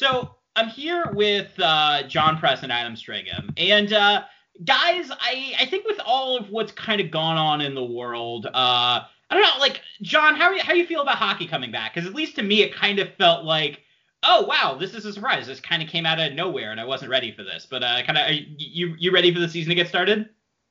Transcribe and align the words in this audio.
So 0.00 0.34
I'm 0.56 0.68
here 0.68 1.10
with 1.12 1.52
uh, 1.58 2.04
John 2.04 2.38
Press 2.38 2.62
and 2.62 2.72
Adam 2.72 2.94
Stringham, 2.94 3.52
and 3.58 3.92
uh, 3.92 4.22
guys, 4.64 5.10
I 5.10 5.52
I 5.60 5.66
think 5.66 5.86
with 5.86 6.00
all 6.06 6.38
of 6.38 6.48
what's 6.48 6.72
kind 6.72 7.02
of 7.02 7.10
gone 7.10 7.36
on 7.36 7.60
in 7.60 7.74
the 7.74 7.84
world, 7.84 8.46
uh, 8.46 8.50
I 8.54 9.04
don't 9.28 9.42
know, 9.42 9.60
like 9.60 9.82
John, 10.00 10.36
how 10.36 10.52
you, 10.52 10.62
how 10.62 10.72
you 10.72 10.86
feel 10.86 11.02
about 11.02 11.16
hockey 11.16 11.46
coming 11.46 11.70
back? 11.70 11.92
Because 11.92 12.08
at 12.08 12.14
least 12.14 12.34
to 12.36 12.42
me, 12.42 12.62
it 12.62 12.74
kind 12.74 12.98
of 12.98 13.12
felt 13.16 13.44
like. 13.44 13.82
Oh 14.22 14.46
wow, 14.46 14.76
this 14.78 14.94
is 14.94 15.04
a 15.04 15.12
surprise. 15.12 15.46
This 15.46 15.60
kind 15.60 15.82
of 15.82 15.88
came 15.88 16.06
out 16.06 16.18
of 16.18 16.32
nowhere, 16.32 16.70
and 16.70 16.80
I 16.80 16.84
wasn't 16.84 17.10
ready 17.10 17.32
for 17.32 17.42
this. 17.42 17.66
But 17.70 17.82
uh, 17.82 18.02
kind 18.02 18.16
of, 18.16 18.26
you 18.56 18.94
you 18.98 19.12
ready 19.12 19.34
for 19.34 19.40
the 19.40 19.48
season 19.50 19.68
to 19.68 19.74
get 19.74 19.88
started? 19.88 20.30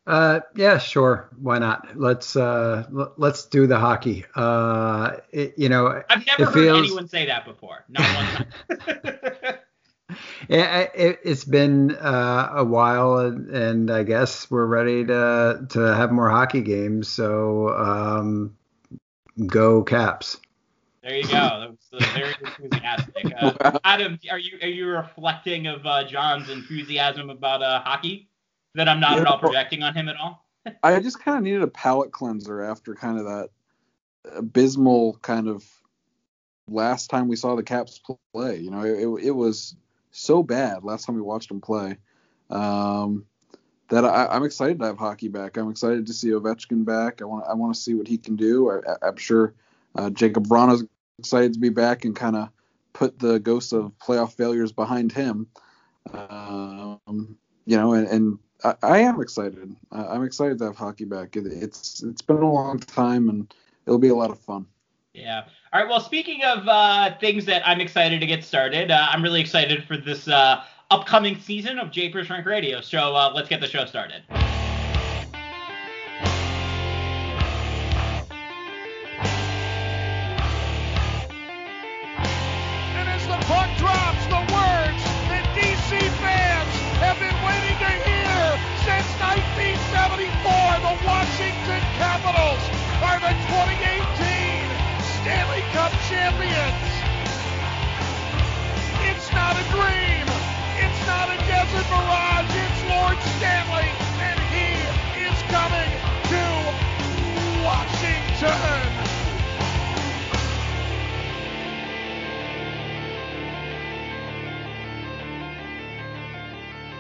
Uh, 0.10 0.40
yeah, 0.56 0.80
sure. 0.80 1.30
Why 1.40 1.60
not? 1.60 1.96
Let's 1.96 2.36
uh, 2.36 2.88
l- 2.92 3.14
let's 3.18 3.46
do 3.46 3.68
the 3.68 3.78
hockey. 3.78 4.26
Uh, 4.34 5.18
it, 5.32 5.54
you 5.56 5.70
know, 5.70 6.02
I've 6.10 6.26
never 6.26 6.46
heard 6.46 6.54
feels... 6.54 6.88
anyone 6.88 7.08
say 7.08 7.28
that 7.28 7.46
before. 7.46 7.86
Not 7.88 8.02
one 8.16 8.80
time. 9.06 9.58
yeah, 10.50 10.88
it, 10.96 11.20
has 11.28 11.46
been 11.46 11.92
uh, 11.92 12.54
a 12.56 12.66
while, 12.66 13.20
and, 13.20 13.50
and, 13.52 13.92
I 13.92 14.02
guess 14.02 14.50
we're 14.50 14.66
ready 14.66 15.06
to 15.06 15.68
to 15.70 15.80
have 15.80 16.12
more 16.12 16.32
hockey 16.32 16.62
games. 16.62 17.08
So 17.08 17.70
um, 17.70 18.58
go 19.46 19.84
Caps. 19.84 20.40
There 21.04 21.16
you 21.16 21.24
go. 21.24 21.30
That 21.30 21.70
was 21.70 21.78
uh, 21.94 22.14
very 22.14 22.34
enthusiastic. 22.62 23.32
Uh, 23.40 23.80
Adam, 23.84 24.18
are 24.32 24.40
you 24.40 24.58
are 24.64 24.68
you 24.68 24.88
reflecting 24.88 25.68
of 25.68 25.86
uh, 25.86 26.04
John's 26.06 26.50
enthusiasm 26.50 27.30
about 27.30 27.62
uh, 27.62 27.82
hockey? 27.82 28.29
That 28.76 28.88
I'm 28.88 29.00
not 29.00 29.16
yeah, 29.16 29.22
at 29.22 29.28
all 29.28 29.40
projecting 29.40 29.84
on 29.84 29.94
him 29.94 30.08
at 30.08 30.16
all. 30.16 30.46
I 30.84 31.00
just 31.00 31.20
kind 31.20 31.38
of 31.38 31.44
needed 31.44 31.64
a 31.64 31.68
palate 31.68 32.12
cleanser 32.12 32.62
after 32.62 32.94
kind 32.94 33.18
of 33.18 33.26
that 33.26 33.50
abysmal 34.36 35.18
kind 35.22 35.48
of 35.48 35.66
last 36.68 37.10
time 37.10 37.28
we 37.28 37.36
saw 37.36 37.56
the 37.56 37.64
Caps 37.64 38.00
play. 38.34 38.60
You 38.60 38.72
know, 38.72 38.84
it, 38.84 39.26
it 39.26 39.32
was 39.32 39.76
so 40.12 40.44
bad 40.44 40.84
last 40.84 41.06
time 41.06 41.16
we 41.16 41.22
watched 41.22 41.50
them 41.50 41.62
play 41.62 41.98
um, 42.50 43.26
that 43.90 44.06
I, 44.06 44.36
am 44.36 44.44
excited 44.44 44.80
to 44.80 44.86
have 44.86 44.98
hockey 44.98 45.28
back. 45.28 45.58
I'm 45.58 45.70
excited 45.70 46.06
to 46.08 46.14
see 46.14 46.30
Ovechkin 46.30 46.86
back. 46.86 47.22
I 47.22 47.26
want 47.26 47.46
I 47.50 47.54
want 47.54 47.74
to 47.74 47.80
see 47.80 47.94
what 47.94 48.08
he 48.08 48.18
can 48.18 48.36
do. 48.36 48.72
I, 48.72 49.08
am 49.08 49.18
sure 49.18 49.54
uh, 49.96 50.10
Jakub 50.10 50.48
Vrana's 50.48 50.86
excited 51.18 51.54
to 51.54 51.60
be 51.60 51.70
back 51.70 52.06
and 52.06 52.16
kind 52.16 52.36
of 52.36 52.50
put 52.94 53.20
the 53.20 53.40
ghost 53.40 53.74
of 53.74 53.92
playoff 54.00 54.34
failures 54.34 54.72
behind 54.72 55.12
him. 55.12 55.48
Um, 56.14 57.38
you 57.66 57.78
know, 57.78 57.94
and, 57.94 58.08
and 58.08 58.40
I, 58.64 58.76
I, 58.84 58.98
am 59.00 59.22
excited. 59.22 59.76
I'm 59.92 60.24
excited 60.24 60.58
to 60.60 60.66
have 60.66 60.76
hockey 60.76 61.06
back. 61.06 61.36
It, 61.36 61.46
it's 61.48 62.04
it's 62.04 62.22
been 62.22 62.38
a 62.38 62.52
long 62.52 62.80
time 62.80 63.30
and 63.30 63.54
it'll 63.86 64.00
be 64.00 64.10
a 64.10 64.16
lot 64.16 64.32
of 64.32 64.40
fun. 64.40 64.66
Yeah. 65.14 65.44
All 65.74 65.82
right. 65.82 65.90
Well, 65.90 66.00
speaking 66.00 66.44
of 66.44 66.68
uh, 66.68 67.18
things 67.20 67.46
that 67.46 67.68
I'm 67.68 67.82
excited 67.82 68.20
to 68.20 68.26
get 68.26 68.44
started, 68.44 68.92
uh, 68.92 69.08
I'm 69.10 69.24
really 69.24 69.42
excited 69.42 69.84
for 69.84 69.98
this 69.98 70.28
uh, 70.28 70.64
upcoming 70.92 71.40
season 71.40 71.80
of 71.80 71.92
Japers 71.92 72.30
Rink 72.30 72.46
Radio. 72.46 72.82
So 72.82 73.16
uh, 73.16 73.32
let's 73.34 73.50
get 73.50 73.62
the 73.62 73.68
show 73.68 73.86
started. 73.86 74.24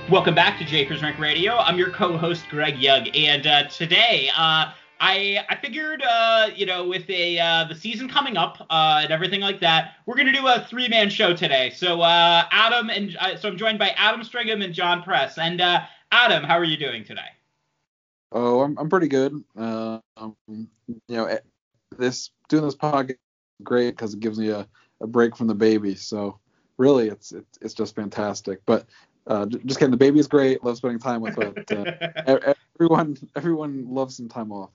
Welcome 0.09 0.33
back 0.33 0.57
to 0.57 0.65
Japers 0.65 1.03
Rink 1.03 1.19
Radio. 1.19 1.55
I'm 1.55 1.77
your 1.77 1.91
co-host 1.91 2.49
Greg 2.49 2.79
Young, 2.79 3.07
and 3.09 3.45
uh, 3.45 3.67
today 3.67 4.31
uh, 4.35 4.71
I 4.99 5.45
I 5.47 5.55
figured 5.61 6.01
uh, 6.01 6.49
you 6.55 6.65
know 6.65 6.87
with 6.87 7.07
a 7.11 7.37
uh, 7.37 7.65
the 7.65 7.75
season 7.75 8.09
coming 8.09 8.35
up 8.35 8.65
uh, 8.71 9.01
and 9.03 9.11
everything 9.11 9.39
like 9.39 9.59
that, 9.59 9.97
we're 10.07 10.15
gonna 10.15 10.33
do 10.33 10.47
a 10.47 10.65
three-man 10.67 11.11
show 11.11 11.35
today. 11.35 11.69
So 11.75 12.01
uh, 12.01 12.45
Adam 12.49 12.89
and 12.89 13.15
so 13.39 13.49
I'm 13.49 13.57
joined 13.57 13.77
by 13.77 13.89
Adam 13.89 14.21
Stringham 14.21 14.63
and 14.63 14.73
John 14.73 15.03
Press. 15.03 15.37
And 15.37 15.61
Adam, 16.11 16.43
how 16.43 16.57
are 16.57 16.63
you 16.63 16.77
doing 16.77 17.03
today? 17.03 17.29
Oh, 18.31 18.61
I'm 18.61 18.79
I'm 18.79 18.89
pretty 18.89 19.09
good. 19.09 19.43
Um, 19.55 20.01
you 20.47 20.67
know, 21.07 21.25
eh, 21.25 21.37
this 21.99 22.31
doing 22.47 22.63
this 22.63 22.75
podcast 22.75 23.17
great 23.61 23.91
because 23.91 24.15
it 24.15 24.21
gives 24.21 24.39
me 24.39 24.49
a, 24.49 24.67
a 25.01 25.07
break 25.07 25.37
from 25.37 25.45
the 25.45 25.55
baby. 25.55 25.93
So 25.93 26.39
really, 26.77 27.09
it's 27.09 27.31
it's, 27.31 27.59
it's 27.61 27.73
just 27.75 27.93
fantastic. 27.93 28.61
But 28.65 28.87
uh, 29.29 29.45
just 29.45 29.79
kidding. 29.79 29.91
The 29.91 29.97
baby 29.97 30.19
is 30.19 30.27
great. 30.27 30.63
Love 30.63 30.77
spending 30.77 30.99
time 30.99 31.21
with 31.21 31.37
it. 31.37 31.71
Uh, 32.27 32.53
everyone, 32.75 33.17
everyone 33.35 33.85
loves 33.89 34.17
some 34.17 34.27
time 34.27 34.51
off. 34.51 34.71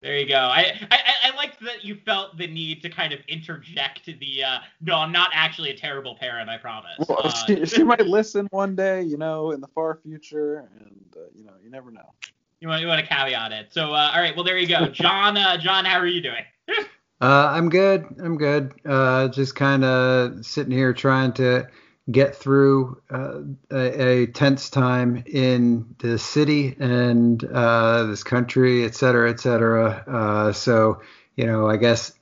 There 0.00 0.16
you 0.16 0.28
go. 0.28 0.38
I, 0.38 0.80
I 0.90 0.98
I 1.24 1.36
liked 1.36 1.60
that 1.60 1.84
you 1.84 1.96
felt 2.06 2.36
the 2.38 2.46
need 2.46 2.82
to 2.82 2.88
kind 2.88 3.12
of 3.12 3.18
interject 3.26 4.06
the 4.06 4.44
uh, 4.44 4.58
no, 4.80 4.96
I'm 4.96 5.10
not 5.10 5.30
actually 5.32 5.70
a 5.70 5.76
terrible 5.76 6.14
parent. 6.14 6.48
I 6.48 6.56
promise. 6.56 6.92
Well, 7.08 7.20
uh, 7.24 7.30
she, 7.30 7.66
she 7.66 7.82
might 7.82 8.06
listen 8.06 8.46
one 8.50 8.76
day, 8.76 9.02
you 9.02 9.16
know, 9.16 9.50
in 9.50 9.60
the 9.60 9.66
far 9.68 9.98
future, 10.02 10.68
and 10.78 11.04
uh, 11.16 11.20
you 11.34 11.44
know, 11.44 11.52
you 11.62 11.70
never 11.70 11.90
know. 11.90 12.12
You 12.60 12.68
want 12.68 12.80
you 12.82 12.86
want 12.86 13.00
to 13.00 13.06
caveat 13.06 13.52
it. 13.52 13.72
So 13.72 13.92
uh, 13.92 14.12
all 14.14 14.20
right, 14.20 14.34
well 14.36 14.44
there 14.44 14.58
you 14.58 14.68
go, 14.68 14.86
John. 14.86 15.36
Uh, 15.36 15.56
John, 15.56 15.84
how 15.84 15.98
are 15.98 16.06
you 16.06 16.22
doing? 16.22 16.44
uh, 17.20 17.50
I'm 17.50 17.68
good. 17.68 18.06
I'm 18.22 18.36
good. 18.36 18.74
Uh, 18.84 19.28
just 19.28 19.56
kind 19.56 19.84
of 19.84 20.46
sitting 20.46 20.72
here 20.72 20.92
trying 20.92 21.32
to 21.34 21.68
get 22.10 22.34
through 22.34 23.00
uh, 23.10 23.40
a, 23.70 24.02
a, 24.02 24.26
tense 24.26 24.70
time 24.70 25.22
in 25.26 25.94
the 25.98 26.18
city 26.18 26.74
and 26.78 27.44
uh, 27.44 28.04
this 28.04 28.24
country, 28.24 28.84
et 28.84 28.94
cetera, 28.94 29.30
et 29.30 29.40
cetera. 29.40 30.04
Uh, 30.06 30.52
so, 30.52 31.02
you 31.36 31.46
know, 31.46 31.68
I 31.68 31.76
guess 31.76 32.12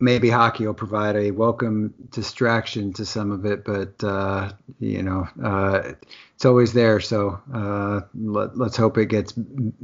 maybe 0.00 0.28
hockey 0.28 0.66
will 0.66 0.74
provide 0.74 1.16
a 1.16 1.30
welcome 1.30 1.94
distraction 2.10 2.92
to 2.94 3.04
some 3.04 3.30
of 3.30 3.44
it, 3.44 3.64
but, 3.64 4.02
uh, 4.02 4.52
you 4.80 5.02
know, 5.02 5.28
uh, 5.42 5.92
it's 6.34 6.44
always 6.44 6.72
there. 6.72 7.00
So 7.00 7.40
uh, 7.52 8.00
let, 8.14 8.56
let's 8.56 8.76
hope 8.76 8.98
it 8.98 9.06
gets 9.06 9.34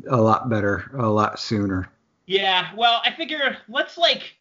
a 0.09 0.20
lot 0.20 0.48
better 0.48 0.91
a 0.97 1.09
lot 1.09 1.38
sooner. 1.38 1.91
Yeah, 2.26 2.70
well, 2.76 3.03
I 3.04 3.12
figure 3.12 3.59
let's 3.69 3.98
like 3.98 4.37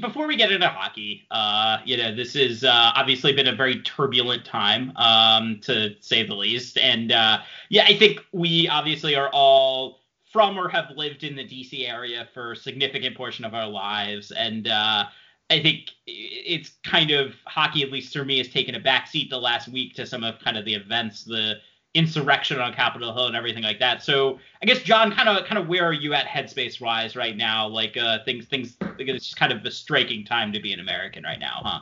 before 0.00 0.26
we 0.26 0.36
get 0.36 0.50
into 0.50 0.68
hockey, 0.68 1.26
uh, 1.30 1.78
you 1.84 1.96
know, 1.96 2.14
this 2.14 2.34
has 2.34 2.64
uh, 2.64 2.92
obviously 2.94 3.32
been 3.32 3.48
a 3.48 3.54
very 3.54 3.80
turbulent 3.82 4.44
time, 4.44 4.92
um, 4.96 5.60
to 5.62 5.94
say 6.00 6.26
the 6.26 6.34
least. 6.34 6.78
And 6.78 7.12
uh, 7.12 7.38
yeah, 7.68 7.84
I 7.86 7.96
think 7.96 8.20
we 8.32 8.68
obviously 8.68 9.14
are 9.14 9.28
all 9.32 10.00
from 10.32 10.58
or 10.58 10.68
have 10.68 10.90
lived 10.96 11.22
in 11.22 11.36
the 11.36 11.44
DC 11.44 11.88
area 11.88 12.28
for 12.34 12.52
a 12.52 12.56
significant 12.56 13.16
portion 13.16 13.44
of 13.44 13.54
our 13.54 13.68
lives. 13.68 14.32
And 14.32 14.66
uh, 14.66 15.04
I 15.50 15.62
think 15.62 15.90
it's 16.06 16.72
kind 16.84 17.10
of 17.10 17.34
hockey, 17.46 17.82
at 17.82 17.92
least 17.92 18.12
for 18.12 18.24
me, 18.24 18.38
has 18.38 18.48
taken 18.48 18.74
a 18.74 18.80
backseat 18.80 19.30
the 19.30 19.38
last 19.38 19.68
week 19.68 19.94
to 19.94 20.06
some 20.06 20.24
of 20.24 20.40
kind 20.40 20.56
of 20.56 20.64
the 20.64 20.74
events, 20.74 21.22
the 21.24 21.56
insurrection 21.94 22.60
on 22.60 22.74
Capitol 22.74 23.14
Hill 23.14 23.26
and 23.26 23.36
everything 23.36 23.62
like 23.62 23.78
that. 23.78 24.02
So 24.02 24.38
I 24.62 24.66
guess 24.66 24.82
John, 24.82 25.12
kind 25.12 25.28
of 25.28 25.46
kind 25.46 25.58
of 25.58 25.68
where 25.68 25.84
are 25.84 25.92
you 25.92 26.12
at 26.12 26.26
headspace 26.26 26.80
wise 26.80 27.16
right 27.16 27.36
now? 27.36 27.68
Like 27.68 27.96
uh, 27.96 28.18
things 28.24 28.46
things 28.46 28.76
it's 28.98 29.24
just 29.24 29.36
kind 29.36 29.52
of 29.52 29.64
a 29.64 29.70
striking 29.70 30.24
time 30.24 30.52
to 30.52 30.60
be 30.60 30.72
an 30.72 30.80
American 30.80 31.22
right 31.22 31.38
now, 31.38 31.60
huh? 31.64 31.80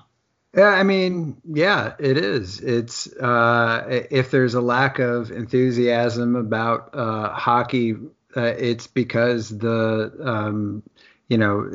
Yeah, 0.55 0.69
I 0.69 0.83
mean, 0.83 1.41
yeah, 1.49 1.95
it 1.99 2.19
is. 2.19 2.61
It's 2.61 3.11
uh, 3.17 4.05
if 4.11 4.31
there's 4.31 4.53
a 4.53 4.61
lack 4.61 4.99
of 4.99 5.31
enthusiasm 5.31 6.37
about 6.37 6.91
uh, 6.94 7.31
hockey, 7.31 7.94
uh, 8.37 8.43
it's 8.58 8.87
because 8.87 9.49
the 9.49 10.12
um, 10.23 10.82
you 11.29 11.38
know 11.38 11.70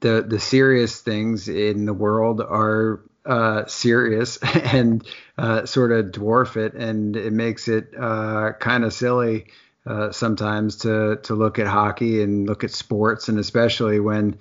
the 0.00 0.22
the 0.26 0.40
serious 0.40 1.00
things 1.00 1.48
in 1.48 1.86
the 1.86 1.94
world 1.94 2.40
are 2.40 3.02
uh, 3.24 3.66
serious 3.66 4.36
and 4.72 5.06
uh, 5.38 5.66
sort 5.66 5.92
of 5.92 6.06
dwarf 6.06 6.56
it, 6.56 6.74
and 6.74 7.16
it 7.16 7.32
makes 7.32 7.68
it 7.68 7.94
uh, 7.98 8.52
kind 8.58 8.84
of 8.84 8.92
silly 8.92 9.46
uh, 9.86 10.12
sometimes 10.12 10.76
to 10.76 11.16
to 11.22 11.34
look 11.34 11.58
at 11.58 11.66
hockey 11.66 12.22
and 12.22 12.48
look 12.48 12.64
at 12.64 12.70
sports, 12.70 13.28
and 13.28 13.38
especially 13.38 14.00
when 14.00 14.36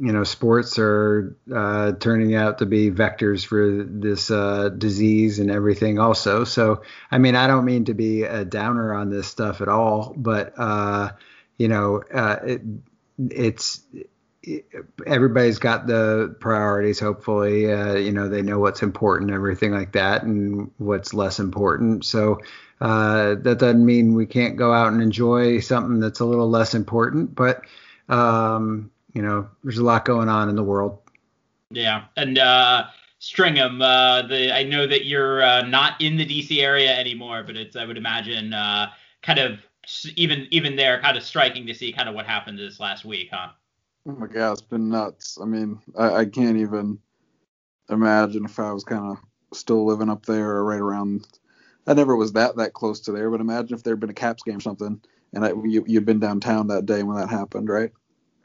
you 0.00 0.12
know 0.12 0.24
sports 0.24 0.78
are 0.78 1.36
uh, 1.54 1.92
turning 1.92 2.34
out 2.34 2.58
to 2.58 2.66
be 2.66 2.90
vectors 2.90 3.44
for 3.44 3.84
this 3.84 4.30
uh, 4.30 4.68
disease 4.68 5.38
and 5.38 5.50
everything 5.50 5.98
also. 5.98 6.44
So 6.44 6.82
I 7.10 7.18
mean, 7.18 7.34
I 7.34 7.46
don't 7.46 7.64
mean 7.64 7.86
to 7.86 7.94
be 7.94 8.22
a 8.22 8.44
downer 8.44 8.94
on 8.94 9.10
this 9.10 9.26
stuff 9.26 9.60
at 9.60 9.68
all, 9.68 10.14
but 10.16 10.54
uh 10.58 11.12
you 11.58 11.68
know, 11.68 12.02
it, 12.10 12.62
it's 13.18 13.82
everybody's 15.06 15.58
got 15.58 15.86
the 15.86 16.34
priorities. 16.40 16.98
Hopefully, 16.98 17.70
uh, 17.70 17.94
you 17.94 18.12
know 18.12 18.28
they 18.28 18.42
know 18.42 18.58
what's 18.58 18.82
important, 18.82 19.30
everything 19.30 19.72
like 19.72 19.92
that, 19.92 20.22
and 20.22 20.70
what's 20.78 21.12
less 21.12 21.38
important. 21.38 22.04
So 22.04 22.40
uh, 22.80 23.34
that 23.36 23.58
doesn't 23.58 23.84
mean 23.84 24.14
we 24.14 24.26
can't 24.26 24.56
go 24.56 24.72
out 24.72 24.92
and 24.92 25.02
enjoy 25.02 25.60
something 25.60 26.00
that's 26.00 26.20
a 26.20 26.24
little 26.24 26.48
less 26.48 26.74
important, 26.74 27.34
but 27.34 27.62
um, 28.08 28.90
you 29.12 29.22
know, 29.22 29.48
there's 29.62 29.78
a 29.78 29.84
lot 29.84 30.04
going 30.04 30.28
on 30.28 30.48
in 30.48 30.56
the 30.56 30.64
world. 30.64 30.98
Yeah, 31.70 32.04
and 32.16 32.38
uh, 32.38 32.86
Stringham, 33.20 33.82
uh, 33.82 34.26
the 34.26 34.54
I 34.54 34.64
know 34.64 34.86
that 34.86 35.04
you're 35.04 35.42
uh, 35.42 35.62
not 35.62 36.00
in 36.00 36.16
the 36.16 36.26
DC 36.26 36.62
area 36.62 36.96
anymore, 36.96 37.42
but 37.44 37.56
it's 37.56 37.76
I 37.76 37.84
would 37.84 37.98
imagine 37.98 38.54
uh, 38.54 38.90
kind 39.22 39.38
of 39.38 39.60
even 40.16 40.48
even 40.50 40.76
there 40.76 41.00
kind 41.00 41.16
of 41.16 41.22
striking 41.22 41.66
to 41.66 41.74
see 41.74 41.92
kind 41.92 42.08
of 42.08 42.14
what 42.14 42.26
happened 42.26 42.58
this 42.58 42.80
last 42.80 43.04
week, 43.04 43.28
huh? 43.30 43.50
Oh 44.06 44.12
my 44.12 44.26
god, 44.26 44.52
it's 44.52 44.62
been 44.62 44.88
nuts. 44.88 45.38
I 45.40 45.44
mean, 45.44 45.80
I, 45.96 46.14
I 46.14 46.24
can't 46.24 46.56
even 46.56 46.98
imagine 47.90 48.44
if 48.46 48.58
I 48.58 48.72
was 48.72 48.84
kind 48.84 49.04
of 49.04 49.18
still 49.56 49.84
living 49.84 50.08
up 50.08 50.24
there 50.24 50.48
or 50.50 50.64
right 50.64 50.80
around. 50.80 51.26
I 51.86 51.94
never 51.94 52.16
was 52.16 52.32
that 52.32 52.56
that 52.56 52.72
close 52.72 53.00
to 53.00 53.12
there, 53.12 53.30
but 53.30 53.40
imagine 53.40 53.74
if 53.74 53.82
there 53.82 53.92
had 53.92 54.00
been 54.00 54.10
a 54.10 54.14
Caps 54.14 54.42
game 54.42 54.56
or 54.56 54.60
something, 54.60 55.00
and 55.34 55.44
I, 55.44 55.48
you 55.64 55.84
you'd 55.86 56.06
been 56.06 56.20
downtown 56.20 56.68
that 56.68 56.86
day 56.86 57.02
when 57.02 57.16
that 57.16 57.28
happened, 57.28 57.68
right? 57.68 57.90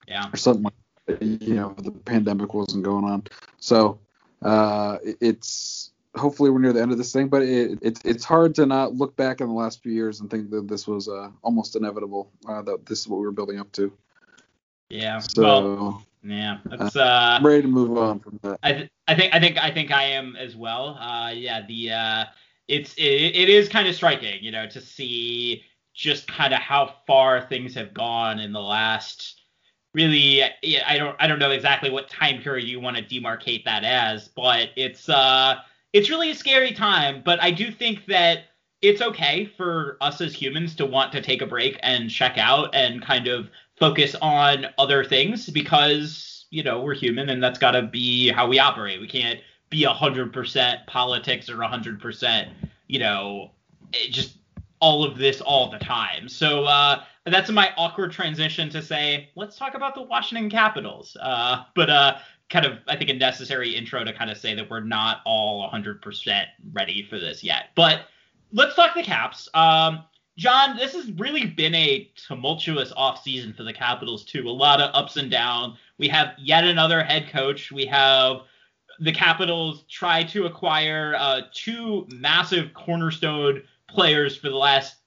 Yeah. 0.07 0.29
Or 0.33 0.37
something 0.37 0.63
like 0.63 1.21
you 1.21 1.55
know 1.55 1.73
the 1.77 1.91
pandemic 1.91 2.53
wasn't 2.53 2.83
going 2.83 3.05
on. 3.05 3.23
So 3.59 3.99
uh, 4.41 4.97
it's 5.03 5.91
hopefully 6.15 6.49
we're 6.49 6.59
near 6.59 6.73
the 6.73 6.81
end 6.81 6.91
of 6.91 6.97
this 6.97 7.13
thing, 7.13 7.29
but 7.29 7.43
it, 7.43 7.79
it, 7.81 7.99
it's 8.03 8.23
hard 8.25 8.55
to 8.55 8.65
not 8.65 8.93
look 8.93 9.15
back 9.15 9.41
on 9.41 9.47
the 9.47 9.53
last 9.53 9.81
few 9.81 9.91
years 9.91 10.19
and 10.19 10.29
think 10.29 10.49
that 10.49 10.67
this 10.67 10.87
was 10.87 11.07
uh, 11.07 11.29
almost 11.43 11.75
inevitable. 11.75 12.31
Uh, 12.47 12.61
that 12.61 12.85
this 12.85 12.99
is 13.01 13.07
what 13.07 13.19
we 13.19 13.25
were 13.25 13.31
building 13.31 13.59
up 13.59 13.71
to. 13.73 13.91
Yeah. 14.89 15.19
So 15.19 15.41
well, 15.41 16.05
yeah, 16.23 16.57
that's 16.65 16.95
uh, 16.95 17.37
I'm 17.39 17.45
ready 17.45 17.61
to 17.63 17.67
move 17.67 17.97
on 17.97 18.19
from 18.19 18.39
that. 18.43 18.59
I, 18.63 18.73
th- 18.73 18.91
I 19.07 19.15
think 19.15 19.33
I 19.33 19.39
think 19.39 19.57
I 19.57 19.71
think 19.71 19.91
I 19.91 20.03
am 20.03 20.35
as 20.35 20.55
well. 20.55 20.97
Uh, 20.99 21.31
yeah, 21.31 21.65
the 21.67 21.91
uh, 21.91 22.25
it's 22.67 22.93
it, 22.95 23.03
it 23.03 23.49
is 23.49 23.69
kind 23.69 23.87
of 23.87 23.95
striking, 23.95 24.43
you 24.43 24.51
know, 24.51 24.67
to 24.67 24.81
see 24.81 25.63
just 25.93 26.27
kind 26.27 26.53
of 26.53 26.59
how 26.59 26.93
far 27.07 27.41
things 27.41 27.73
have 27.75 27.93
gone 27.93 28.39
in 28.39 28.51
the 28.51 28.61
last 28.61 29.41
really 29.95 30.43
I 30.43 30.97
don't 30.97 31.15
I 31.19 31.25
don't 31.25 31.39
know 31.39 31.51
exactly 31.51 31.89
what 31.89 32.09
time 32.09 32.41
period 32.41 32.67
you 32.67 32.79
want 32.79 32.97
to 32.97 33.03
demarcate 33.03 33.63
that 33.63 33.83
as, 33.83 34.27
but 34.27 34.69
it's 34.75 35.09
uh 35.09 35.55
it's 35.93 36.09
really 36.09 36.29
a 36.31 36.35
scary 36.35 36.73
time, 36.73 37.21
but 37.25 37.41
I 37.41 37.51
do 37.51 37.71
think 37.71 38.05
that 38.07 38.39
it's 38.81 39.01
okay 39.01 39.45
for 39.45 39.97
us 40.01 40.19
as 40.19 40.33
humans 40.33 40.75
to 40.75 40.85
want 40.85 41.13
to 41.13 41.21
take 41.21 41.41
a 41.41 41.47
break 41.47 41.79
and 41.81 42.09
check 42.09 42.37
out 42.37 42.75
and 42.75 43.01
kind 43.01 43.27
of 43.27 43.49
focus 43.77 44.15
on 44.21 44.67
other 44.77 45.03
things 45.03 45.49
because 45.49 46.45
you 46.49 46.63
know 46.63 46.81
we're 46.81 46.95
human 46.95 47.29
and 47.29 47.43
that's 47.43 47.59
got 47.59 47.71
to 47.71 47.83
be 47.83 48.29
how 48.29 48.47
we 48.47 48.59
operate. 48.59 48.99
We 48.99 49.07
can't 49.07 49.39
be 49.69 49.83
hundred 49.83 50.31
percent 50.33 50.81
politics 50.87 51.49
or 51.49 51.61
hundred 51.61 51.99
percent 51.99 52.49
you 52.87 52.99
know 52.99 53.51
just 54.09 54.37
all 54.79 55.03
of 55.03 55.17
this 55.17 55.41
all 55.41 55.71
the 55.71 55.79
time. 55.79 56.27
So 56.29 56.65
uh, 56.65 57.03
that's 57.25 57.49
my 57.49 57.71
awkward 57.77 58.11
transition 58.11 58.69
to 58.69 58.81
say 58.81 59.29
let's 59.35 59.57
talk 59.57 59.73
about 59.73 59.95
the 59.95 60.01
Washington 60.01 60.49
Capitals. 60.49 61.17
Uh, 61.19 61.63
but 61.75 61.89
uh, 61.89 62.17
kind 62.49 62.65
of 62.65 62.79
I 62.87 62.95
think 62.95 63.09
a 63.09 63.13
necessary 63.13 63.75
intro 63.75 64.03
to 64.03 64.13
kind 64.13 64.29
of 64.29 64.37
say 64.37 64.53
that 64.53 64.69
we're 64.69 64.81
not 64.81 65.21
all 65.25 65.69
100% 65.69 66.45
ready 66.73 67.03
for 67.09 67.19
this 67.19 67.43
yet. 67.43 67.69
But 67.75 68.01
let's 68.51 68.75
talk 68.75 68.95
the 68.95 69.03
Caps. 69.03 69.49
Um, 69.53 70.03
John, 70.37 70.75
this 70.75 70.93
has 70.93 71.11
really 71.13 71.45
been 71.45 71.73
a 71.75 72.11
tumultuous 72.27 72.91
offseason 72.93 73.55
for 73.55 73.63
the 73.63 73.71
Capitals, 73.71 74.25
too. 74.25 74.47
A 74.47 74.51
lot 74.51 74.81
of 74.81 74.93
ups 74.93 75.15
and 75.15 75.31
downs. 75.31 75.77
We 75.97 76.09
have 76.09 76.33
yet 76.37 76.65
another 76.65 77.03
head 77.03 77.29
coach. 77.29 77.71
We 77.71 77.85
have 77.85 78.41
the 78.99 79.13
Capitals 79.13 79.85
try 79.89 80.23
to 80.23 80.45
acquire 80.45 81.15
uh, 81.17 81.41
two 81.53 82.05
massive 82.11 82.73
cornerstone 82.73 83.63
players 83.87 84.35
for 84.35 84.49
the 84.49 84.57
last 84.57 84.97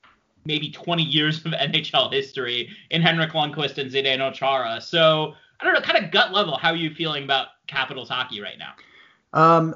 maybe 0.44 0.70
20 0.70 1.02
years 1.02 1.44
of 1.44 1.52
NHL 1.52 2.12
history 2.12 2.70
in 2.90 3.02
Henrik 3.02 3.32
Lundqvist 3.32 3.76
and 3.78 3.90
Zdeno 3.90 4.32
Chara. 4.32 4.80
So 4.80 5.34
I 5.60 5.64
don't 5.64 5.75
know, 5.75 5.80
kind 5.80 6.02
of 6.02 6.10
gut 6.10 6.32
level, 6.32 6.56
how 6.56 6.70
are 6.70 6.76
you 6.76 6.94
feeling 6.94 7.25
about 7.25 7.48
Capitals 7.66 8.08
hockey 8.08 8.40
right 8.40 8.58
now? 8.58 8.72
Um, 9.32 9.75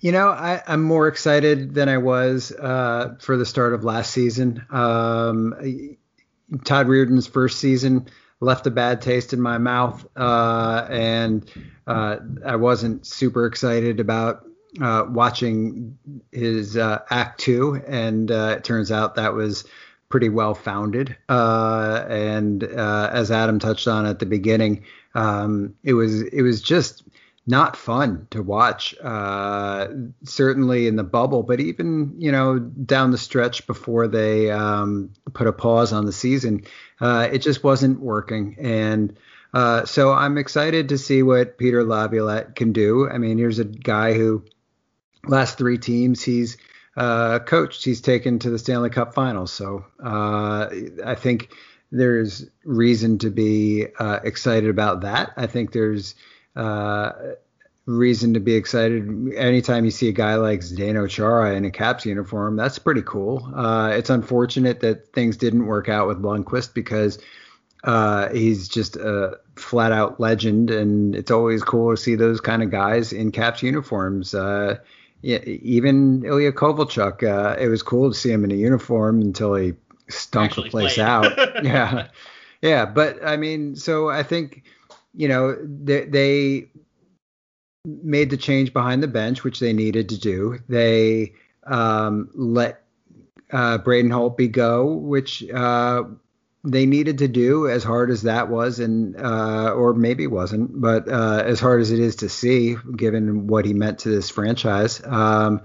you 0.00 0.12
know, 0.12 0.28
I, 0.28 0.62
am 0.66 0.82
more 0.82 1.08
excited 1.08 1.74
than 1.74 1.88
I 1.88 1.98
was 1.98 2.52
uh, 2.52 3.16
for 3.20 3.36
the 3.36 3.46
start 3.46 3.74
of 3.74 3.84
last 3.84 4.12
season. 4.12 4.64
Um, 4.70 5.54
Todd 6.64 6.86
Reirden's 6.86 7.26
first 7.26 7.58
season 7.58 8.06
left 8.40 8.66
a 8.66 8.70
bad 8.70 9.02
taste 9.02 9.32
in 9.32 9.40
my 9.40 9.58
mouth, 9.58 10.06
uh, 10.16 10.86
and 10.90 11.50
uh, 11.86 12.16
I 12.44 12.56
wasn't 12.56 13.06
super 13.06 13.46
excited 13.46 14.00
about 14.00 14.46
uh, 14.80 15.04
watching 15.08 15.98
his 16.32 16.76
uh, 16.76 17.00
Act 17.10 17.40
Two, 17.40 17.80
and 17.86 18.30
uh, 18.30 18.54
it 18.56 18.64
turns 18.64 18.90
out 18.90 19.14
that 19.16 19.34
was 19.34 19.64
pretty 20.08 20.28
well 20.28 20.54
founded. 20.54 21.16
and 21.28 22.62
as 22.64 23.30
Adam 23.30 23.58
touched 23.58 23.86
on 23.86 24.06
at 24.06 24.18
the 24.18 24.26
beginning, 24.26 24.84
um, 25.14 25.74
it 25.84 25.94
was 25.94 26.22
it 26.22 26.42
was 26.42 26.62
just 26.62 27.04
not 27.46 27.76
fun 27.76 28.26
to 28.30 28.42
watch. 28.42 28.94
Uh, 29.02 29.88
certainly 30.24 30.86
in 30.86 30.96
the 30.96 31.04
bubble, 31.04 31.42
but 31.42 31.60
even 31.60 32.14
you 32.18 32.32
know 32.32 32.58
down 32.58 33.10
the 33.10 33.18
stretch 33.18 33.66
before 33.66 34.08
they 34.08 34.50
um, 34.50 35.10
put 35.32 35.46
a 35.46 35.52
pause 35.52 35.92
on 35.92 36.06
the 36.06 36.12
season, 36.12 36.64
uh, 37.00 37.28
it 37.32 37.38
just 37.38 37.64
wasn't 37.64 38.00
working. 38.00 38.56
And 38.60 39.16
uh, 39.52 39.84
so 39.84 40.12
I'm 40.12 40.38
excited 40.38 40.90
to 40.90 40.98
see 40.98 41.22
what 41.22 41.58
Peter 41.58 41.82
Laviolette 41.84 42.54
can 42.54 42.72
do. 42.72 43.08
I 43.08 43.18
mean, 43.18 43.38
here's 43.38 43.58
a 43.58 43.64
guy 43.64 44.14
who 44.14 44.44
last 45.26 45.58
three 45.58 45.78
teams 45.78 46.22
he's 46.22 46.56
uh, 46.96 47.38
coached, 47.40 47.84
he's 47.84 48.00
taken 48.00 48.38
to 48.40 48.50
the 48.50 48.58
Stanley 48.58 48.90
Cup 48.90 49.14
Finals. 49.14 49.52
So 49.52 49.84
uh, 50.02 50.68
I 51.04 51.14
think 51.14 51.50
there's 51.90 52.44
reason 52.64 53.18
to 53.18 53.30
be 53.30 53.86
uh, 53.98 54.20
excited 54.22 54.70
about 54.70 55.00
that. 55.02 55.32
I 55.36 55.46
think 55.46 55.72
there's 55.72 56.14
uh, 56.56 57.12
reason 57.86 58.34
to 58.34 58.40
be 58.40 58.54
excited 58.54 59.34
anytime 59.34 59.84
you 59.84 59.90
see 59.90 60.08
a 60.08 60.12
guy 60.12 60.36
like 60.36 60.60
Zdeno 60.60 61.08
Chara 61.08 61.54
in 61.54 61.64
a 61.64 61.70
Caps 61.70 62.06
uniform. 62.06 62.56
That's 62.56 62.78
pretty 62.78 63.02
cool. 63.02 63.50
Uh, 63.54 63.90
it's 63.94 64.10
unfortunate 64.10 64.80
that 64.80 65.12
things 65.12 65.36
didn't 65.36 65.66
work 65.66 65.88
out 65.88 66.06
with 66.06 66.22
Lundqvist 66.22 66.74
because 66.74 67.18
uh, 67.84 68.28
he's 68.30 68.68
just 68.68 68.96
a 68.96 69.38
flat 69.56 69.92
out 69.92 70.20
legend, 70.20 70.70
and 70.70 71.14
it's 71.14 71.30
always 71.30 71.62
cool 71.62 71.94
to 71.94 72.00
see 72.00 72.14
those 72.14 72.40
kind 72.40 72.62
of 72.62 72.70
guys 72.70 73.12
in 73.12 73.32
Caps 73.32 73.62
uniforms. 73.62 74.34
Uh, 74.34 74.76
even 75.22 76.24
Ilya 76.24 76.52
Kovalchuk, 76.52 77.22
uh, 77.22 77.56
it 77.58 77.68
was 77.68 77.82
cool 77.82 78.10
to 78.10 78.16
see 78.16 78.30
him 78.30 78.44
in 78.44 78.50
a 78.50 78.54
uniform 78.54 79.20
until 79.20 79.54
he 79.54 79.74
stunk 80.08 80.54
the 80.54 80.62
place 80.62 80.94
played. 80.94 81.06
out. 81.06 81.64
yeah, 81.64 82.08
yeah, 82.62 82.86
but 82.86 83.24
I 83.24 83.36
mean, 83.36 83.76
so 83.76 84.08
I 84.08 84.22
think 84.22 84.62
you 85.14 85.28
know 85.28 85.56
they, 85.62 86.04
they 86.04 86.68
made 87.84 88.30
the 88.30 88.36
change 88.36 88.72
behind 88.72 89.02
the 89.02 89.08
bench, 89.08 89.42
which 89.44 89.60
they 89.60 89.72
needed 89.72 90.10
to 90.10 90.18
do. 90.18 90.58
They 90.68 91.34
um, 91.64 92.30
let 92.34 92.82
uh, 93.52 93.78
Braden 93.78 94.10
Holtby 94.10 94.52
go, 94.52 94.86
which 94.86 95.48
uh, 95.50 96.04
they 96.64 96.86
needed 96.86 97.18
to 97.18 97.28
do 97.28 97.68
as 97.68 97.82
hard 97.82 98.10
as 98.10 98.22
that 98.22 98.50
was, 98.50 98.80
and 98.80 99.16
uh, 99.16 99.72
or 99.72 99.94
maybe 99.94 100.26
wasn't, 100.26 100.80
but 100.80 101.08
uh, 101.08 101.42
as 101.44 101.58
hard 101.60 101.80
as 101.80 101.90
it 101.90 101.98
is 101.98 102.16
to 102.16 102.28
see, 102.28 102.76
given 102.96 103.46
what 103.46 103.64
he 103.64 103.72
meant 103.72 104.00
to 104.00 104.10
this 104.10 104.30
franchise. 104.30 105.00
Um, 105.04 105.62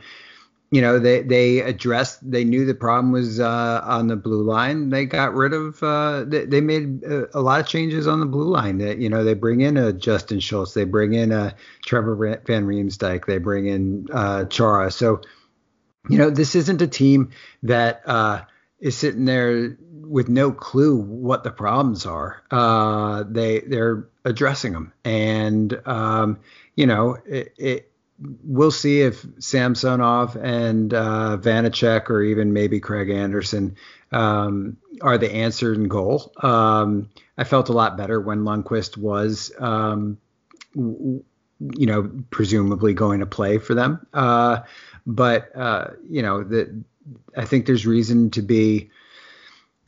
you 0.75 0.81
know, 0.81 0.99
they 0.99 1.21
they 1.21 1.61
addressed. 1.61 2.29
They 2.29 2.43
knew 2.43 2.65
the 2.65 2.75
problem 2.75 3.13
was 3.13 3.39
uh, 3.39 3.79
on 3.85 4.07
the 4.07 4.17
blue 4.17 4.43
line. 4.43 4.89
They 4.89 5.05
got 5.05 5.33
rid 5.33 5.53
of. 5.53 5.81
Uh, 5.81 6.25
they, 6.27 6.43
they, 6.43 6.59
made 6.59 7.01
a, 7.33 7.39
lot 7.39 7.61
of 7.61 7.65
changes 7.65 8.07
on 8.07 8.19
the 8.19 8.25
blue 8.25 8.49
line. 8.49 8.79
That 8.79 8.97
you 8.97 9.07
know, 9.07 9.23
they 9.23 9.35
bring 9.35 9.61
in 9.61 9.77
a 9.77 9.93
Justin 9.93 10.41
Schultz. 10.41 10.73
They 10.73 10.83
bring 10.83 11.13
in 11.13 11.31
a 11.31 11.55
Trevor 11.85 12.17
Van 12.45 12.65
Riemsdyk. 12.65 13.25
They 13.25 13.37
bring 13.37 13.67
in 13.67 14.07
uh, 14.11 14.45
Chara. 14.47 14.91
So, 14.91 15.21
you 16.09 16.17
know, 16.17 16.29
this 16.29 16.55
isn't 16.55 16.81
a 16.81 16.87
team 16.87 17.31
that 17.63 18.01
uh, 18.05 18.41
is 18.77 18.97
sitting 18.97 19.23
there 19.23 19.77
with 20.01 20.27
no 20.27 20.51
clue 20.51 20.97
what 20.97 21.45
the 21.45 21.51
problems 21.51 22.05
are. 22.05 22.43
Uh, 22.51 23.23
they 23.29 23.61
they're 23.61 24.09
addressing 24.25 24.73
them, 24.73 24.91
and 25.05 25.79
um, 25.85 26.37
you 26.75 26.85
know, 26.85 27.15
it, 27.25 27.53
it 27.57 27.91
we'll 28.19 28.71
see 28.71 29.01
if 29.01 29.25
Samsonov 29.39 30.35
and 30.37 30.93
uh, 30.93 31.37
Vanecek 31.39 32.09
or 32.09 32.21
even 32.21 32.53
maybe 32.53 32.79
Craig 32.79 33.09
Anderson 33.09 33.75
um, 34.11 34.77
are 35.01 35.17
the 35.17 35.31
answer 35.31 35.73
in 35.73 35.87
goal. 35.87 36.31
Um, 36.41 37.09
I 37.37 37.43
felt 37.43 37.69
a 37.69 37.73
lot 37.73 37.97
better 37.97 38.19
when 38.19 38.43
Lundqvist 38.43 38.97
was, 38.97 39.51
um, 39.59 40.17
w- 40.73 41.23
you 41.59 41.85
know, 41.85 42.11
presumably 42.31 42.93
going 42.93 43.19
to 43.19 43.25
play 43.25 43.57
for 43.57 43.73
them. 43.73 44.05
Uh, 44.13 44.59
but 45.05 45.55
uh, 45.55 45.87
you 46.09 46.21
know, 46.21 46.43
the, 46.43 46.83
I 47.35 47.45
think 47.45 47.65
there's 47.65 47.85
reason 47.85 48.29
to 48.31 48.41
be 48.41 48.89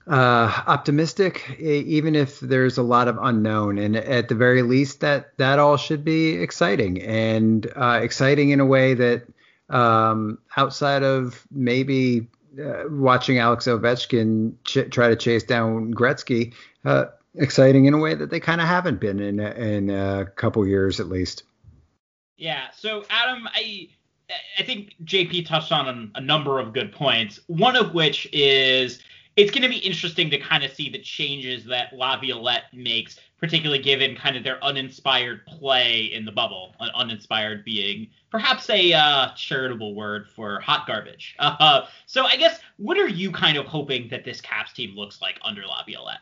uh, 0.10 0.64
optimistic, 0.68 1.58
even 1.60 2.16
if 2.16 2.40
there's 2.40 2.78
a 2.78 2.84
lot 2.84 3.08
of 3.08 3.18
unknown. 3.22 3.78
And 3.78 3.96
at 3.96 4.30
the 4.30 4.36
very 4.36 4.62
least, 4.62 5.02
that 5.02 5.38
that 5.38 5.60
all 5.60 5.78
should 5.78 6.04
be 6.04 6.36
exciting 6.36 7.02
and 7.02 7.72
uh, 7.76 8.00
exciting 8.02 8.50
in 8.52 8.60
a 8.60 8.66
way 8.66 8.94
that 8.94 9.28
um, 9.70 10.40
outside 10.56 11.04
of 11.04 11.46
maybe 11.52 12.28
uh, 12.62 12.84
watching 12.90 13.38
Alex 13.38 13.66
Ovechkin 13.66 14.54
ch- 14.64 14.90
try 14.90 15.10
to 15.10 15.16
chase 15.16 15.44
down 15.44 15.94
Gretzky, 15.94 16.54
uh, 16.86 17.06
exciting 17.36 17.86
in 17.86 17.94
a 17.94 17.98
way 17.98 18.16
that 18.16 18.30
they 18.30 18.40
kind 18.40 18.62
of 18.62 18.68
haven't 18.68 19.00
been 19.00 19.20
in 19.20 19.40
in 19.40 19.90
a 19.90 20.26
couple 20.36 20.66
years 20.66 21.00
at 21.00 21.08
least. 21.08 21.44
Yeah. 22.38 22.68
So 22.76 23.04
Adam, 23.10 23.48
I 23.54 23.90
I 24.58 24.64
think 24.64 24.96
JP 25.04 25.48
touched 25.48 25.72
on 25.72 26.12
a 26.16 26.22
number 26.22 26.60
of 26.60 26.74
good 26.74 26.92
points. 26.92 27.40
One 27.48 27.76
of 27.76 27.94
which 27.94 28.28
is 28.32 29.00
it's 29.38 29.52
going 29.52 29.62
to 29.62 29.70
be 29.70 29.78
interesting 29.78 30.32
to 30.32 30.40
kind 30.40 30.64
of 30.64 30.74
see 30.74 30.90
the 30.90 30.98
changes 30.98 31.64
that 31.66 31.94
Laviolette 31.94 32.64
makes, 32.74 33.20
particularly 33.40 33.82
given 33.82 34.16
kind 34.16 34.36
of 34.36 34.44
their 34.44 34.62
uninspired 34.64 35.46
play 35.46 36.06
in 36.06 36.26
the 36.26 36.32
bubble. 36.32 36.76
Uninspired 36.96 37.64
being 37.64 38.08
perhaps 38.32 38.68
a 38.72 38.94
uh, 38.94 39.30
charitable 39.36 39.94
word 39.94 40.28
for 40.36 40.60
hot 40.60 40.88
garbage. 40.88 41.36
Uh, 41.60 41.86
so 42.06 42.26
I 42.26 42.36
guess 42.36 42.60
what 42.78 42.98
are 42.98 43.08
you 43.08 43.32
kind 43.32 43.58
of 43.58 43.66
hoping 43.66 44.08
that 44.10 44.24
this 44.26 44.42
Caps 44.42 44.74
team 44.74 44.96
looks 44.96 45.22
like 45.22 45.40
under 45.44 45.64
Laviolette? 45.66 46.20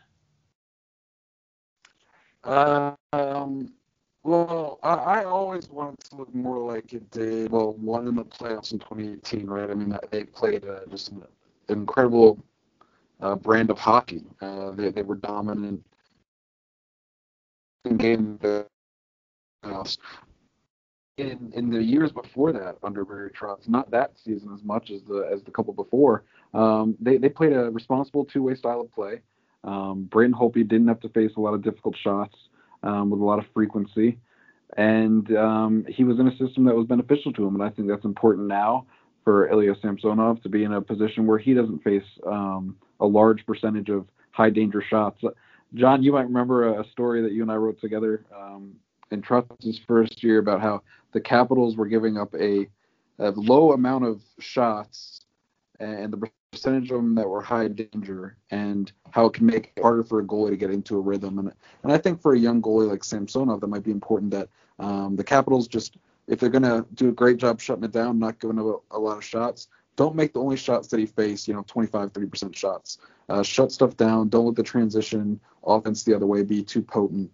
Uh, 2.44 2.92
um, 3.12 3.72
well, 4.22 4.78
I, 4.82 4.94
I 4.94 5.24
always 5.24 5.68
wanted 5.68 6.00
to 6.10 6.16
look 6.16 6.34
more 6.34 6.72
like 6.72 6.92
it 6.92 7.10
did. 7.10 7.50
Well, 7.50 7.74
one 7.74 8.08
in 8.08 8.14
the 8.14 8.24
playoffs 8.24 8.72
in 8.72 8.78
2018, 8.78 9.46
right? 9.46 9.70
I 9.70 9.74
mean, 9.74 9.96
they 10.10 10.24
played 10.24 10.64
uh, 10.64 10.80
just 10.90 11.10
an 11.10 11.22
incredible 11.68 12.42
uh, 13.20 13.34
brand 13.34 13.70
of 13.70 13.78
hockey. 13.78 14.24
Uh, 14.40 14.70
they 14.72 14.90
they 14.90 15.02
were 15.02 15.16
dominant 15.16 15.84
in 17.84 17.96
game 17.96 18.38
playoffs. 19.64 19.98
In 21.18 21.50
in 21.54 21.70
the 21.70 21.82
years 21.82 22.12
before 22.12 22.52
that, 22.52 22.76
under 22.82 23.04
Barry 23.04 23.30
Trotz, 23.30 23.68
not 23.68 23.90
that 23.90 24.18
season 24.22 24.52
as 24.52 24.62
much 24.62 24.90
as 24.90 25.02
the 25.04 25.28
as 25.32 25.42
the 25.42 25.50
couple 25.50 25.72
before, 25.72 26.24
um, 26.52 26.94
they 27.00 27.16
they 27.16 27.30
played 27.30 27.54
a 27.54 27.70
responsible 27.70 28.24
two 28.24 28.42
way 28.42 28.54
style 28.54 28.82
of 28.82 28.92
play. 28.92 29.22
Um, 29.64 30.04
Braden 30.04 30.34
Holtby 30.34 30.68
didn't 30.68 30.88
have 30.88 31.00
to 31.00 31.08
face 31.08 31.32
a 31.36 31.40
lot 31.40 31.54
of 31.54 31.62
difficult 31.62 31.96
shots 31.96 32.36
um, 32.82 33.08
with 33.10 33.20
a 33.20 33.24
lot 33.24 33.38
of 33.38 33.46
frequency, 33.54 34.18
and 34.76 35.34
um, 35.36 35.86
he 35.88 36.04
was 36.04 36.20
in 36.20 36.28
a 36.28 36.36
system 36.36 36.64
that 36.64 36.76
was 36.76 36.86
beneficial 36.86 37.32
to 37.32 37.46
him. 37.46 37.54
And 37.54 37.64
I 37.64 37.70
think 37.70 37.88
that's 37.88 38.04
important 38.04 38.46
now 38.46 38.86
for 39.24 39.48
Ilya 39.48 39.76
Samsonov 39.80 40.42
to 40.42 40.50
be 40.50 40.64
in 40.64 40.74
a 40.74 40.82
position 40.82 41.26
where 41.26 41.38
he 41.38 41.54
doesn't 41.54 41.82
face 41.82 42.04
um, 42.26 42.76
a 43.00 43.06
large 43.06 43.44
percentage 43.46 43.88
of 43.88 44.06
high 44.30 44.50
danger 44.50 44.82
shots. 44.82 45.22
John, 45.74 46.02
you 46.02 46.12
might 46.12 46.22
remember 46.22 46.80
a 46.80 46.84
story 46.90 47.22
that 47.22 47.32
you 47.32 47.42
and 47.42 47.50
I 47.50 47.56
wrote 47.56 47.80
together 47.80 48.24
um, 48.34 48.74
in 49.10 49.22
Trotz's 49.22 49.80
first 49.86 50.22
year 50.22 50.38
about 50.38 50.60
how 50.60 50.82
the 51.12 51.20
Capitals 51.20 51.76
were 51.76 51.86
giving 51.86 52.16
up 52.18 52.34
a, 52.34 52.68
a 53.18 53.30
low 53.30 53.72
amount 53.72 54.04
of 54.04 54.22
shots 54.38 55.20
and 55.80 56.12
the 56.12 56.30
percentage 56.52 56.90
of 56.90 56.96
them 56.96 57.14
that 57.14 57.28
were 57.28 57.42
high 57.42 57.68
danger 57.68 58.36
and 58.50 58.92
how 59.10 59.26
it 59.26 59.34
can 59.34 59.46
make 59.46 59.72
it 59.76 59.82
harder 59.82 60.02
for 60.02 60.20
a 60.20 60.24
goalie 60.24 60.50
to 60.50 60.56
get 60.56 60.70
into 60.70 60.96
a 60.96 61.00
rhythm. 61.00 61.38
And 61.38 61.52
and 61.82 61.92
I 61.92 61.98
think 61.98 62.20
for 62.20 62.34
a 62.34 62.38
young 62.38 62.62
goalie 62.62 62.88
like 62.88 63.04
Samsonov, 63.04 63.60
that 63.60 63.66
might 63.66 63.84
be 63.84 63.90
important 63.90 64.30
that 64.30 64.48
um, 64.78 65.16
the 65.16 65.24
Capitals 65.24 65.68
just 65.68 65.96
if 66.26 66.40
they're 66.40 66.48
gonna 66.48 66.84
do 66.94 67.08
a 67.08 67.12
great 67.12 67.36
job 67.36 67.60
shutting 67.60 67.84
it 67.84 67.92
down, 67.92 68.18
not 68.18 68.40
giving 68.40 68.58
a, 68.58 68.96
a 68.96 68.98
lot 68.98 69.18
of 69.18 69.24
shots, 69.24 69.68
don't 69.96 70.14
make 70.14 70.32
the 70.32 70.40
only 70.40 70.56
shots 70.56 70.88
that 70.88 71.00
he 71.00 71.06
faced, 71.06 71.48
you 71.48 71.54
know, 71.54 71.64
25, 71.66 72.12
30% 72.12 72.54
shots. 72.54 72.98
Uh, 73.28 73.42
shut 73.42 73.72
stuff 73.72 73.96
down. 73.96 74.28
Don't 74.28 74.46
let 74.46 74.54
the 74.54 74.62
transition 74.62 75.40
offense 75.64 76.04
the 76.04 76.14
other 76.14 76.26
way 76.26 76.42
be 76.42 76.62
too 76.62 76.82
potent. 76.82 77.30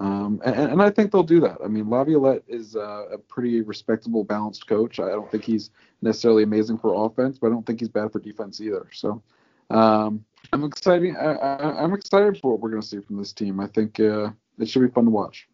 Um, 0.00 0.40
and, 0.44 0.72
and, 0.72 0.82
I 0.82 0.90
think 0.90 1.12
they'll 1.12 1.22
do 1.22 1.40
that. 1.40 1.58
I 1.64 1.68
mean, 1.68 1.88
Laviolette 1.88 2.42
is 2.48 2.74
uh, 2.74 3.06
a 3.12 3.18
pretty 3.18 3.60
respectable, 3.60 4.24
balanced 4.24 4.66
coach. 4.66 4.98
I 4.98 5.10
don't 5.10 5.30
think 5.30 5.44
he's 5.44 5.70
necessarily 6.02 6.42
amazing 6.42 6.78
for 6.78 7.06
offense, 7.06 7.38
but 7.38 7.48
I 7.48 7.50
don't 7.50 7.64
think 7.64 7.78
he's 7.78 7.88
bad 7.88 8.10
for 8.10 8.18
defense 8.18 8.60
either. 8.60 8.88
So 8.92 9.22
um, 9.70 10.24
I'm 10.52 10.64
excited. 10.64 11.14
I, 11.16 11.84
am 11.84 11.94
excited 11.94 12.38
for 12.40 12.52
what 12.52 12.60
we're 12.60 12.70
going 12.70 12.82
to 12.82 12.88
see 12.88 13.00
from 13.00 13.18
this 13.18 13.32
team. 13.32 13.60
I 13.60 13.68
think 13.68 14.00
uh, 14.00 14.30
it 14.58 14.68
should 14.68 14.82
be 14.82 14.88
fun 14.88 15.04
to 15.04 15.10
watch. 15.10 15.48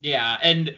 Yeah, 0.00 0.38
and 0.40 0.76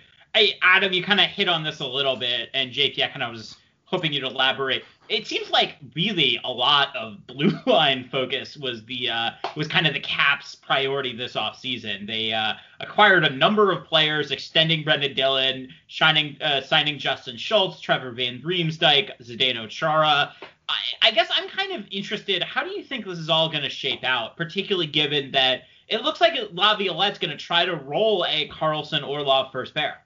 Adam, 0.62 0.95
you 0.95 1.03
kind 1.03 1.21
of 1.21 1.27
hit 1.27 1.49
on 1.49 1.62
this 1.62 1.81
a 1.81 1.87
little 1.87 2.17
bit, 2.17 2.49
and 2.55 2.73
JP, 2.73 3.03
I 3.03 3.09
kind 3.09 3.23
of 3.23 3.33
was 3.33 3.57
hoping 3.93 4.13
you'd 4.13 4.25
elaborate. 4.25 4.85
It 5.09 5.27
seems 5.27 5.51
like 5.51 5.77
really 5.95 6.41
a 6.45 6.51
lot 6.51 6.97
of 6.97 7.27
blue 7.27 7.53
line 7.67 8.09
focus 8.11 8.57
was 8.57 8.85
the 8.87 9.11
uh, 9.11 9.31
was 9.55 9.69
kind 9.69 9.87
of 9.87 9.93
the 9.93 10.01
Caps' 10.01 10.55
priority 10.55 11.15
this 11.15 11.35
offseason. 11.35 12.07
They 12.07 12.33
uh, 12.33 12.55
acquired 12.81 13.25
a 13.25 13.31
number 13.31 13.71
of 13.71 13.85
players, 13.85 14.31
extending 14.31 14.83
Brendan 14.83 15.15
Dillon, 15.15 15.69
shining, 15.87 16.37
uh, 16.41 16.63
signing 16.63 16.99
Justin 16.99 17.37
Schultz, 17.37 17.81
Trevor 17.81 18.13
Van 18.13 18.41
Riemsdyk, 18.41 19.11
Zdeno 19.21 19.69
Chara. 19.69 20.33
I, 20.69 20.75
I 21.03 21.11
guess 21.11 21.29
I'm 21.37 21.49
kind 21.51 21.73
of 21.73 21.87
interested. 21.91 22.43
How 22.43 22.65
do 22.65 22.71
you 22.71 22.83
think 22.83 23.05
this 23.05 23.19
is 23.19 23.29
all 23.29 23.51
going 23.51 23.63
to 23.63 23.71
shape 23.71 24.05
out, 24.05 24.37
particularly 24.37 24.87
given 24.87 25.31
that 25.33 25.63
it 25.89 26.03
looks 26.03 26.21
like 26.21 26.33
Laviolette's 26.53 27.19
going 27.19 27.31
to 27.31 27.37
try 27.37 27.67
to 27.67 27.77
roll 27.77 28.25
a 28.27 28.49
Carlson 28.49 29.05
Orlov 29.05 29.53
first 29.53 29.75
pair? 29.75 29.99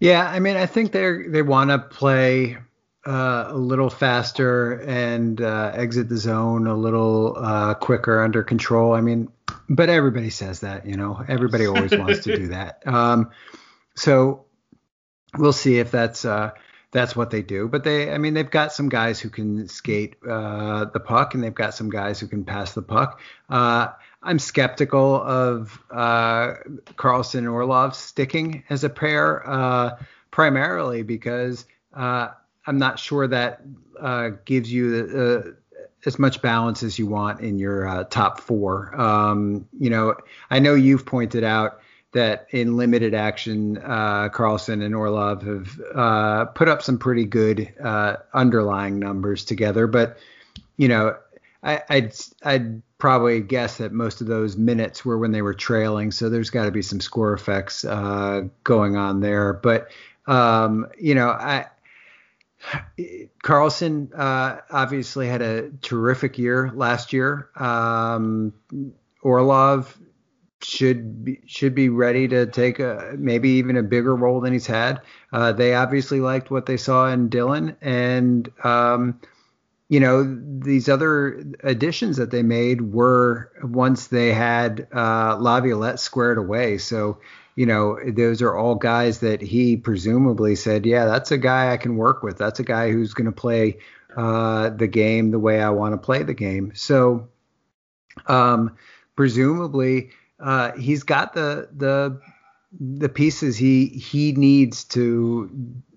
Yeah, 0.00 0.28
I 0.28 0.38
mean, 0.38 0.56
I 0.56 0.66
think 0.66 0.92
they 0.92 1.28
they 1.28 1.40
want 1.40 1.70
to 1.70 1.78
play 1.78 2.58
uh, 3.06 3.46
a 3.48 3.56
little 3.56 3.90
faster 3.90 4.72
and 4.80 5.40
uh, 5.40 5.72
exit 5.74 6.08
the 6.08 6.16
zone 6.16 6.66
a 6.66 6.74
little 6.74 7.36
uh, 7.36 7.74
quicker 7.74 8.22
under 8.22 8.42
control. 8.42 8.94
I 8.94 9.02
mean, 9.02 9.30
but 9.68 9.90
everybody 9.90 10.30
says 10.30 10.60
that, 10.60 10.86
you 10.86 10.96
know, 10.96 11.22
everybody 11.28 11.66
always 11.66 11.96
wants 11.96 12.24
to 12.24 12.36
do 12.36 12.48
that. 12.48 12.82
Um, 12.94 13.30
so 13.96 14.44
we'll 15.36 15.52
see 15.52 15.78
if 15.78 15.90
that's 15.90 16.24
uh, 16.24 16.50
that's 16.90 17.14
what 17.14 17.30
they 17.30 17.42
do. 17.42 17.68
But 17.68 17.84
they, 17.84 18.12
I 18.12 18.18
mean, 18.18 18.34
they've 18.34 18.50
got 18.50 18.72
some 18.72 18.88
guys 18.88 19.20
who 19.20 19.28
can 19.28 19.68
skate 19.68 20.16
uh, 20.28 20.86
the 20.86 21.00
puck, 21.00 21.34
and 21.34 21.42
they've 21.42 21.54
got 21.54 21.74
some 21.74 21.90
guys 21.90 22.18
who 22.18 22.26
can 22.26 22.44
pass 22.44 22.72
the 22.72 22.82
puck. 22.82 23.20
Uh, 23.48 23.88
I'm 24.22 24.38
skeptical 24.38 25.22
of 25.22 25.78
Carlson 26.96 27.46
Orlov 27.46 27.94
sticking 27.94 28.64
as 28.70 28.84
a 28.84 28.90
pair, 28.90 29.96
primarily 30.30 31.02
because. 31.02 31.66
Uh, 31.92 32.28
I'm 32.66 32.78
not 32.78 32.98
sure 32.98 33.26
that 33.26 33.60
uh, 34.00 34.30
gives 34.44 34.72
you 34.72 35.44
uh, 35.46 35.50
as 36.06 36.18
much 36.18 36.42
balance 36.42 36.82
as 36.82 36.98
you 36.98 37.06
want 37.06 37.40
in 37.40 37.58
your 37.58 37.86
uh, 37.86 38.04
top 38.04 38.40
four. 38.40 38.98
Um, 39.00 39.66
you 39.78 39.90
know, 39.90 40.16
I 40.50 40.58
know 40.58 40.74
you've 40.74 41.06
pointed 41.06 41.44
out 41.44 41.80
that 42.12 42.46
in 42.50 42.76
limited 42.76 43.12
action, 43.12 43.78
uh, 43.78 44.28
Carlson 44.28 44.82
and 44.82 44.94
Orlov 44.94 45.42
have 45.42 45.80
uh, 45.94 46.44
put 46.46 46.68
up 46.68 46.82
some 46.82 46.98
pretty 46.98 47.24
good 47.24 47.72
uh, 47.82 48.16
underlying 48.32 48.98
numbers 48.98 49.44
together, 49.44 49.86
but 49.86 50.18
you 50.76 50.88
know, 50.88 51.16
I, 51.62 51.82
I'd 51.88 52.14
I'd 52.42 52.82
probably 52.98 53.40
guess 53.40 53.78
that 53.78 53.92
most 53.92 54.20
of 54.20 54.26
those 54.26 54.56
minutes 54.56 55.04
were 55.04 55.18
when 55.18 55.32
they 55.32 55.42
were 55.42 55.54
trailing, 55.54 56.10
so 56.12 56.28
there's 56.28 56.50
got 56.50 56.66
to 56.66 56.70
be 56.70 56.82
some 56.82 57.00
score 57.00 57.32
effects 57.32 57.84
going 57.84 58.96
on 58.96 59.20
there. 59.20 59.52
But 59.54 59.88
um, 60.26 60.88
you 60.98 61.14
know, 61.14 61.30
I 61.30 61.66
Carlson 63.42 64.10
uh, 64.14 64.58
obviously 64.70 65.28
had 65.28 65.42
a 65.42 65.70
terrific 65.82 66.38
year 66.38 66.70
last 66.74 67.12
year. 67.12 67.50
Um, 67.56 68.52
Orlov 69.22 69.98
should 70.62 71.24
be 71.24 71.40
should 71.46 71.74
be 71.74 71.88
ready 71.88 72.26
to 72.28 72.46
take 72.46 72.78
a 72.78 73.14
maybe 73.18 73.50
even 73.50 73.76
a 73.76 73.82
bigger 73.82 74.14
role 74.14 74.40
than 74.40 74.52
he's 74.52 74.66
had. 74.66 75.02
Uh, 75.32 75.52
they 75.52 75.74
obviously 75.74 76.20
liked 76.20 76.50
what 76.50 76.66
they 76.66 76.76
saw 76.76 77.10
in 77.10 77.28
Dillon, 77.28 77.76
and 77.80 78.50
um, 78.64 79.20
you 79.88 80.00
know 80.00 80.24
these 80.58 80.88
other 80.88 81.44
additions 81.62 82.16
that 82.16 82.30
they 82.30 82.42
made 82.42 82.80
were 82.80 83.50
once 83.62 84.06
they 84.06 84.32
had 84.32 84.88
uh, 84.94 85.36
Laviolette 85.38 86.00
squared 86.00 86.38
away. 86.38 86.78
So 86.78 87.18
you 87.56 87.66
know, 87.66 87.98
those 88.06 88.42
are 88.42 88.56
all 88.56 88.74
guys 88.74 89.20
that 89.20 89.40
he 89.40 89.76
presumably 89.76 90.56
said, 90.56 90.86
yeah, 90.86 91.06
that's 91.06 91.30
a 91.30 91.38
guy 91.38 91.72
I 91.72 91.76
can 91.76 91.96
work 91.96 92.22
with. 92.22 92.36
That's 92.36 92.60
a 92.60 92.64
guy 92.64 92.90
who's 92.90 93.14
going 93.14 93.26
to 93.26 93.32
play 93.32 93.78
uh, 94.16 94.70
the 94.70 94.86
game 94.86 95.30
the 95.30 95.38
way 95.38 95.60
I 95.60 95.70
want 95.70 95.92
to 95.92 95.98
play 95.98 96.22
the 96.22 96.34
game. 96.34 96.72
So, 96.74 97.28
um, 98.26 98.76
presumably, 99.16 100.10
uh, 100.40 100.72
he's 100.72 101.04
got 101.04 101.34
the 101.34 101.68
the 101.74 102.20
the 102.80 103.08
pieces 103.08 103.56
he 103.56 103.86
he 103.86 104.32
needs 104.32 104.84
to 104.84 105.50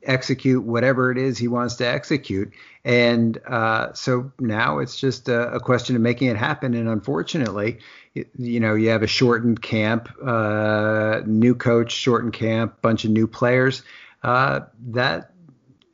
execute 0.07 0.63
whatever 0.63 1.11
it 1.11 1.17
is 1.17 1.37
he 1.37 1.47
wants 1.47 1.75
to 1.75 1.87
execute. 1.87 2.53
And 2.83 3.37
uh, 3.45 3.93
so 3.93 4.31
now 4.39 4.79
it's 4.79 4.99
just 4.99 5.29
a, 5.29 5.53
a, 5.53 5.59
question 5.59 5.95
of 5.95 6.01
making 6.01 6.29
it 6.29 6.37
happen. 6.37 6.73
And 6.73 6.87
unfortunately, 6.87 7.79
you 8.13 8.59
know, 8.59 8.75
you 8.75 8.89
have 8.89 9.03
a 9.03 9.07
shortened 9.07 9.61
camp, 9.61 10.09
uh, 10.25 11.21
new 11.25 11.53
coach, 11.53 11.91
shortened 11.91 12.33
camp, 12.33 12.81
bunch 12.81 13.03
of 13.03 13.11
new 13.11 13.27
players. 13.27 13.83
Uh, 14.23 14.61
that 14.87 15.33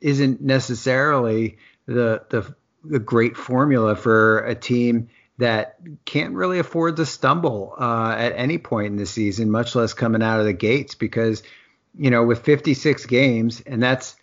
isn't 0.00 0.40
necessarily 0.40 1.58
the, 1.86 2.22
the 2.30 2.54
the 2.84 2.98
great 2.98 3.36
formula 3.36 3.96
for 3.96 4.40
a 4.40 4.54
team 4.54 5.08
that 5.38 5.76
can't 6.04 6.34
really 6.34 6.58
afford 6.58 6.96
to 6.96 7.06
stumble 7.06 7.74
uh, 7.78 8.14
at 8.16 8.34
any 8.36 8.58
point 8.58 8.88
in 8.88 8.96
the 8.96 9.06
season, 9.06 9.50
much 9.50 9.74
less 9.74 9.92
coming 9.92 10.22
out 10.22 10.38
of 10.38 10.46
the 10.46 10.52
gates, 10.52 10.94
because 10.94 11.42
you 11.96 12.10
know 12.10 12.24
with 12.24 12.44
56 12.44 13.06
games, 13.06 13.62
and 13.66 13.82
that's 13.82 14.16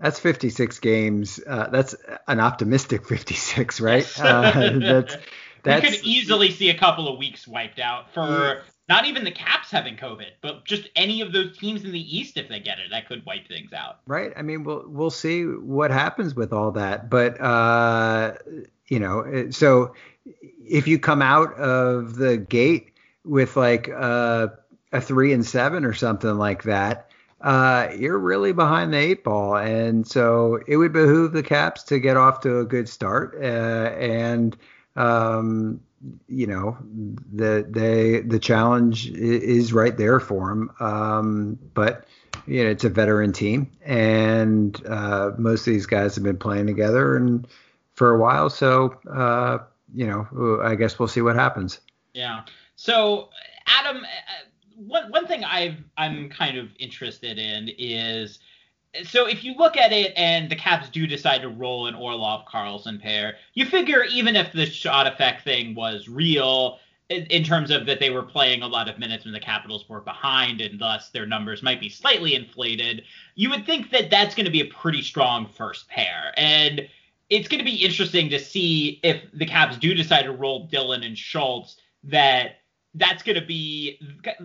that's 0.00 0.20
56 0.20 0.78
games. 0.78 1.40
Uh, 1.44 1.68
that's 1.70 1.94
an 2.26 2.40
optimistic 2.40 3.06
56, 3.08 3.80
right? 3.80 4.20
Uh, 4.20 4.78
that's 4.78 5.16
that's. 5.62 5.82
We 5.82 5.90
could 5.90 6.06
easily 6.06 6.50
see 6.50 6.70
a 6.70 6.78
couple 6.78 7.08
of 7.08 7.18
weeks 7.18 7.46
wiped 7.46 7.80
out 7.80 8.12
for 8.14 8.62
not 8.88 9.04
even 9.04 9.24
the 9.24 9.30
Caps 9.30 9.70
having 9.70 9.96
COVID, 9.96 10.30
but 10.40 10.64
just 10.64 10.88
any 10.96 11.20
of 11.20 11.32
those 11.32 11.58
teams 11.58 11.84
in 11.84 11.92
the 11.92 12.18
East 12.18 12.36
if 12.36 12.48
they 12.48 12.60
get 12.60 12.78
it, 12.78 12.90
that 12.90 13.06
could 13.06 13.24
wipe 13.26 13.46
things 13.46 13.72
out. 13.72 14.00
Right. 14.06 14.32
I 14.36 14.42
mean, 14.42 14.64
we'll 14.64 14.84
we'll 14.86 15.10
see 15.10 15.44
what 15.44 15.90
happens 15.90 16.34
with 16.34 16.52
all 16.52 16.70
that, 16.72 17.10
but 17.10 17.40
uh, 17.40 18.34
you 18.86 18.98
know, 19.00 19.50
so 19.50 19.94
if 20.64 20.86
you 20.86 20.98
come 20.98 21.22
out 21.22 21.54
of 21.54 22.16
the 22.16 22.36
gate 22.36 22.92
with 23.24 23.56
like 23.56 23.88
uh, 23.88 24.48
a 24.92 25.00
three 25.00 25.32
and 25.32 25.44
seven 25.44 25.84
or 25.84 25.92
something 25.92 26.38
like 26.38 26.62
that, 26.64 27.07
uh, 27.40 27.88
you're 27.96 28.18
really 28.18 28.52
behind 28.52 28.92
the 28.92 28.98
eight 28.98 29.24
ball, 29.24 29.56
and 29.56 30.06
so 30.06 30.60
it 30.66 30.76
would 30.76 30.92
behoove 30.92 31.32
the 31.32 31.42
Caps 31.42 31.82
to 31.84 31.98
get 31.98 32.16
off 32.16 32.40
to 32.40 32.58
a 32.60 32.64
good 32.64 32.88
start 32.88 33.34
uh, 33.40 33.94
and. 33.98 34.56
Um, 34.96 35.80
you 36.28 36.46
know 36.46 36.76
the 37.32 37.66
they 37.68 38.20
the 38.20 38.38
challenge 38.38 39.10
is 39.10 39.72
right 39.72 39.96
there 39.96 40.20
for 40.20 40.48
them. 40.48 40.70
Um, 40.80 41.58
but 41.74 42.04
you 42.46 42.62
know 42.62 42.70
it's 42.70 42.84
a 42.84 42.88
veteran 42.88 43.32
team, 43.32 43.70
and 43.84 44.80
uh, 44.86 45.32
most 45.38 45.66
of 45.66 45.72
these 45.72 45.86
guys 45.86 46.14
have 46.14 46.24
been 46.24 46.38
playing 46.38 46.66
together 46.66 47.16
and 47.16 47.46
for 47.94 48.14
a 48.14 48.18
while. 48.18 48.50
So 48.50 48.98
uh, 49.10 49.58
you 49.94 50.06
know 50.06 50.60
I 50.62 50.74
guess 50.74 50.98
we'll 50.98 51.08
see 51.08 51.22
what 51.22 51.36
happens. 51.36 51.80
Yeah. 52.14 52.42
So 52.76 53.30
Adam, 53.66 53.98
uh, 53.98 54.47
one 54.78 55.10
one 55.10 55.26
thing 55.26 55.44
I've 55.44 55.76
I'm 55.96 56.28
kind 56.30 56.56
of 56.56 56.68
interested 56.78 57.38
in 57.38 57.70
is 57.78 58.38
so 59.04 59.26
if 59.26 59.44
you 59.44 59.54
look 59.54 59.76
at 59.76 59.92
it 59.92 60.12
and 60.16 60.50
the 60.50 60.56
Caps 60.56 60.88
do 60.88 61.06
decide 61.06 61.42
to 61.42 61.48
roll 61.48 61.86
an 61.86 61.94
Orlov 61.94 62.46
Carlson 62.46 62.98
pair, 62.98 63.36
you 63.54 63.66
figure 63.66 64.04
even 64.04 64.34
if 64.34 64.52
the 64.52 64.66
shot 64.66 65.06
effect 65.06 65.44
thing 65.44 65.74
was 65.74 66.08
real, 66.08 66.78
in, 67.10 67.42
terms 67.44 67.70
of 67.70 67.86
that 67.86 68.00
they 68.00 68.10
were 68.10 68.22
playing 68.22 68.62
a 68.62 68.66
lot 68.66 68.88
of 68.88 68.98
minutes 68.98 69.24
when 69.24 69.32
the 69.32 69.40
Capitals 69.40 69.88
were 69.88 70.00
behind 70.00 70.60
and 70.60 70.78
thus 70.78 71.10
their 71.10 71.26
numbers 71.26 71.62
might 71.62 71.80
be 71.80 71.88
slightly 71.88 72.34
inflated, 72.34 73.02
you 73.34 73.50
would 73.50 73.64
think 73.64 73.90
that 73.90 74.10
that's 74.10 74.34
going 74.34 74.46
to 74.46 74.52
be 74.52 74.60
a 74.60 74.66
pretty 74.66 75.02
strong 75.02 75.46
first 75.46 75.88
pair. 75.88 76.32
And 76.36 76.88
it's 77.30 77.48
going 77.48 77.58
to 77.58 77.64
be 77.64 77.84
interesting 77.84 78.28
to 78.30 78.38
see 78.38 79.00
if 79.02 79.22
the 79.32 79.46
Caps 79.46 79.78
do 79.78 79.94
decide 79.94 80.22
to 80.22 80.32
roll 80.32 80.66
Dillon 80.66 81.02
and 81.02 81.16
Schultz 81.16 81.76
that 82.04 82.57
that's 82.98 83.22
going 83.22 83.40
to 83.40 83.46
be 83.46 84.00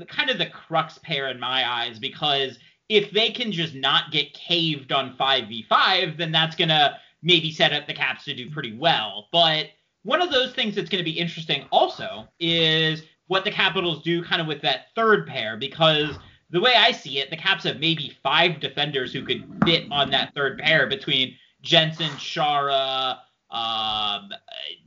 kind 0.08 0.30
of 0.30 0.38
the 0.38 0.48
crux 0.48 1.00
pair 1.00 1.30
in 1.30 1.40
my 1.40 1.70
eyes 1.70 2.00
because– 2.00 2.60
if 2.90 3.12
they 3.12 3.32
can 3.32 3.52
just 3.52 3.74
not 3.76 4.12
get 4.12 4.34
caved 4.34 4.92
on 4.92 5.16
5v5, 5.18 6.18
then 6.18 6.32
that's 6.32 6.56
going 6.56 6.70
to 6.70 6.98
maybe 7.22 7.52
set 7.52 7.74
up 7.74 7.88
the 7.88 7.94
Caps 7.94 8.26
to 8.26 8.36
do 8.36 8.52
pretty 8.52 8.78
well. 8.78 9.30
But 9.32 9.68
one 10.04 10.22
of 10.22 10.32
those 10.32 10.54
things 10.54 10.76
that's 10.76 10.90
going 10.90 11.04
to 11.04 11.10
be 11.10 11.18
interesting 11.18 11.66
also 11.72 12.28
is 12.40 13.04
what 13.28 13.46
the 13.46 13.52
Capitals 13.52 14.04
do 14.04 14.24
kind 14.24 14.42
of 14.42 14.48
with 14.48 14.62
that 14.62 14.88
third 14.96 15.26
pair, 15.26 15.58
because 15.58 16.20
the 16.50 16.60
way 16.60 16.74
I 16.76 16.92
see 16.92 17.20
it, 17.20 17.30
the 17.30 17.38
Caps 17.38 17.64
have 17.64 17.80
maybe 17.80 18.16
five 18.22 18.60
defenders 18.60 19.14
who 19.14 19.26
could 19.26 19.44
fit 19.66 19.86
on 19.90 20.12
that 20.12 20.36
third 20.36 20.60
pair 20.60 20.86
between 20.88 21.36
Jensen, 21.62 22.16
Chara, 22.18 23.22
um, 23.54 24.32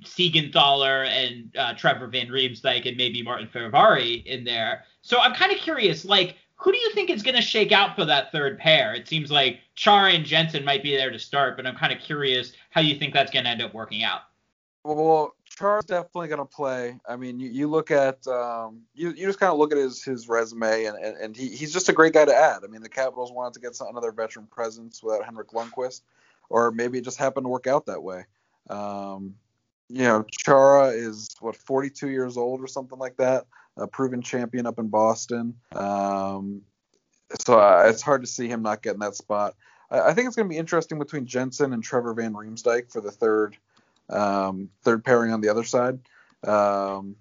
Siegenthaler, 0.04 1.06
and 1.06 1.56
uh, 1.56 1.72
Trevor 1.74 2.08
Van 2.08 2.28
Riemsdyk, 2.28 2.86
and 2.86 2.96
maybe 2.96 3.22
Martin 3.22 3.48
Fehervary 3.48 4.26
in 4.26 4.44
there. 4.44 4.84
So 5.00 5.20
I'm 5.20 5.34
kind 5.34 5.52
of 5.52 5.58
curious, 5.58 6.04
like, 6.04 6.36
who 6.56 6.72
do 6.72 6.78
you 6.78 6.92
think 6.92 7.10
is 7.10 7.22
going 7.22 7.36
to 7.36 7.42
shake 7.42 7.70
out 7.70 7.94
for 7.94 8.04
that 8.06 8.32
third 8.32 8.58
pair? 8.58 8.94
It 8.94 9.06
seems 9.06 9.30
like 9.30 9.60
Chara 9.74 10.12
and 10.12 10.24
Jensen 10.24 10.64
might 10.64 10.82
be 10.82 10.96
there 10.96 11.10
to 11.10 11.18
start, 11.18 11.56
but 11.56 11.66
I'm 11.66 11.76
kind 11.76 11.92
of 11.92 12.00
curious 12.00 12.52
how 12.70 12.80
you 12.80 12.98
think 12.98 13.14
that's 13.14 13.30
going 13.30 13.44
to 13.44 13.50
end 13.50 13.62
up 13.62 13.72
working 13.72 14.02
out. 14.02 14.22
Well, 14.82 15.34
Chara's 15.44 15.84
definitely 15.84 16.28
going 16.28 16.38
to 16.38 16.44
play. 16.44 16.98
I 17.08 17.16
mean, 17.16 17.38
you, 17.38 17.50
you 17.50 17.68
look 17.68 17.90
at 17.90 18.26
um, 18.26 18.82
you, 18.94 19.10
you 19.10 19.26
just 19.26 19.38
kind 19.38 19.52
of 19.52 19.58
look 19.58 19.72
at 19.72 19.78
his 19.78 20.02
his 20.02 20.28
resume, 20.28 20.84
and, 20.84 20.96
and, 20.96 21.16
and 21.16 21.36
he, 21.36 21.48
he's 21.48 21.72
just 21.72 21.88
a 21.88 21.92
great 21.92 22.12
guy 22.12 22.24
to 22.24 22.34
add. 22.34 22.62
I 22.64 22.68
mean, 22.68 22.82
the 22.82 22.88
Capitals 22.88 23.32
wanted 23.32 23.54
to 23.54 23.60
get 23.60 23.74
some, 23.74 23.88
another 23.88 24.12
veteran 24.12 24.46
presence 24.46 25.02
without 25.02 25.24
Henrik 25.24 25.50
Lundqvist, 25.50 26.02
or 26.48 26.70
maybe 26.70 26.98
it 26.98 27.04
just 27.04 27.18
happened 27.18 27.44
to 27.44 27.48
work 27.48 27.66
out 27.66 27.86
that 27.86 28.02
way. 28.02 28.24
Um, 28.68 29.34
you 29.88 30.02
know, 30.02 30.24
Chara 30.30 30.88
is 30.88 31.34
what 31.40 31.56
42 31.56 32.08
years 32.08 32.36
old 32.36 32.60
or 32.60 32.66
something 32.66 32.98
like 32.98 33.16
that 33.18 33.46
a 33.76 33.86
proven 33.86 34.22
champion 34.22 34.66
up 34.66 34.78
in 34.78 34.88
Boston. 34.88 35.54
Um, 35.72 36.62
so 37.40 37.58
uh, 37.58 37.84
it's 37.86 38.02
hard 38.02 38.22
to 38.22 38.26
see 38.26 38.48
him 38.48 38.62
not 38.62 38.82
getting 38.82 39.00
that 39.00 39.16
spot. 39.16 39.54
I, 39.90 40.00
I 40.00 40.14
think 40.14 40.26
it's 40.26 40.36
going 40.36 40.48
to 40.48 40.52
be 40.52 40.58
interesting 40.58 40.98
between 40.98 41.26
Jensen 41.26 41.72
and 41.72 41.82
Trevor 41.82 42.14
Van 42.14 42.32
Riemsdyk 42.32 42.90
for 42.90 43.00
the 43.00 43.10
third 43.10 43.56
um, 44.08 44.70
third 44.82 45.04
pairing 45.04 45.32
on 45.32 45.40
the 45.40 45.48
other 45.48 45.64
side. 45.64 45.98
Um, 46.44 47.16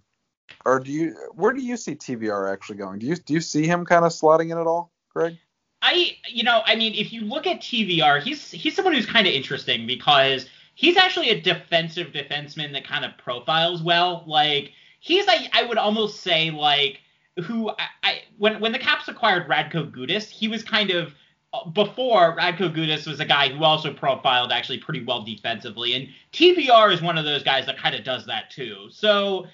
or 0.64 0.80
do 0.80 0.92
you 0.92 1.16
where 1.34 1.54
do 1.54 1.62
you 1.62 1.78
see 1.78 1.96
TVR 1.96 2.52
actually 2.52 2.78
going? 2.78 3.00
Do 3.00 3.08
you 3.08 3.16
do 3.16 3.34
you 3.34 3.42
see 3.42 3.66
him 3.66 3.86
kind 3.86 4.06
of 4.06 4.12
slotting 4.12 4.52
in 4.52 4.58
at 4.58 4.68
all, 4.68 4.92
Greg? 5.10 5.38
I 5.82 6.18
you 6.30 6.44
know 6.44 6.62
I 6.66 6.76
mean 6.76 6.94
if 6.94 7.12
you 7.12 7.22
look 7.22 7.48
at 7.48 7.62
TVR, 7.62 8.22
he's 8.22 8.52
he's 8.52 8.76
someone 8.76 8.94
who's 8.94 9.08
kind 9.08 9.28
of 9.28 9.34
interesting 9.34 9.88
because 9.88 10.48
he's 10.76 10.98
actually 10.98 11.30
a 11.30 11.42
defensive 11.42 12.08
defenseman 12.08 12.74
that 12.74 12.86
kind 12.86 13.04
of 13.04 13.18
profiles 13.18 13.82
well. 13.82 14.24
Like 14.28 14.72
he's 15.00 15.26
like 15.26 15.50
I 15.54 15.64
would 15.64 15.78
almost 15.78 16.22
say 16.22 16.52
like 16.52 17.02
who 17.44 17.70
I, 17.70 17.88
I 18.04 18.22
when 18.38 18.60
when 18.60 18.72
the 18.72 18.80
Caps 18.80 19.08
acquired 19.08 19.48
Radko 19.48 19.92
Gudas, 19.92 20.30
he 20.30 20.48
was 20.48 20.64
kind 20.64 20.92
of 20.92 21.14
uh, 21.54 21.68
before 21.70 22.38
Radko 22.38 22.74
Gudas 22.74 23.08
was 23.08 23.20
a 23.20 23.26
guy 23.26 23.50
who 23.50 23.64
also 23.64 23.94
profiled 23.94 24.52
actually 24.52 24.78
pretty 24.78 25.04
well 25.04 25.24
defensively, 25.24 25.94
and 25.94 26.08
TVR 26.34 26.94
is 26.94 27.02
one 27.02 27.18
of 27.18 27.26
those 27.26 27.44
guys 27.44 27.66
that 27.66 27.78
kind 27.78 27.96
of 27.96 28.04
does 28.04 28.26
that 28.28 28.52
too. 28.52 28.88
So 28.92 29.48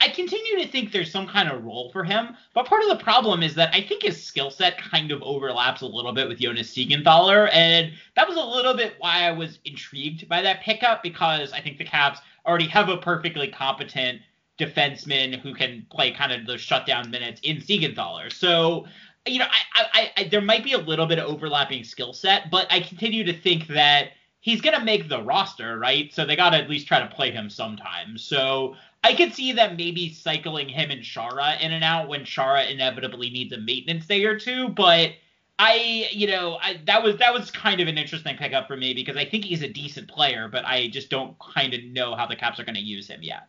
I 0.00 0.10
continue 0.10 0.58
to 0.58 0.68
think 0.68 0.92
there's 0.92 1.10
some 1.10 1.26
kind 1.26 1.48
of 1.48 1.64
role 1.64 1.90
for 1.90 2.04
him, 2.04 2.36
but 2.54 2.66
part 2.66 2.84
of 2.84 2.88
the 2.88 3.02
problem 3.02 3.42
is 3.42 3.56
that 3.56 3.74
I 3.74 3.80
think 3.82 4.04
his 4.04 4.22
skill 4.22 4.50
set 4.50 4.78
kind 4.78 5.10
of 5.10 5.20
overlaps 5.22 5.80
a 5.80 5.86
little 5.86 6.12
bit 6.12 6.28
with 6.28 6.38
Jonas 6.38 6.72
Siegenthaler, 6.72 7.48
and 7.52 7.92
that 8.14 8.28
was 8.28 8.36
a 8.36 8.44
little 8.44 8.74
bit 8.74 8.94
why 8.98 9.22
I 9.22 9.32
was 9.32 9.58
intrigued 9.64 10.28
by 10.28 10.40
that 10.42 10.60
pickup 10.60 11.02
because 11.02 11.52
I 11.52 11.60
think 11.60 11.78
the 11.78 11.84
Caps 11.84 12.20
already 12.46 12.68
have 12.68 12.88
a 12.88 12.96
perfectly 12.96 13.48
competent 13.48 14.20
defenseman 14.56 15.40
who 15.40 15.52
can 15.52 15.84
play 15.90 16.12
kind 16.12 16.30
of 16.30 16.46
the 16.46 16.58
shutdown 16.58 17.10
minutes 17.10 17.40
in 17.42 17.56
Siegenthaler. 17.56 18.32
So, 18.32 18.86
you 19.26 19.40
know, 19.40 19.48
I, 19.74 19.86
I, 19.92 20.10
I, 20.16 20.24
there 20.24 20.40
might 20.40 20.62
be 20.62 20.74
a 20.74 20.78
little 20.78 21.06
bit 21.06 21.18
of 21.18 21.28
overlapping 21.28 21.82
skill 21.82 22.12
set, 22.12 22.50
but 22.52 22.70
I 22.70 22.80
continue 22.80 23.24
to 23.24 23.32
think 23.32 23.66
that 23.68 24.10
he's 24.40 24.60
going 24.60 24.78
to 24.78 24.84
make 24.84 25.08
the 25.08 25.22
roster, 25.22 25.78
right? 25.78 26.12
So 26.12 26.24
they 26.24 26.36
got 26.36 26.50
to 26.50 26.58
at 26.58 26.68
least 26.68 26.86
try 26.86 27.00
to 27.00 27.12
play 27.12 27.30
him 27.30 27.48
sometime. 27.48 28.18
So 28.18 28.76
I 29.04 29.14
could 29.14 29.34
see 29.34 29.52
them 29.52 29.76
maybe 29.76 30.12
cycling 30.12 30.68
him 30.68 30.90
and 30.90 31.02
Chara 31.02 31.56
in 31.60 31.72
and 31.72 31.82
out 31.82 32.08
when 32.08 32.24
Chara 32.24 32.64
inevitably 32.64 33.30
needs 33.30 33.52
a 33.52 33.58
maintenance 33.58 34.06
day 34.06 34.24
or 34.24 34.38
two, 34.38 34.68
but. 34.68 35.12
I, 35.58 36.08
you 36.10 36.26
know, 36.26 36.58
I, 36.60 36.80
that 36.86 37.04
was 37.04 37.18
that 37.18 37.32
was 37.32 37.50
kind 37.50 37.80
of 37.80 37.86
an 37.86 37.96
interesting 37.96 38.36
pickup 38.36 38.66
for 38.66 38.76
me 38.76 38.94
because 38.94 39.16
I 39.16 39.24
think 39.24 39.44
he's 39.44 39.62
a 39.62 39.68
decent 39.68 40.08
player, 40.08 40.48
but 40.48 40.64
I 40.64 40.88
just 40.88 41.08
don't 41.08 41.36
kind 41.38 41.72
of 41.72 41.84
know 41.84 42.16
how 42.16 42.26
the 42.26 42.34
Caps 42.34 42.58
are 42.58 42.64
going 42.64 42.74
to 42.74 42.80
use 42.80 43.06
him 43.06 43.22
yet. 43.22 43.48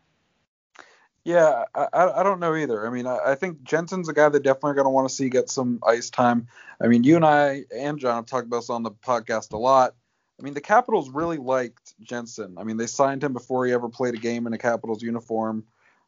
Yeah, 1.23 1.63
I, 1.73 1.87
I 1.93 2.23
don't 2.23 2.41
know 2.41 2.53
either. 2.53 2.85
I 2.85 2.89
mean, 2.89 3.07
I, 3.07 3.17
I 3.27 3.35
think 3.35 3.63
Jensen's 3.63 4.09
a 4.09 4.13
guy 4.13 4.27
that 4.27 4.43
definitely 4.43 4.71
are 4.71 4.75
going 4.75 4.85
to 4.85 4.91
want 4.91 5.07
to 5.07 5.15
see 5.15 5.29
get 5.29 5.49
some 5.49 5.79
ice 5.87 6.09
time. 6.09 6.47
I 6.81 6.87
mean, 6.87 7.05
you 7.05 7.15
and 7.15 7.25
I 7.25 7.63
and 7.73 7.97
John 7.97 8.15
have 8.15 8.25
talked 8.25 8.45
about 8.45 8.57
this 8.57 8.69
on 8.69 8.83
the 8.83 8.91
podcast 8.91 9.53
a 9.53 9.57
lot. 9.57 9.95
I 10.39 10.43
mean, 10.43 10.54
the 10.54 10.62
Capitals 10.62 11.10
really 11.10 11.38
liked 11.38 11.93
Jensen. 12.02 12.56
I 12.58 12.63
mean, 12.63 12.78
they 12.78 12.88
signed 12.88 13.24
him 13.24 13.34
before 13.34 13.65
he 13.65 13.74
ever 13.74 13.89
played 13.89 14.15
a 14.15 14.17
game 14.17 14.48
in 14.48 14.54
a 14.54 14.58
Capitals 14.58 15.02
uniform. 15.02 15.65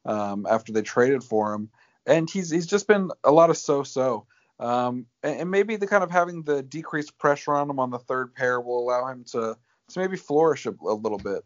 Um, 0.07 0.45
after 0.47 0.71
they 0.71 0.83
traded 0.83 1.23
for 1.23 1.51
him, 1.51 1.67
and 2.05 2.29
he's 2.29 2.51
he's 2.51 2.67
just 2.67 2.87
been 2.87 3.09
a 3.23 3.31
lot 3.31 3.49
of 3.49 3.57
so-so. 3.57 4.27
Um, 4.59 5.07
and, 5.23 5.41
and, 5.41 5.51
maybe 5.51 5.75
the 5.77 5.87
kind 5.87 6.03
of 6.03 6.11
having 6.11 6.43
the 6.43 6.61
decreased 6.61 7.17
pressure 7.17 7.53
on 7.53 7.69
him 7.69 7.79
on 7.79 7.89
the 7.89 7.97
third 7.97 8.33
pair 8.35 8.61
will 8.61 8.79
allow 8.79 9.07
him 9.07 9.23
to 9.31 9.57
to 9.89 9.99
maybe 9.99 10.15
flourish 10.15 10.67
a, 10.67 10.75
a 10.81 10.93
little 10.93 11.17
bit. 11.17 11.43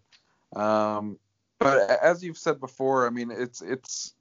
Um, 0.55 1.17
but 1.57 1.89
as 2.03 2.23
you've 2.23 2.37
said 2.37 2.59
before, 2.59 3.07
I 3.07 3.09
mean, 3.09 3.31
it's 3.31 3.61
it's 3.61 4.13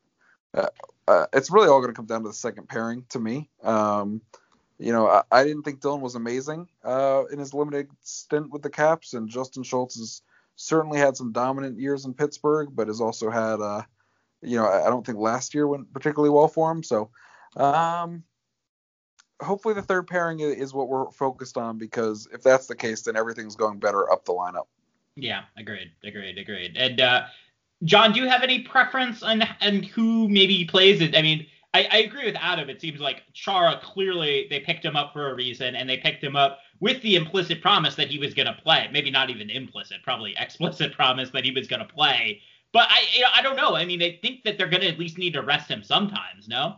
uh, 0.54 0.68
uh, 1.06 1.26
it's 1.32 1.50
really 1.50 1.68
all 1.68 1.80
going 1.80 1.92
to 1.92 1.96
come 1.96 2.06
down 2.06 2.22
to 2.22 2.28
the 2.28 2.34
second 2.34 2.68
pairing 2.68 3.04
to 3.10 3.18
me. 3.18 3.50
Um, 3.62 4.22
you 4.78 4.92
know, 4.92 5.08
I, 5.08 5.22
I, 5.30 5.44
didn't 5.44 5.64
think 5.64 5.80
Dillon 5.80 6.00
was 6.00 6.14
amazing 6.14 6.68
uh, 6.84 7.24
in 7.32 7.38
his 7.38 7.52
limited 7.52 7.88
stint 8.02 8.50
with 8.50 8.62
the 8.62 8.70
Caps, 8.70 9.14
and 9.14 9.28
Justin 9.28 9.64
Schultz 9.64 9.98
has 9.98 10.22
certainly 10.56 10.98
had 10.98 11.16
some 11.16 11.32
dominant 11.32 11.78
years 11.78 12.04
in 12.04 12.14
Pittsburgh, 12.14 12.70
but 12.72 12.88
has 12.88 13.00
also 13.00 13.30
had, 13.30 13.60
uh, 13.60 13.82
you 14.42 14.56
know, 14.56 14.66
I 14.68 14.88
don't 14.88 15.04
think 15.04 15.18
last 15.18 15.54
year 15.54 15.66
went 15.66 15.92
particularly 15.92 16.30
well 16.30 16.48
for 16.48 16.70
him. 16.70 16.82
So, 16.82 17.10
um, 17.56 18.22
hopefully 19.40 19.74
the 19.74 19.82
third 19.82 20.06
pairing 20.06 20.40
is 20.40 20.74
what 20.74 20.88
we're 20.88 21.10
focused 21.10 21.56
on 21.56 21.78
because 21.78 22.28
if 22.32 22.42
that's 22.42 22.66
the 22.66 22.74
case, 22.74 23.02
then 23.02 23.16
everything's 23.16 23.56
going 23.56 23.78
better 23.78 24.10
up 24.10 24.24
the 24.24 24.32
lineup. 24.32 24.66
Yeah, 25.16 25.42
agreed, 25.56 25.90
agreed, 26.04 26.38
agreed. 26.38 26.76
And 26.76 27.00
uh, 27.00 27.26
John, 27.84 28.12
do 28.12 28.20
you 28.20 28.28
have 28.28 28.42
any 28.42 28.62
preference 28.62 29.22
on, 29.22 29.42
on 29.60 29.82
who 29.82 30.28
maybe 30.28 30.64
plays 30.64 31.00
it? 31.00 31.16
I 31.16 31.22
mean, 31.22 31.46
I, 31.78 31.96
I, 31.96 31.98
agree 31.98 32.24
with 32.24 32.36
Adam. 32.40 32.68
It 32.68 32.80
seems 32.80 32.98
like 32.98 33.22
Chara 33.32 33.80
clearly 33.82 34.46
they 34.50 34.60
picked 34.60 34.84
him 34.84 34.96
up 34.96 35.12
for 35.12 35.30
a 35.30 35.34
reason, 35.34 35.76
and 35.76 35.88
they 35.88 35.96
picked 35.96 36.22
him 36.22 36.34
up 36.34 36.58
with 36.80 37.00
the 37.02 37.14
implicit 37.14 37.62
promise 37.62 37.94
that 37.94 38.08
he 38.08 38.18
was 38.18 38.34
going 38.34 38.46
to 38.46 38.52
play. 38.52 38.88
Maybe 38.92 39.10
not 39.10 39.30
even 39.30 39.48
implicit, 39.48 39.98
probably 40.02 40.34
explicit 40.38 40.92
promise 40.96 41.30
that 41.30 41.44
he 41.44 41.52
was 41.52 41.68
going 41.68 41.80
to 41.80 41.92
play. 41.92 42.40
But 42.72 42.88
I, 42.90 43.00
you 43.14 43.20
know, 43.22 43.28
I 43.32 43.42
don't 43.42 43.56
know. 43.56 43.76
I 43.76 43.84
mean, 43.84 44.02
I 44.02 44.18
think 44.20 44.42
that 44.42 44.58
they're 44.58 44.68
going 44.68 44.82
to 44.82 44.88
at 44.88 44.98
least 44.98 45.18
need 45.18 45.34
to 45.34 45.42
rest 45.42 45.70
him 45.70 45.82
sometimes. 45.82 46.48
No. 46.48 46.76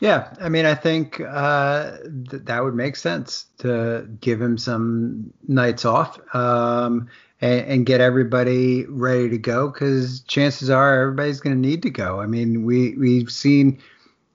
Yeah, 0.00 0.34
I 0.40 0.48
mean, 0.50 0.66
I 0.66 0.74
think 0.74 1.20
uh, 1.20 1.96
th- 2.30 2.42
that 2.44 2.62
would 2.62 2.74
make 2.74 2.96
sense 2.96 3.46
to 3.58 4.06
give 4.20 4.40
him 4.40 4.58
some 4.58 5.32
nights 5.48 5.86
off 5.86 6.20
um, 6.34 7.08
and, 7.40 7.66
and, 7.66 7.86
get 7.86 8.02
everybody 8.02 8.84
ready 8.86 9.30
to 9.30 9.38
go 9.38 9.70
because 9.70 10.20
chances 10.20 10.68
are 10.68 11.00
everybody's 11.00 11.40
going 11.40 11.56
to 11.56 11.68
need 11.68 11.82
to 11.82 11.90
go. 11.90 12.20
I 12.20 12.26
mean, 12.26 12.64
we 12.64 12.94
we've 12.98 13.30
seen 13.30 13.80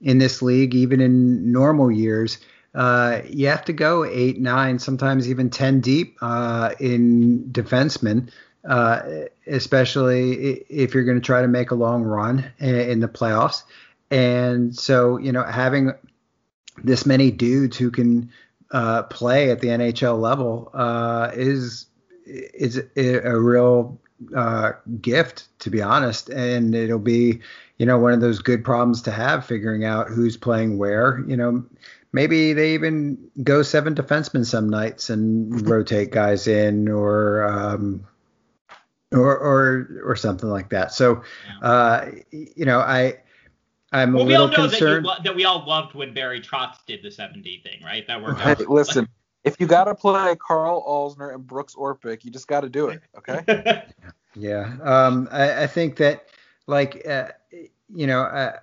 in 0.02 0.18
this 0.18 0.42
league, 0.42 0.74
even 0.74 1.00
in 1.00 1.52
normal 1.52 1.90
years, 1.90 2.38
uh, 2.74 3.20
you 3.28 3.46
have 3.48 3.64
to 3.66 3.72
go 3.72 4.04
eight, 4.04 4.40
nine, 4.40 4.78
sometimes 4.78 5.28
even 5.28 5.50
ten 5.50 5.80
deep 5.80 6.16
uh, 6.20 6.74
in 6.80 7.44
defensemen. 7.52 8.30
Uh, 8.64 9.24
especially 9.48 10.52
if 10.68 10.94
you're 10.94 11.02
going 11.02 11.20
to 11.20 11.26
try 11.26 11.42
to 11.42 11.48
make 11.48 11.72
a 11.72 11.74
long 11.74 12.04
run 12.04 12.48
in 12.60 13.00
the 13.00 13.08
playoffs. 13.08 13.64
And 14.08 14.76
so, 14.76 15.16
you 15.16 15.32
know, 15.32 15.42
having 15.42 15.92
this 16.84 17.04
many 17.04 17.32
dudes 17.32 17.76
who 17.76 17.90
can 17.90 18.30
uh, 18.70 19.02
play 19.04 19.50
at 19.50 19.60
the 19.60 19.68
NHL 19.68 20.20
level 20.20 20.70
uh, 20.74 21.30
is 21.34 21.86
is 22.24 22.80
a 22.96 23.36
real 23.36 23.98
uh, 24.36 24.72
gift, 25.00 25.48
to 25.60 25.70
be 25.70 25.82
honest. 25.82 26.28
And 26.28 26.74
it'll 26.74 26.98
be, 26.98 27.40
you 27.82 27.86
know, 27.86 27.98
one 27.98 28.12
of 28.12 28.20
those 28.20 28.38
good 28.38 28.62
problems 28.62 29.02
to 29.02 29.10
have, 29.10 29.44
figuring 29.44 29.84
out 29.84 30.06
who's 30.06 30.36
playing 30.36 30.78
where. 30.78 31.24
You 31.26 31.36
know, 31.36 31.64
maybe 32.12 32.52
they 32.52 32.74
even 32.74 33.18
go 33.42 33.64
seven 33.64 33.96
defensemen 33.96 34.46
some 34.46 34.68
nights 34.68 35.10
and 35.10 35.68
rotate 35.68 36.12
guys 36.12 36.46
in, 36.46 36.86
or 36.86 37.42
um, 37.42 38.06
or 39.10 39.36
or 39.36 40.00
or 40.04 40.14
something 40.14 40.48
like 40.48 40.68
that. 40.68 40.92
So, 40.92 41.24
uh, 41.60 42.06
you 42.30 42.64
know, 42.64 42.78
I 42.78 43.18
I'm 43.90 44.12
well, 44.12 44.22
a 44.22 44.28
little 44.28 44.48
concerned 44.48 45.04
that, 45.04 45.08
lo- 45.08 45.22
that, 45.24 45.34
we 45.34 45.44
all 45.44 45.66
loved 45.66 45.96
when 45.96 46.14
Barry 46.14 46.40
Trotz 46.40 46.76
did 46.86 47.02
the 47.02 47.08
7D 47.08 47.64
thing, 47.64 47.82
right? 47.82 48.06
That 48.06 48.22
worked. 48.22 48.42
Hey, 48.42 48.54
listen, 48.68 49.08
if 49.42 49.56
you 49.58 49.66
got 49.66 49.86
to 49.86 49.96
play 49.96 50.36
Carl 50.36 50.84
Alzner 50.86 51.34
and 51.34 51.44
Brooks 51.44 51.74
Orpik, 51.74 52.24
you 52.24 52.30
just 52.30 52.46
got 52.46 52.60
to 52.60 52.68
do 52.68 52.90
it, 52.90 53.02
okay? 53.18 53.86
yeah. 54.36 54.76
Um, 54.84 55.28
I, 55.32 55.64
I, 55.64 55.66
think 55.66 55.96
that, 55.96 56.28
like, 56.68 57.04
uh, 57.08 57.30
you 57.94 58.06
know, 58.06 58.22
uh, 58.22 58.58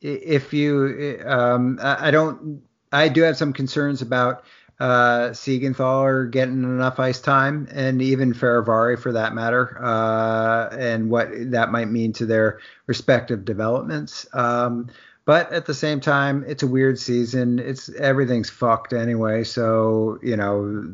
if 0.00 0.52
you, 0.52 1.20
um, 1.26 1.78
I, 1.82 2.10
don't, 2.10 2.62
I 2.90 3.08
do 3.08 3.22
have 3.22 3.36
some 3.36 3.52
concerns 3.52 4.02
about 4.02 4.44
uh, 4.80 5.30
Siegenthaler 5.30 6.30
getting 6.30 6.62
enough 6.62 6.98
ice 6.98 7.20
time, 7.20 7.68
and 7.70 8.00
even 8.00 8.32
Fehérváry 8.32 8.98
for 8.98 9.12
that 9.12 9.34
matter, 9.34 9.78
uh, 9.82 10.74
and 10.74 11.10
what 11.10 11.28
that 11.50 11.70
might 11.70 11.88
mean 11.88 12.14
to 12.14 12.24
their 12.24 12.60
respective 12.86 13.44
developments. 13.44 14.26
Um, 14.32 14.88
but 15.26 15.52
at 15.52 15.66
the 15.66 15.74
same 15.74 16.00
time, 16.00 16.44
it's 16.48 16.62
a 16.62 16.66
weird 16.66 16.98
season. 16.98 17.58
It's 17.58 17.90
everything's 17.90 18.48
fucked 18.48 18.94
anyway, 18.94 19.44
so 19.44 20.18
you 20.22 20.34
know 20.34 20.86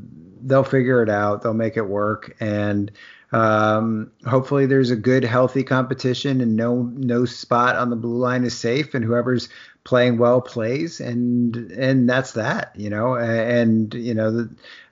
they'll 0.42 0.64
figure 0.64 1.00
it 1.02 1.08
out. 1.08 1.42
They'll 1.42 1.54
make 1.54 1.76
it 1.76 1.86
work, 1.86 2.36
and 2.40 2.90
um, 3.32 4.10
hopefully 4.26 4.66
there's 4.66 4.90
a 4.90 4.96
good, 4.96 5.24
healthy 5.24 5.64
competition, 5.64 6.40
and 6.40 6.56
no 6.56 6.82
no 6.94 7.24
spot 7.24 7.76
on 7.76 7.90
the 7.90 7.96
blue 7.96 8.18
line 8.18 8.44
is 8.44 8.56
safe, 8.56 8.94
and 8.94 9.04
whoever's 9.04 9.48
playing 9.84 10.18
well 10.18 10.40
plays, 10.40 11.00
and 11.00 11.56
and 11.72 12.08
that's 12.08 12.32
that, 12.32 12.72
you 12.76 12.88
know. 12.88 13.16
And 13.16 13.92
you 13.94 14.14
know, 14.14 14.48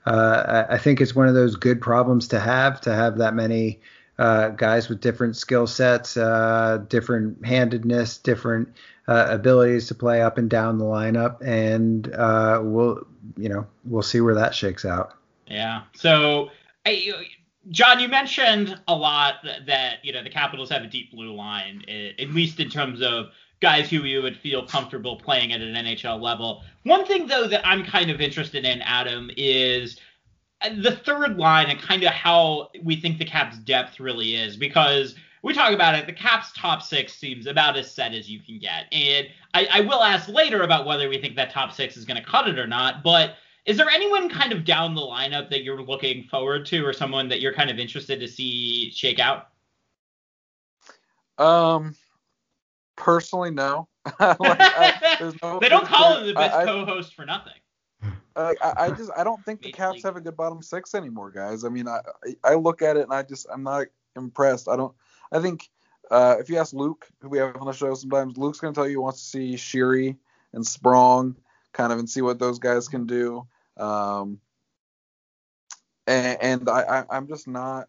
uh, 0.06 0.64
I 0.68 0.78
think 0.78 1.00
it's 1.00 1.14
one 1.14 1.28
of 1.28 1.34
those 1.34 1.56
good 1.56 1.80
problems 1.80 2.28
to 2.28 2.40
have 2.40 2.80
to 2.82 2.94
have 2.94 3.18
that 3.18 3.34
many 3.34 3.80
uh, 4.18 4.48
guys 4.48 4.88
with 4.88 5.00
different 5.00 5.36
skill 5.36 5.66
sets, 5.66 6.16
uh, 6.16 6.84
different 6.88 7.44
handedness, 7.46 8.18
different 8.18 8.68
uh, 9.06 9.26
abilities 9.28 9.86
to 9.88 9.94
play 9.94 10.22
up 10.22 10.38
and 10.38 10.50
down 10.50 10.78
the 10.78 10.84
lineup, 10.84 11.40
and 11.40 12.12
uh, 12.14 12.60
we'll 12.62 13.06
you 13.36 13.48
know 13.48 13.64
we'll 13.84 14.02
see 14.02 14.20
where 14.20 14.34
that 14.34 14.54
shakes 14.54 14.84
out. 14.84 15.14
Yeah. 15.46 15.82
So. 15.94 16.50
I, 16.86 17.14
John, 17.70 17.98
you 17.98 18.08
mentioned 18.08 18.78
a 18.88 18.94
lot 18.94 19.36
that, 19.66 20.04
you 20.04 20.12
know 20.12 20.22
the 20.22 20.30
Capitals 20.30 20.70
have 20.70 20.82
a 20.82 20.86
deep 20.86 21.10
blue 21.10 21.34
line, 21.34 21.82
eh, 21.88 22.10
at 22.18 22.30
least 22.30 22.60
in 22.60 22.68
terms 22.68 23.00
of 23.02 23.30
guys 23.60 23.88
who 23.88 24.04
you 24.04 24.20
would 24.20 24.36
feel 24.36 24.66
comfortable 24.66 25.16
playing 25.16 25.52
at 25.52 25.60
an 25.60 25.74
NHL 25.74 26.20
level. 26.20 26.62
One 26.82 27.06
thing 27.06 27.26
though 27.26 27.48
that 27.48 27.66
I'm 27.66 27.84
kind 27.84 28.10
of 28.10 28.20
interested 28.20 28.64
in, 28.64 28.82
Adam, 28.82 29.30
is 29.36 29.98
eh, 30.60 30.74
the 30.82 30.92
third 30.92 31.38
line 31.38 31.70
and 31.70 31.80
kind 31.80 32.02
of 32.02 32.10
how 32.10 32.68
we 32.82 32.96
think 32.96 33.18
the 33.18 33.24
Caps 33.24 33.58
depth 33.58 33.98
really 33.98 34.34
is 34.34 34.56
because 34.56 35.14
we 35.42 35.52
talk 35.52 35.72
about 35.72 35.94
it, 35.94 36.06
the 36.06 36.12
Caps 36.12 36.52
top 36.56 36.82
six 36.82 37.14
seems 37.14 37.46
about 37.46 37.76
as 37.76 37.90
set 37.90 38.14
as 38.14 38.30
you 38.30 38.40
can 38.40 38.58
get. 38.58 38.86
And 38.92 39.28
I, 39.52 39.68
I 39.70 39.80
will 39.80 40.02
ask 40.02 40.28
later 40.28 40.62
about 40.62 40.86
whether 40.86 41.08
we 41.08 41.18
think 41.18 41.36
that 41.36 41.50
top 41.50 41.72
six 41.72 41.96
is 41.96 42.06
going 42.06 42.16
to 42.16 42.26
cut 42.26 42.48
it 42.48 42.58
or 42.58 42.66
not, 42.66 43.02
but 43.02 43.36
is 43.66 43.76
there 43.76 43.88
anyone 43.88 44.28
kind 44.28 44.52
of 44.52 44.64
down 44.64 44.94
the 44.94 45.00
lineup 45.00 45.48
that 45.50 45.64
you're 45.64 45.82
looking 45.82 46.24
forward 46.24 46.66
to, 46.66 46.84
or 46.84 46.92
someone 46.92 47.28
that 47.28 47.40
you're 47.40 47.54
kind 47.54 47.70
of 47.70 47.78
interested 47.78 48.20
to 48.20 48.28
see 48.28 48.90
shake 48.90 49.18
out? 49.18 49.48
Um, 51.38 51.94
personally, 52.96 53.50
no. 53.50 53.88
like, 54.20 54.36
I, 54.40 55.32
no 55.42 55.58
they 55.60 55.68
don't 55.68 55.86
call 55.86 56.18
him 56.18 56.26
the 56.26 56.34
best 56.34 56.54
I, 56.54 56.64
co-host 56.64 57.14
for 57.14 57.24
nothing. 57.24 57.54
I, 58.36 58.54
I 58.60 58.90
just 58.90 59.10
I 59.16 59.24
don't 59.24 59.42
think 59.44 59.62
the 59.62 59.72
Caps 59.72 60.02
have 60.02 60.16
a 60.16 60.20
good 60.20 60.36
bottom 60.36 60.62
six 60.62 60.94
anymore, 60.94 61.30
guys. 61.30 61.64
I 61.64 61.68
mean, 61.68 61.88
I 61.88 62.00
I 62.42 62.54
look 62.54 62.82
at 62.82 62.96
it 62.96 63.04
and 63.04 63.12
I 63.12 63.22
just 63.22 63.46
I'm 63.52 63.62
not 63.62 63.86
impressed. 64.16 64.68
I 64.68 64.76
don't. 64.76 64.94
I 65.32 65.40
think 65.40 65.70
uh, 66.10 66.36
if 66.38 66.50
you 66.50 66.58
ask 66.58 66.72
Luke, 66.72 67.08
who 67.20 67.28
we 67.28 67.38
have 67.38 67.56
on 67.56 67.66
the 67.66 67.72
show 67.72 67.94
sometimes, 67.94 68.36
Luke's 68.36 68.60
gonna 68.60 68.74
tell 68.74 68.84
you 68.84 68.90
he 68.90 68.96
wants 68.96 69.20
to 69.20 69.28
see 69.28 69.54
Sheary 69.54 70.16
and 70.52 70.66
Sprong 70.66 71.36
kind 71.72 71.92
of 71.92 71.98
and 71.98 72.08
see 72.08 72.22
what 72.22 72.38
those 72.38 72.58
guys 72.58 72.88
can 72.88 73.06
do. 73.06 73.46
Um, 73.76 74.40
and, 76.06 76.38
and 76.40 76.68
I, 76.68 77.04
I 77.10 77.16
am 77.16 77.26
just 77.26 77.48
not 77.48 77.88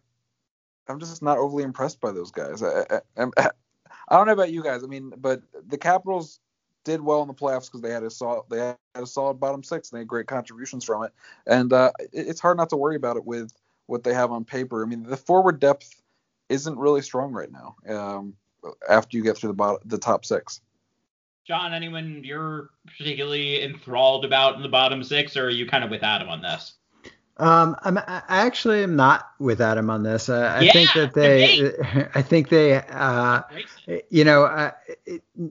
I'm 0.88 1.00
just 1.00 1.22
not 1.22 1.38
overly 1.38 1.64
impressed 1.64 2.00
by 2.00 2.12
those 2.12 2.30
guys. 2.30 2.62
I, 2.62 3.00
I, 3.16 3.26
I, 3.36 3.50
don't 4.10 4.26
know 4.26 4.32
about 4.32 4.52
you 4.52 4.62
guys. 4.62 4.84
I 4.84 4.86
mean, 4.86 5.12
but 5.16 5.42
the 5.66 5.78
Capitals 5.78 6.38
did 6.84 7.00
well 7.00 7.22
in 7.22 7.28
the 7.28 7.34
playoffs 7.34 7.66
because 7.66 7.80
they 7.80 7.90
had 7.90 8.04
a 8.04 8.10
solid 8.10 8.44
they 8.48 8.58
had 8.58 8.76
a 8.94 9.06
solid 9.06 9.40
bottom 9.40 9.62
six 9.62 9.90
and 9.90 9.96
they 9.96 10.00
had 10.02 10.08
great 10.08 10.28
contributions 10.28 10.84
from 10.84 11.04
it. 11.04 11.12
And 11.46 11.72
uh, 11.72 11.90
it, 11.98 12.28
it's 12.28 12.40
hard 12.40 12.56
not 12.56 12.70
to 12.70 12.76
worry 12.76 12.96
about 12.96 13.16
it 13.16 13.24
with 13.24 13.52
what 13.86 14.04
they 14.04 14.14
have 14.14 14.30
on 14.30 14.44
paper. 14.44 14.82
I 14.82 14.86
mean, 14.86 15.02
the 15.02 15.16
forward 15.16 15.60
depth 15.60 16.02
isn't 16.48 16.78
really 16.78 17.02
strong 17.02 17.32
right 17.32 17.50
now. 17.50 17.76
Um, 17.88 18.34
after 18.88 19.16
you 19.16 19.22
get 19.22 19.36
through 19.36 19.48
the 19.48 19.54
bottom, 19.54 19.80
the 19.84 19.98
top 19.98 20.24
six. 20.24 20.60
John, 21.46 21.72
anyone 21.72 22.22
you're 22.24 22.70
particularly 22.86 23.62
enthralled 23.62 24.24
about 24.24 24.56
in 24.56 24.62
the 24.62 24.68
bottom 24.68 25.04
six, 25.04 25.36
or 25.36 25.46
are 25.46 25.50
you 25.50 25.66
kind 25.66 25.84
of 25.84 25.90
with 25.90 26.02
Adam 26.02 26.28
on 26.28 26.42
this? 26.42 26.74
Um, 27.38 27.76
I'm, 27.82 27.98
I 27.98 28.22
actually 28.28 28.82
am 28.82 28.96
not 28.96 29.28
with 29.38 29.60
Adam 29.60 29.90
on 29.90 30.02
this. 30.02 30.30
Uh, 30.30 30.54
I 30.56 30.62
yeah, 30.62 30.72
think 30.72 30.92
that 30.94 31.12
they, 31.12 31.72
I 32.14 32.22
think 32.22 32.48
they, 32.48 32.76
uh, 32.76 33.42
you 34.08 34.24
know, 34.24 34.44
uh, 34.44 34.70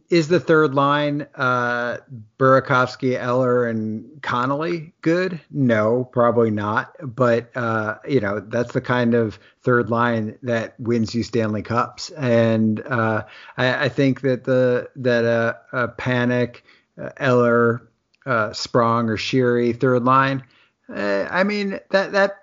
is 0.10 0.28
the 0.28 0.40
third 0.40 0.74
line, 0.74 1.28
uh, 1.36 1.98
Burakovsky, 2.40 3.16
Eller, 3.16 3.68
and 3.68 4.20
Connolly 4.24 4.94
good? 5.02 5.40
No, 5.52 6.06
probably 6.06 6.50
not. 6.50 6.96
But, 7.04 7.56
uh, 7.56 8.00
you 8.08 8.20
know, 8.20 8.40
that's 8.40 8.74
the 8.74 8.82
kind 8.82 9.14
of 9.14 9.38
third 9.62 9.92
line 9.92 10.40
that 10.42 10.80
wins 10.80 11.14
you 11.14 11.22
Stanley 11.22 11.62
Cups. 11.62 12.10
And, 12.10 12.80
uh, 12.82 13.26
I, 13.58 13.86
I 13.86 13.90
think 13.90 14.22
that 14.22 14.44
the, 14.44 14.90
that, 14.96 15.26
uh, 15.26 15.54
uh 15.72 15.88
Panik, 16.00 16.62
uh, 17.00 17.10
Eller, 17.18 17.88
uh, 18.26 18.54
Sprong, 18.54 19.10
or 19.10 19.18
Sheary 19.18 19.80
third 19.80 20.04
line, 20.04 20.44
uh, 20.94 21.28
I 21.30 21.44
mean 21.44 21.80
that 21.92 22.12
that 22.12 22.40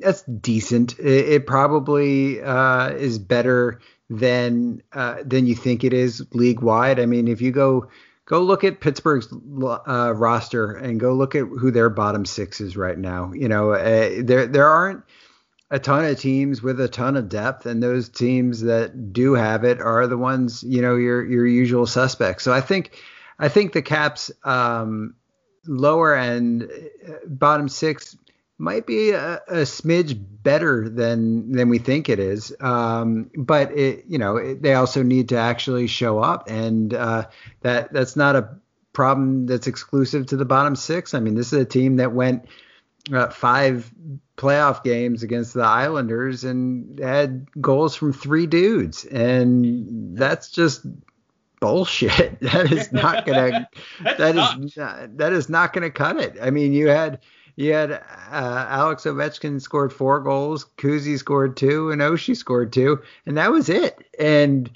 that's 0.00 0.22
decent. 0.22 0.98
It, 0.98 1.28
it 1.28 1.46
probably 1.46 2.42
uh, 2.42 2.90
is 2.90 3.18
better 3.18 3.80
than 4.10 4.82
uh, 4.92 5.18
than 5.24 5.46
you 5.46 5.54
think 5.54 5.84
it 5.84 5.92
is 5.92 6.24
league 6.32 6.60
wide. 6.60 7.00
I 7.00 7.06
mean, 7.06 7.28
if 7.28 7.40
you 7.40 7.52
go 7.52 7.88
go 8.26 8.40
look 8.40 8.64
at 8.64 8.80
Pittsburgh's 8.80 9.28
uh, 9.32 10.12
roster 10.14 10.72
and 10.72 10.98
go 10.98 11.14
look 11.14 11.34
at 11.34 11.44
who 11.44 11.70
their 11.70 11.90
bottom 11.90 12.24
six 12.24 12.60
is 12.60 12.76
right 12.76 12.98
now. 12.98 13.32
You 13.32 13.48
know, 13.48 13.72
uh, 13.72 14.22
there 14.22 14.46
there 14.46 14.68
aren't 14.68 15.04
a 15.70 15.78
ton 15.78 16.04
of 16.04 16.18
teams 16.18 16.62
with 16.62 16.80
a 16.80 16.88
ton 16.88 17.16
of 17.16 17.28
depth, 17.28 17.66
and 17.66 17.82
those 17.82 18.08
teams 18.08 18.62
that 18.62 19.12
do 19.12 19.34
have 19.34 19.64
it 19.64 19.80
are 19.80 20.06
the 20.06 20.18
ones 20.18 20.62
you 20.62 20.82
know 20.82 20.96
your 20.96 21.24
your 21.24 21.46
usual 21.46 21.86
suspects. 21.86 22.44
So 22.44 22.52
I 22.52 22.60
think 22.60 22.98
I 23.38 23.48
think 23.48 23.72
the 23.72 23.82
Caps. 23.82 24.30
Um, 24.44 25.14
lower 25.66 26.14
end, 26.14 26.70
uh, 27.08 27.12
bottom 27.26 27.68
six, 27.68 28.16
might 28.58 28.86
be 28.86 29.10
a, 29.10 29.42
a, 29.48 29.62
smidge 29.62 30.16
better 30.42 30.88
than 30.88 31.52
than 31.52 31.68
we 31.68 31.78
think 31.78 32.08
it 32.08 32.18
is. 32.18 32.54
Um, 32.60 33.30
but 33.36 33.76
it, 33.76 34.04
you 34.06 34.18
know, 34.18 34.36
it, 34.36 34.62
they 34.62 34.74
also 34.74 35.02
need 35.02 35.30
to 35.30 35.36
actually 35.36 35.86
show 35.86 36.20
up, 36.20 36.48
and 36.48 36.94
uh, 36.94 37.26
that 37.62 37.92
that's 37.92 38.16
not 38.16 38.36
a 38.36 38.48
problem 38.92 39.46
that's 39.46 39.66
exclusive 39.66 40.26
to 40.26 40.36
the 40.36 40.44
bottom 40.44 40.76
six. 40.76 41.14
I 41.14 41.20
mean, 41.20 41.34
this 41.34 41.52
is 41.52 41.60
a 41.60 41.64
team 41.64 41.96
that 41.96 42.12
went 42.12 42.46
uh, 43.12 43.28
five 43.28 43.92
playoff 44.36 44.82
games 44.82 45.22
against 45.22 45.54
the 45.54 45.62
Islanders 45.62 46.44
and 46.44 46.98
had 46.98 47.48
goals 47.60 47.96
from 47.96 48.12
three 48.12 48.46
dudes, 48.46 49.04
and 49.04 50.16
that's 50.16 50.50
just 50.50 50.86
bullshit. 51.60 52.38
That 52.40 52.72
is 52.72 52.92
not 52.92 53.26
gonna. 53.26 53.68
that 54.02 54.36
is 54.36 54.76
not, 54.76 55.16
that 55.18 55.32
is 55.32 55.48
not 55.48 55.72
gonna 55.72 55.90
cut 55.90 56.18
it. 56.18 56.36
I 56.40 56.50
mean, 56.50 56.72
you 56.72 56.88
had 56.88 57.20
you 57.56 57.72
had 57.72 57.92
uh, 57.92 58.00
Alex 58.68 59.04
Ovechkin 59.04 59.60
scored 59.60 59.92
four 59.92 60.20
goals, 60.20 60.66
Kuzi 60.76 61.18
scored 61.18 61.56
two, 61.56 61.90
and 61.90 62.00
Oshie 62.00 62.36
scored 62.36 62.72
two, 62.72 63.02
and 63.26 63.36
that 63.36 63.52
was 63.52 63.68
it. 63.68 64.06
And 64.18 64.70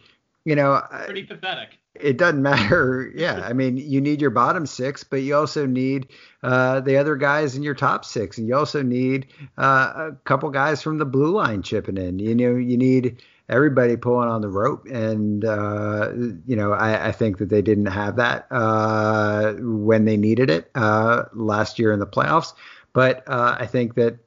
you 0.44 0.54
know, 0.54 0.82
pretty 1.04 1.24
pathetic. 1.24 1.78
It 1.94 2.16
doesn't 2.16 2.42
matter. 2.42 3.12
Yeah, 3.14 3.42
I 3.44 3.52
mean, 3.52 3.76
you 3.76 4.00
need 4.00 4.20
your 4.20 4.30
bottom 4.30 4.66
six, 4.66 5.04
but 5.04 5.22
you 5.22 5.36
also 5.36 5.66
need 5.66 6.08
uh, 6.42 6.80
the 6.80 6.96
other 6.96 7.16
guys 7.16 7.56
in 7.56 7.62
your 7.62 7.74
top 7.74 8.04
six, 8.04 8.38
and 8.38 8.46
you 8.46 8.56
also 8.56 8.82
need 8.82 9.26
uh, 9.58 10.10
a 10.10 10.12
couple 10.24 10.48
guys 10.50 10.82
from 10.82 10.98
the 10.98 11.04
blue 11.04 11.32
line 11.32 11.62
chipping 11.62 11.96
in. 11.96 12.18
You 12.18 12.34
know, 12.34 12.56
you 12.56 12.76
need 12.76 13.22
everybody 13.48 13.96
pulling 13.96 14.28
on 14.28 14.40
the 14.40 14.48
rope. 14.48 14.86
And, 14.86 15.44
uh, 15.44 16.12
you 16.46 16.54
know, 16.56 16.72
I, 16.72 17.08
I, 17.08 17.12
think 17.12 17.38
that 17.38 17.48
they 17.48 17.62
didn't 17.62 17.86
have 17.86 18.16
that 18.16 18.46
uh, 18.50 19.54
when 19.58 20.04
they 20.04 20.16
needed 20.16 20.50
it 20.50 20.70
uh, 20.74 21.24
last 21.32 21.78
year 21.78 21.92
in 21.92 21.98
the 21.98 22.06
playoffs. 22.06 22.52
But 22.92 23.26
uh, 23.26 23.56
I 23.58 23.66
think 23.66 23.94
that 23.94 24.18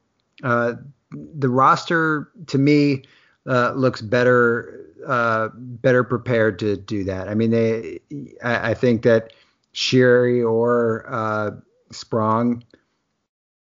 uh, 0.42 0.74
the 1.12 1.48
roster, 1.48 2.30
to 2.48 2.58
me, 2.58 3.02
uh, 3.46 3.72
looks 3.72 4.00
better 4.00 4.78
better 5.56 6.04
prepared 6.04 6.60
to 6.60 6.76
do 6.76 7.02
that. 7.02 7.28
I 7.28 7.34
mean, 7.34 7.50
they, 7.50 7.98
I, 8.44 8.70
I 8.70 8.74
think 8.74 9.02
that 9.02 9.32
Sheary 9.74 10.48
or 10.48 11.60
Sprong 11.90 12.62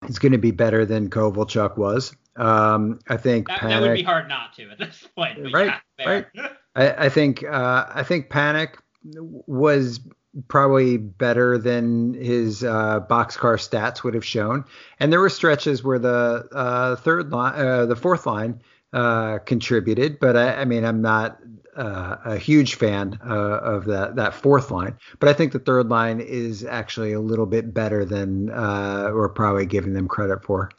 is 0.07 0.18
going 0.18 0.33
to 0.33 0.38
be 0.38 0.51
better 0.51 0.85
than 0.85 1.09
Kovalchuk 1.09 1.79
was. 1.79 2.14
Um, 2.40 3.00
I 3.07 3.18
think 3.18 3.48
that, 3.48 3.61
Panik, 3.61 3.68
that, 3.68 3.81
would 3.83 3.94
be 3.94 4.03
hard 4.03 4.26
not 4.26 4.55
to 4.55 4.70
at 4.70 4.79
this 4.79 5.07
point. 5.14 5.53
right, 5.53 5.74
yeah, 5.98 6.09
right. 6.09 6.26
I, 6.74 7.07
I, 7.07 7.09
think 7.11 7.44
uh, 7.44 7.85
I 7.88 8.03
think 8.03 8.31
Panik 8.31 8.76
was 9.05 10.00
probably 10.48 10.96
better 10.96 11.59
than 11.59 12.14
his 12.14 12.64
uh, 12.64 13.00
boxcar 13.00 13.57
stats 13.57 14.03
would 14.03 14.14
have 14.14 14.24
shown, 14.24 14.64
and 14.98 15.12
there 15.12 15.20
were 15.20 15.29
stretches 15.29 15.85
where 15.85 15.98
the 15.98 16.48
uh, 16.53 16.96
third 16.96 17.31
line, 17.31 17.55
uh, 17.55 17.85
the 17.85 17.96
fourth 17.96 18.24
line 18.24 18.62
uh, 18.94 19.38
contributed, 19.40 20.18
but 20.18 20.35
I, 20.35 20.62
I, 20.62 20.64
mean 20.64 20.85
I'm 20.85 21.03
not 21.03 21.40
uh, 21.76 22.16
a 22.24 22.37
huge 22.38 22.76
fan 22.76 23.18
uh, 23.22 23.59
of 23.59 23.85
that 23.85 24.16
that 24.16 24.33
fourth 24.33 24.70
line, 24.70 24.96
but 25.18 25.29
I 25.29 25.35
think 25.35 25.53
the 25.53 25.59
third 25.59 25.90
line 25.90 26.20
is 26.20 26.64
actually 26.64 27.12
a 27.12 27.20
little 27.20 27.46
bit 27.46 27.74
better 27.74 28.07
than 28.07 28.48
uh, 28.48 29.11
we're 29.12 29.29
probably 29.29 29.66
giving 29.66 29.92
them 29.92 30.09
credit 30.09 30.42
for. 30.42 30.70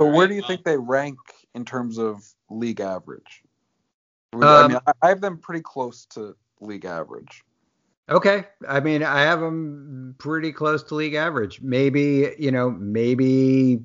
But 0.00 0.12
where 0.14 0.26
do 0.26 0.34
you 0.34 0.40
think 0.40 0.64
they 0.64 0.78
rank 0.78 1.18
in 1.54 1.66
terms 1.66 1.98
of 1.98 2.24
league 2.48 2.80
average? 2.80 3.42
Um, 4.32 4.42
I 4.42 4.68
mean, 4.68 4.78
I 5.02 5.08
have 5.08 5.20
them 5.20 5.36
pretty 5.36 5.60
close 5.60 6.06
to 6.14 6.34
league 6.62 6.86
average. 6.86 7.44
Okay, 8.08 8.44
I 8.66 8.80
mean, 8.80 9.02
I 9.02 9.20
have 9.20 9.40
them 9.40 10.14
pretty 10.16 10.52
close 10.52 10.82
to 10.84 10.94
league 10.94 11.12
average. 11.12 11.60
Maybe 11.60 12.34
you 12.38 12.50
know, 12.50 12.70
maybe 12.70 13.84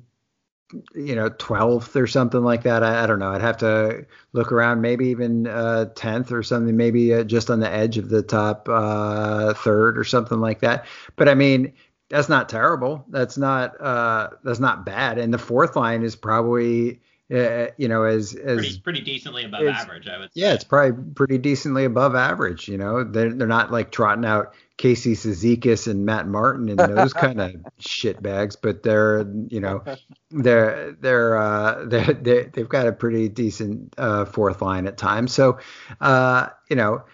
you 0.94 1.14
know, 1.14 1.28
12th 1.30 1.94
or 1.94 2.06
something 2.06 2.42
like 2.42 2.62
that. 2.62 2.82
I, 2.82 3.04
I, 3.04 3.06
don't 3.06 3.18
know. 3.18 3.30
I'd 3.30 3.40
have 3.40 3.58
to 3.58 4.04
look 4.32 4.50
around, 4.50 4.80
maybe 4.80 5.06
even 5.08 5.46
uh, 5.46 5.86
10th 5.94 6.32
or 6.32 6.42
something, 6.42 6.76
maybe 6.76 7.14
uh, 7.14 7.22
just 7.22 7.50
on 7.50 7.60
the 7.60 7.70
edge 7.70 7.98
of 7.98 8.08
the 8.08 8.22
top 8.22 8.68
uh, 8.68 9.54
third 9.54 9.96
or 9.96 10.02
something 10.02 10.40
like 10.40 10.60
that. 10.60 10.86
But 11.14 11.28
I 11.28 11.34
mean, 11.34 11.72
that's 12.08 12.28
not 12.28 12.48
terrible. 12.48 13.04
That's 13.08 13.36
not 13.36 13.80
uh, 13.80 14.30
that's 14.44 14.60
not 14.60 14.84
bad. 14.84 15.18
And 15.18 15.32
the 15.32 15.38
fourth 15.38 15.76
line 15.76 16.02
is 16.02 16.14
probably 16.16 17.00
uh, 17.32 17.66
you 17.76 17.88
know 17.88 18.04
as 18.04 18.34
as 18.34 18.58
pretty, 18.58 18.80
pretty 18.80 19.00
decently 19.00 19.44
above 19.44 19.66
average. 19.66 20.06
I 20.08 20.18
would. 20.18 20.32
Say. 20.32 20.40
Yeah, 20.40 20.52
it's 20.52 20.64
probably 20.64 21.12
pretty 21.14 21.38
decently 21.38 21.84
above 21.84 22.14
average. 22.14 22.68
You 22.68 22.78
know, 22.78 23.02
they're 23.02 23.32
they're 23.32 23.48
not 23.48 23.72
like 23.72 23.90
trotting 23.90 24.24
out 24.24 24.54
Casey 24.76 25.14
Cizikas 25.14 25.90
and 25.90 26.06
Matt 26.06 26.28
Martin 26.28 26.68
and 26.68 26.78
those 26.78 27.12
kind 27.12 27.40
of 27.40 27.56
shit 27.78 28.22
bags, 28.22 28.54
but 28.54 28.84
they're 28.84 29.26
you 29.48 29.60
know 29.60 29.82
they're 30.30 30.92
they're 31.00 31.36
uh, 31.36 31.84
they're, 31.86 32.12
they 32.14 32.44
they've 32.44 32.68
got 32.68 32.86
a 32.86 32.92
pretty 32.92 33.28
decent 33.28 33.94
uh, 33.98 34.24
fourth 34.26 34.62
line 34.62 34.86
at 34.86 34.96
times. 34.96 35.32
So 35.32 35.58
uh, 36.00 36.48
you 36.70 36.76
know. 36.76 37.04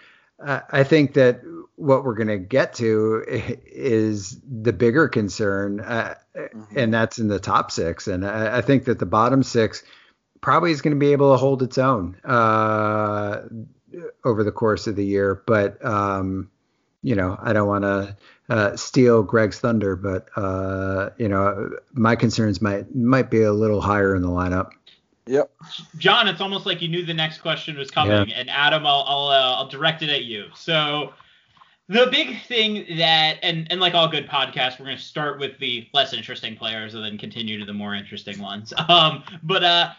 I 0.43 0.83
think 0.83 1.13
that 1.13 1.41
what 1.75 2.03
we're 2.03 2.13
going 2.13 2.27
to 2.27 2.37
get 2.37 2.73
to 2.75 3.23
is 3.27 4.39
the 4.49 4.73
bigger 4.73 5.07
concern, 5.07 5.79
uh, 5.79 6.15
mm-hmm. 6.35 6.77
and 6.77 6.93
that's 6.93 7.17
in 7.17 7.27
the 7.27 7.39
top 7.39 7.71
six. 7.71 8.07
And 8.07 8.25
I, 8.25 8.57
I, 8.57 8.61
think 8.61 8.85
that 8.85 8.99
the 8.99 9.05
bottom 9.05 9.43
six 9.43 9.83
probably 10.41 10.71
is 10.71 10.81
going 10.81 10.95
to 10.95 10.99
be 10.99 11.11
able 11.11 11.31
to 11.31 11.37
hold 11.37 11.63
its 11.63 11.77
own 11.77 12.15
uh, 12.23 13.41
over 14.23 14.43
the 14.43 14.51
course 14.51 14.87
of 14.87 14.95
the 14.95 15.05
year. 15.05 15.41
But 15.47 15.83
um, 15.83 16.49
you 17.01 17.15
know, 17.15 17.37
I 17.41 17.53
don't 17.53 17.67
want 17.67 17.83
to 17.83 18.17
uh, 18.49 18.75
steal 18.75 19.23
Greg's 19.23 19.59
thunder, 19.59 19.95
but 19.95 20.29
uh, 20.35 21.09
you 21.17 21.27
know, 21.27 21.71
my 21.93 22.15
concerns 22.15 22.61
might 22.61 22.93
might 22.95 23.31
be 23.31 23.41
a 23.41 23.53
little 23.53 23.81
higher 23.81 24.15
in 24.15 24.21
the 24.21 24.29
lineup. 24.29 24.71
Yep. 25.25 25.51
John, 25.97 26.27
it's 26.27 26.41
almost 26.41 26.65
like 26.65 26.81
you 26.81 26.89
knew 26.89 27.05
the 27.05 27.13
next 27.13 27.39
question 27.39 27.77
was 27.77 27.89
coming, 27.89 28.29
yeah. 28.29 28.35
and 28.35 28.49
Adam, 28.49 28.85
I'll 28.85 29.05
I'll, 29.07 29.27
uh, 29.27 29.55
I'll 29.55 29.67
direct 29.67 30.01
it 30.01 30.09
at 30.09 30.25
you. 30.25 30.47
So 30.53 31.13
the 31.89 32.07
big 32.11 32.41
thing 32.43 32.85
that 32.97 33.37
and 33.43 33.67
and 33.69 33.81
like 33.81 33.93
all 33.93 34.07
good 34.07 34.27
podcasts 34.27 34.79
we're 34.79 34.85
going 34.85 34.97
to 34.97 35.03
start 35.03 35.37
with 35.37 35.57
the 35.59 35.87
less 35.93 36.13
interesting 36.13 36.55
players 36.55 36.93
and 36.93 37.03
then 37.03 37.17
continue 37.17 37.59
to 37.59 37.65
the 37.65 37.73
more 37.73 37.93
interesting 37.93 38.39
ones 38.41 38.73
um 38.89 39.21
but 39.43 39.63
uh 39.63 39.89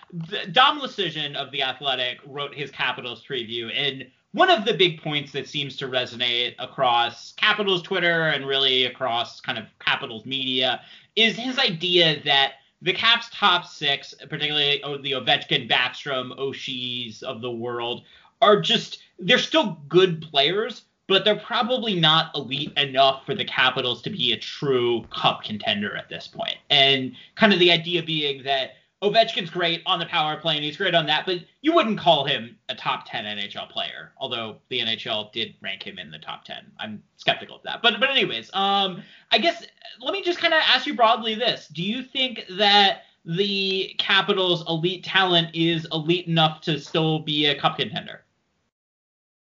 dom 0.52 0.80
luszczyszyn 0.80 1.34
of 1.36 1.50
the 1.50 1.62
athletic 1.62 2.18
wrote 2.26 2.54
his 2.54 2.70
capitals 2.70 3.22
preview 3.28 3.70
and 3.74 4.06
one 4.32 4.50
of 4.50 4.64
the 4.64 4.72
big 4.72 5.00
points 5.02 5.30
that 5.30 5.46
seems 5.46 5.76
to 5.76 5.86
resonate 5.86 6.54
across 6.58 7.32
capitals 7.32 7.82
twitter 7.82 8.28
and 8.28 8.46
really 8.46 8.86
across 8.86 9.42
kind 9.42 9.58
of 9.58 9.66
capitals 9.78 10.24
media 10.24 10.80
is 11.16 11.36
his 11.36 11.58
idea 11.58 12.22
that 12.24 12.54
the 12.84 12.92
Caps 12.92 13.28
top 13.32 13.66
six, 13.66 14.14
particularly 14.28 14.82
oh, 14.84 14.98
the 14.98 15.12
Ovechkin, 15.12 15.68
Backstrom, 15.68 16.38
Oshies 16.38 17.22
of 17.22 17.40
the 17.40 17.50
world, 17.50 18.02
are 18.42 18.60
just 18.60 18.98
they're 19.18 19.38
still 19.38 19.78
good 19.88 20.20
players, 20.20 20.82
but 21.08 21.24
they're 21.24 21.34
probably 21.34 21.98
not 21.98 22.30
elite 22.34 22.72
enough 22.76 23.24
for 23.24 23.34
the 23.34 23.44
Capitals 23.44 24.02
to 24.02 24.10
be 24.10 24.32
a 24.32 24.36
true 24.36 25.02
cup 25.10 25.42
contender 25.42 25.96
at 25.96 26.10
this 26.10 26.28
point. 26.28 26.56
And 26.68 27.16
kind 27.36 27.54
of 27.54 27.58
the 27.58 27.72
idea 27.72 28.02
being 28.02 28.42
that 28.44 28.72
Ovechkin's 29.04 29.50
great 29.50 29.82
on 29.84 29.98
the 29.98 30.06
power 30.06 30.36
play 30.36 30.56
and 30.56 30.64
he's 30.64 30.78
great 30.78 30.94
on 30.94 31.04
that, 31.06 31.26
but 31.26 31.40
you 31.60 31.74
wouldn't 31.74 31.98
call 31.98 32.24
him 32.24 32.56
a 32.70 32.74
top 32.74 33.04
10 33.06 33.24
NHL 33.24 33.68
player, 33.68 34.12
although 34.16 34.56
the 34.70 34.80
NHL 34.80 35.30
did 35.30 35.54
rank 35.60 35.82
him 35.82 35.98
in 35.98 36.10
the 36.10 36.18
top 36.18 36.44
10. 36.44 36.56
I'm 36.78 37.02
skeptical 37.18 37.56
of 37.56 37.62
that. 37.64 37.82
But 37.82 38.00
but 38.00 38.10
anyways, 38.10 38.50
um 38.54 39.02
I 39.30 39.38
guess 39.38 39.66
let 40.00 40.12
me 40.12 40.22
just 40.22 40.38
kind 40.38 40.54
of 40.54 40.60
ask 40.66 40.86
you 40.86 40.94
broadly 40.94 41.34
this. 41.34 41.68
Do 41.68 41.82
you 41.82 42.02
think 42.02 42.44
that 42.56 43.02
the 43.26 43.94
Capitals 43.98 44.64
elite 44.68 45.04
talent 45.04 45.48
is 45.54 45.86
elite 45.92 46.26
enough 46.26 46.62
to 46.62 46.80
still 46.80 47.18
be 47.18 47.46
a 47.46 47.60
cup 47.60 47.76
contender? 47.76 48.24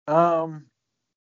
Um 0.07 0.65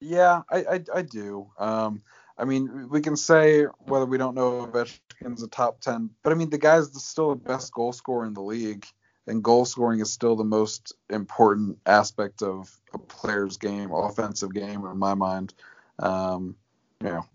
yeah, 0.02 0.42
I, 0.50 0.58
I, 0.58 0.84
I 0.96 1.02
do. 1.04 1.48
Um, 1.60 2.02
I 2.42 2.46
mean, 2.46 2.90
we 2.90 3.02
can 3.02 3.16
say 3.16 3.66
whether 3.82 4.08
we 4.08 4.18
don't 4.18 4.34
know 4.34 4.66
Ovechkin's 4.66 5.44
a 5.44 5.48
top 5.48 5.80
10, 5.82 6.10
but 6.24 6.34
I 6.34 6.36
mean, 6.36 6.50
the 6.50 6.58
guy's 6.58 6.92
still 7.04 7.30
the 7.30 7.36
best 7.36 7.72
goal 7.72 7.94
scorer 7.94 8.26
in 8.26 8.34
the 8.34 8.42
league, 8.42 8.84
and 9.28 9.44
goal 9.44 9.64
scoring 9.64 10.00
is 10.00 10.12
still 10.12 10.36
the 10.36 10.44
most 10.44 10.94
important 11.12 11.78
aspect 11.86 12.42
of 12.42 12.76
a 12.96 12.98
player's 12.98 13.58
game, 13.58 13.92
offensive 13.92 14.56
game, 14.56 14.84
in 14.86 14.98
my 14.98 15.14
mind. 15.14 15.54
Um, 16.00 16.56
you 17.04 17.10
know, 17.10 17.26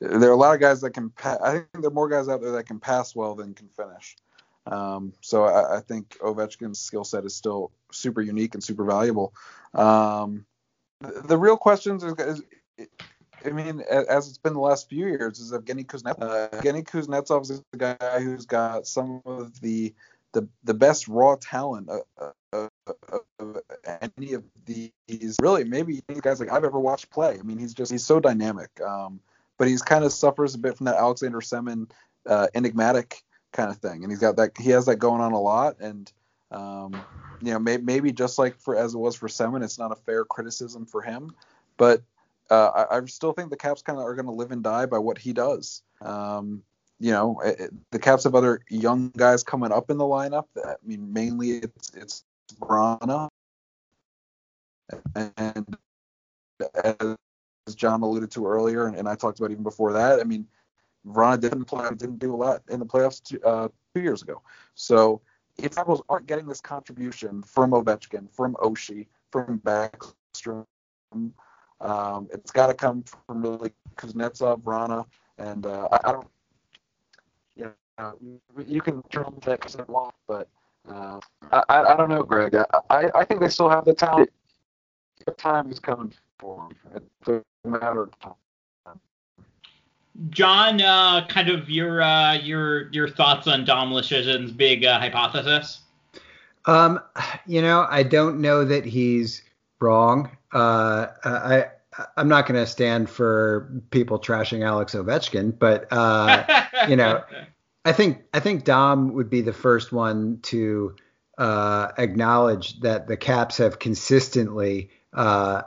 there 0.00 0.30
are 0.30 0.34
a 0.34 0.36
lot 0.36 0.54
of 0.54 0.60
guys 0.60 0.80
that 0.80 0.92
can. 0.92 1.10
Pa- 1.10 1.38
I 1.42 1.52
think 1.52 1.68
there 1.74 1.88
are 1.88 1.90
more 1.90 2.08
guys 2.08 2.26
out 2.28 2.40
there 2.40 2.52
that 2.52 2.64
can 2.64 2.80
pass 2.80 3.14
well 3.14 3.34
than 3.34 3.52
can 3.52 3.68
finish. 3.68 4.16
Um, 4.66 5.12
so 5.20 5.44
I, 5.44 5.78
I, 5.78 5.80
think 5.80 6.16
Ovechkin's 6.20 6.78
skill 6.78 7.04
set 7.04 7.24
is 7.24 7.34
still 7.34 7.72
super 7.90 8.22
unique 8.22 8.54
and 8.54 8.62
super 8.62 8.84
valuable. 8.84 9.34
Um, 9.74 10.46
the 11.00 11.36
real 11.36 11.56
questions 11.56 12.04
is, 12.04 12.14
is 12.18 12.42
I 13.44 13.50
mean, 13.50 13.80
as 13.90 14.28
it's 14.28 14.38
been 14.38 14.54
the 14.54 14.60
last 14.60 14.88
few 14.88 15.06
years, 15.06 15.38
is 15.38 15.52
Evgeny 15.52 15.86
Kuznetsov. 15.86 16.22
Uh, 16.22 16.48
Evgeny 16.56 16.84
Kuznetsov 16.84 17.42
is 17.42 17.62
the 17.72 17.78
guy 17.78 18.20
who's 18.20 18.46
got 18.46 18.86
some 18.86 19.22
of 19.24 19.60
the 19.60 19.94
the, 20.32 20.48
the 20.64 20.72
best 20.72 21.08
raw 21.08 21.36
talent 21.38 21.90
of, 21.90 22.32
of, 22.52 22.70
of 23.38 23.58
any 24.16 24.32
of 24.32 24.44
these. 24.64 25.36
Really, 25.40 25.64
maybe 25.64 26.02
guys 26.20 26.40
like 26.40 26.50
I've 26.50 26.64
ever 26.64 26.80
watched 26.80 27.10
play. 27.10 27.38
I 27.38 27.42
mean, 27.42 27.58
he's 27.58 27.74
just 27.74 27.92
he's 27.92 28.04
so 28.04 28.18
dynamic. 28.18 28.70
Um, 28.80 29.20
but 29.58 29.68
he's 29.68 29.82
kind 29.82 30.04
of 30.04 30.12
suffers 30.12 30.54
a 30.54 30.58
bit 30.58 30.76
from 30.76 30.86
that 30.86 30.96
Alexander 30.96 31.40
Semin 31.40 31.90
uh, 32.26 32.48
enigmatic 32.54 33.22
kind 33.52 33.70
of 33.70 33.76
thing, 33.78 34.02
and 34.02 34.10
he's 34.10 34.18
got 34.18 34.36
that 34.36 34.52
he 34.58 34.70
has 34.70 34.86
that 34.86 34.96
going 34.96 35.20
on 35.20 35.32
a 35.32 35.40
lot, 35.40 35.76
and 35.80 36.10
um, 36.50 37.00
you 37.40 37.52
know 37.52 37.58
maybe, 37.58 37.82
maybe 37.82 38.12
just 38.12 38.38
like 38.38 38.58
for 38.58 38.76
as 38.76 38.94
it 38.94 38.98
was 38.98 39.14
for 39.14 39.28
Semin, 39.28 39.62
it's 39.62 39.78
not 39.78 39.92
a 39.92 39.96
fair 39.96 40.24
criticism 40.24 40.86
for 40.86 41.02
him, 41.02 41.30
but 41.76 42.02
uh, 42.50 42.86
I, 42.90 42.98
I, 42.98 43.04
still 43.06 43.32
think 43.32 43.50
the 43.50 43.56
Caps 43.56 43.82
kind 43.82 43.98
of 43.98 44.04
are 44.04 44.14
going 44.14 44.26
to 44.26 44.32
live 44.32 44.52
and 44.52 44.62
die 44.62 44.86
by 44.86 44.98
what 44.98 45.18
he 45.18 45.32
does. 45.32 45.82
Um, 46.00 46.62
you 47.00 47.10
know, 47.10 47.40
it, 47.44 47.70
the 47.90 47.98
Caps 47.98 48.24
have 48.24 48.34
other 48.34 48.60
young 48.68 49.10
guys 49.16 49.42
coming 49.42 49.72
up 49.72 49.90
in 49.90 49.98
the 49.98 50.04
lineup. 50.04 50.46
I 50.64 50.74
mean, 50.84 51.12
mainly 51.12 51.50
it's 51.50 51.90
it's 51.94 52.24
Vrana, 52.60 53.28
and 55.14 55.76
as 57.66 57.74
John 57.74 58.02
alluded 58.02 58.30
to 58.32 58.46
earlier, 58.46 58.86
and, 58.86 58.96
and, 58.96 59.08
I 59.08 59.14
talked 59.14 59.38
about 59.38 59.50
even 59.50 59.62
before 59.62 59.92
that. 59.92 60.20
I 60.20 60.24
mean, 60.24 60.46
Vrana 61.06 61.40
didn't 61.40 61.64
play, 61.64 61.88
didn't 61.96 62.18
do 62.18 62.34
a 62.34 62.36
lot 62.36 62.62
in 62.68 62.78
the 62.78 62.86
playoffs 62.86 63.22
two, 63.22 63.40
uh, 63.42 63.68
two 63.94 64.02
years 64.02 64.22
ago. 64.22 64.42
So 64.74 65.20
if 65.58 65.74
Capitals 65.74 66.02
aren't 66.08 66.26
getting 66.26 66.46
this 66.46 66.60
contribution 66.60 67.42
from 67.42 67.72
Ovechkin, 67.72 68.30
from 68.32 68.54
Oshie, 68.54 69.06
from 69.30 69.60
Backstrom, 69.60 70.66
um, 71.82 72.28
it's 72.32 72.50
got 72.50 72.68
to 72.68 72.74
come 72.74 73.04
from 73.26 73.42
really 73.42 73.72
Kuznetsov, 73.96 74.62
Vrana, 74.62 75.04
and 75.38 75.66
uh, 75.66 75.88
I, 75.92 76.08
I 76.08 76.12
don't 76.12 76.28
uh, 77.98 78.12
you 78.66 78.80
can 78.80 79.02
drum 79.10 79.38
that 79.44 79.60
because 79.60 79.74
they 79.74 79.84
want, 79.84 80.14
but 80.26 80.48
uh, 80.88 81.20
I, 81.52 81.62
I 81.68 81.96
don't 81.96 82.08
know, 82.08 82.22
Greg. 82.22 82.54
I, 82.90 83.10
I 83.14 83.24
think 83.24 83.40
they 83.40 83.48
still 83.48 83.68
have 83.68 83.84
the 83.84 83.94
talent. 83.94 84.30
The 85.24 85.32
time 85.32 85.70
is 85.70 85.78
coming 85.78 86.12
for 86.38 86.68
them. 86.92 87.02
It's 87.20 87.44
a 87.64 87.68
matter 87.68 88.02
of 88.02 88.18
time. 88.18 88.34
John, 90.30 90.82
uh, 90.82 91.26
kind 91.28 91.48
of 91.48 91.70
your 91.70 92.02
uh, 92.02 92.34
your 92.34 92.90
your 92.90 93.08
thoughts 93.08 93.46
on 93.46 93.64
Dom 93.64 93.90
Luszczyszyn's 93.90 94.52
big 94.52 94.84
uh, 94.84 94.98
hypothesis? 94.98 95.80
Um, 96.66 97.00
you 97.46 97.62
know, 97.62 97.86
I 97.88 98.02
don't 98.02 98.40
know 98.40 98.64
that 98.64 98.84
he's 98.84 99.42
wrong. 99.80 100.30
Uh, 100.52 101.06
I 101.24 101.64
I'm 102.16 102.28
not 102.28 102.46
going 102.46 102.58
to 102.58 102.66
stand 102.66 103.10
for 103.10 103.70
people 103.90 104.18
trashing 104.18 104.64
Alex 104.64 104.94
Ovechkin, 104.94 105.58
but 105.58 105.86
uh, 105.90 106.64
you 106.88 106.96
know, 106.96 107.22
I 107.84 107.92
think 107.92 108.22
I 108.32 108.40
think 108.40 108.64
Dom 108.64 109.12
would 109.14 109.28
be 109.28 109.40
the 109.42 109.52
first 109.52 109.92
one 109.92 110.38
to 110.44 110.96
uh, 111.38 111.88
acknowledge 111.98 112.80
that 112.80 113.08
the 113.08 113.16
Caps 113.16 113.58
have 113.58 113.78
consistently 113.78 114.90
uh, 115.12 115.62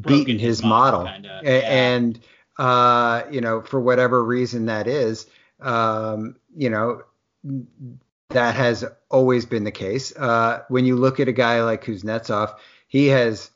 beaten 0.00 0.38
his, 0.38 0.58
his 0.58 0.62
model, 0.62 1.04
model 1.04 1.12
kinda, 1.12 1.40
yeah. 1.44 1.50
and 1.50 2.20
uh, 2.58 3.22
you 3.30 3.40
know 3.40 3.62
for 3.62 3.80
whatever 3.80 4.24
reason 4.24 4.66
that 4.66 4.88
is, 4.88 5.26
um, 5.60 6.36
you 6.56 6.70
know 6.70 7.02
that 8.30 8.56
has 8.56 8.84
always 9.08 9.46
been 9.46 9.62
the 9.62 9.70
case. 9.70 10.14
Uh, 10.16 10.62
when 10.68 10.84
you 10.84 10.96
look 10.96 11.20
at 11.20 11.28
a 11.28 11.32
guy 11.32 11.62
like 11.62 11.84
Kuznetsov, 11.84 12.56
he 12.88 13.06
has 13.06 13.50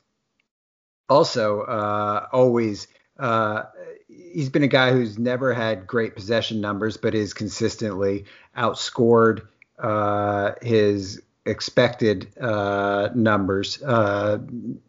also 1.11 1.61
uh, 1.61 2.27
always 2.31 2.87
uh, 3.19 3.63
he's 4.07 4.49
been 4.49 4.63
a 4.63 4.67
guy 4.67 4.91
who's 4.91 5.19
never 5.19 5.53
had 5.53 5.85
great 5.85 6.15
possession 6.15 6.61
numbers, 6.61 6.97
but 6.97 7.13
is 7.13 7.33
consistently 7.33 8.25
outscored 8.57 9.47
uh, 9.77 10.53
his 10.61 11.21
expected 11.45 12.31
uh, 12.39 13.09
numbers. 13.13 13.81
Uh, 13.83 14.39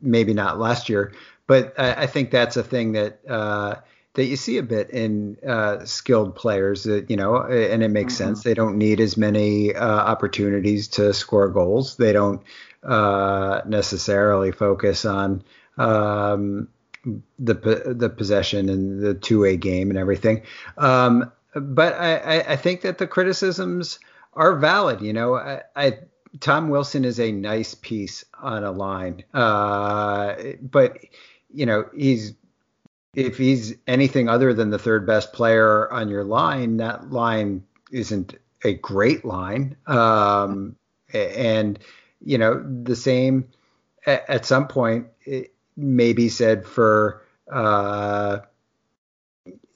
maybe 0.00 0.32
not 0.32 0.58
last 0.58 0.88
year, 0.88 1.12
but 1.46 1.74
I, 1.78 2.02
I, 2.02 2.06
think 2.06 2.30
that's 2.30 2.56
a 2.56 2.62
thing 2.62 2.92
that 2.92 3.20
uh, 3.28 3.76
that 4.14 4.24
you 4.24 4.36
see 4.36 4.58
a 4.58 4.62
bit 4.62 4.90
in 4.90 5.38
uh, 5.46 5.84
skilled 5.84 6.36
players. 6.36 6.84
That 6.84 7.10
you 7.10 7.16
know, 7.16 7.42
and 7.42 7.82
it 7.82 7.90
makes 7.90 8.14
mm-hmm. 8.14 8.28
sense. 8.28 8.44
They 8.44 8.54
don't 8.54 8.78
need 8.78 9.00
as 9.00 9.16
many 9.16 9.74
uh, 9.74 9.86
opportunities 9.86 10.86
to 10.88 11.12
score 11.12 11.48
goals. 11.48 11.96
They 11.96 12.12
don't 12.12 12.42
necessarily 12.84 14.52
focus 14.52 15.04
on. 15.04 15.42
Um, 15.78 16.68
the 17.38 17.94
the 17.96 18.08
possession 18.08 18.68
and 18.68 19.00
the 19.00 19.14
two 19.14 19.40
way 19.40 19.56
game 19.56 19.90
and 19.90 19.98
everything. 19.98 20.42
Um, 20.78 21.32
but 21.54 21.94
I, 21.94 22.40
I, 22.40 22.56
think 22.56 22.82
that 22.82 22.98
the 22.98 23.06
criticisms 23.06 23.98
are 24.34 24.56
valid. 24.56 25.00
You 25.00 25.12
know, 25.12 25.34
I, 25.34 25.62
I 25.76 25.98
Tom 26.40 26.68
Wilson 26.68 27.04
is 27.04 27.20
a 27.20 27.32
nice 27.32 27.74
piece 27.74 28.24
on 28.40 28.64
a 28.64 28.70
line, 28.70 29.24
uh, 29.34 30.34
but 30.62 30.98
you 31.52 31.66
know 31.66 31.88
he's 31.94 32.34
if 33.14 33.36
he's 33.36 33.74
anything 33.86 34.28
other 34.28 34.54
than 34.54 34.70
the 34.70 34.78
third 34.78 35.06
best 35.06 35.32
player 35.32 35.92
on 35.92 36.08
your 36.08 36.24
line, 36.24 36.78
that 36.78 37.10
line 37.10 37.64
isn't 37.90 38.34
a 38.64 38.74
great 38.74 39.24
line. 39.24 39.76
Um, 39.86 40.76
and 41.12 41.78
you 42.24 42.38
know 42.38 42.64
the 42.84 42.96
same 42.96 43.48
at, 44.06 44.28
at 44.30 44.46
some 44.46 44.68
point. 44.68 45.08
It, 45.24 45.52
maybe 45.82 46.28
said 46.28 46.66
for 46.66 47.22
uh, 47.50 48.38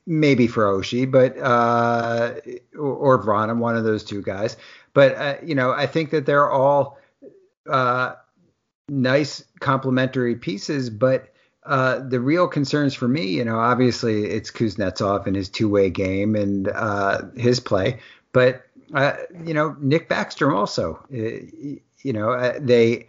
maybe 0.06 0.46
for 0.46 0.64
Oshie, 0.64 1.10
but 1.10 1.36
uh, 1.38 2.34
or, 2.78 3.16
or 3.18 3.22
Vrana, 3.22 3.56
one 3.56 3.76
of 3.76 3.84
those 3.84 4.04
two 4.04 4.22
guys. 4.22 4.56
But 4.94 5.14
uh, 5.16 5.36
you 5.42 5.54
know, 5.54 5.72
I 5.72 5.86
think 5.86 6.10
that 6.10 6.26
they're 6.26 6.50
all 6.50 6.98
uh, 7.68 8.14
nice 8.88 9.44
complementary 9.60 10.36
pieces. 10.36 10.88
But 10.90 11.32
uh, 11.64 11.98
the 11.98 12.20
real 12.20 12.46
concerns 12.46 12.94
for 12.94 13.08
me, 13.08 13.26
you 13.26 13.44
know, 13.44 13.58
obviously 13.58 14.26
it's 14.26 14.50
Kuznetsov 14.50 15.26
and 15.26 15.34
his 15.34 15.48
two-way 15.48 15.90
game 15.90 16.36
and 16.36 16.68
uh, 16.68 17.22
his 17.36 17.60
play, 17.60 18.00
but 18.32 18.62
uh, 18.94 19.14
you 19.44 19.52
know, 19.52 19.76
Nick 19.80 20.08
Backstrom 20.08 20.54
also. 20.54 21.04
Uh, 21.12 21.80
you 22.02 22.12
know, 22.12 22.30
uh, 22.30 22.58
they 22.60 23.08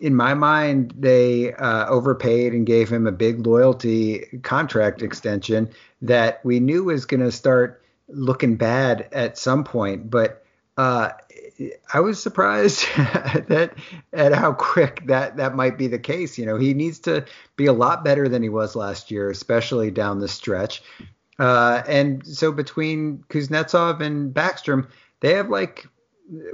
in 0.00 0.14
my 0.14 0.34
mind, 0.34 0.94
they 0.98 1.52
uh, 1.52 1.88
overpaid 1.88 2.52
and 2.52 2.66
gave 2.66 2.90
him 2.90 3.06
a 3.06 3.12
big 3.12 3.46
loyalty 3.46 4.40
contract 4.42 5.02
extension 5.02 5.70
that 6.02 6.44
we 6.44 6.60
knew 6.60 6.84
was 6.84 7.04
going 7.04 7.20
to 7.20 7.32
start 7.32 7.82
looking 8.08 8.56
bad 8.56 9.08
at 9.12 9.38
some 9.38 9.64
point. 9.64 10.10
But 10.10 10.44
uh, 10.76 11.10
I 11.92 12.00
was 12.00 12.22
surprised 12.22 12.86
that 12.96 13.74
at 14.12 14.32
how 14.32 14.52
quick 14.52 15.06
that 15.06 15.36
that 15.36 15.54
might 15.54 15.76
be 15.76 15.88
the 15.88 15.98
case. 15.98 16.38
You 16.38 16.46
know, 16.46 16.56
he 16.56 16.72
needs 16.72 17.00
to 17.00 17.26
be 17.56 17.66
a 17.66 17.72
lot 17.72 18.04
better 18.04 18.28
than 18.28 18.42
he 18.42 18.48
was 18.48 18.76
last 18.76 19.10
year, 19.10 19.30
especially 19.30 19.90
down 19.90 20.20
the 20.20 20.28
stretch. 20.28 20.82
Uh, 21.38 21.82
and 21.86 22.26
so 22.26 22.52
between 22.52 23.24
Kuznetsov 23.28 24.00
and 24.00 24.32
Backstrom, 24.34 24.88
they 25.20 25.34
have 25.34 25.48
like 25.48 25.86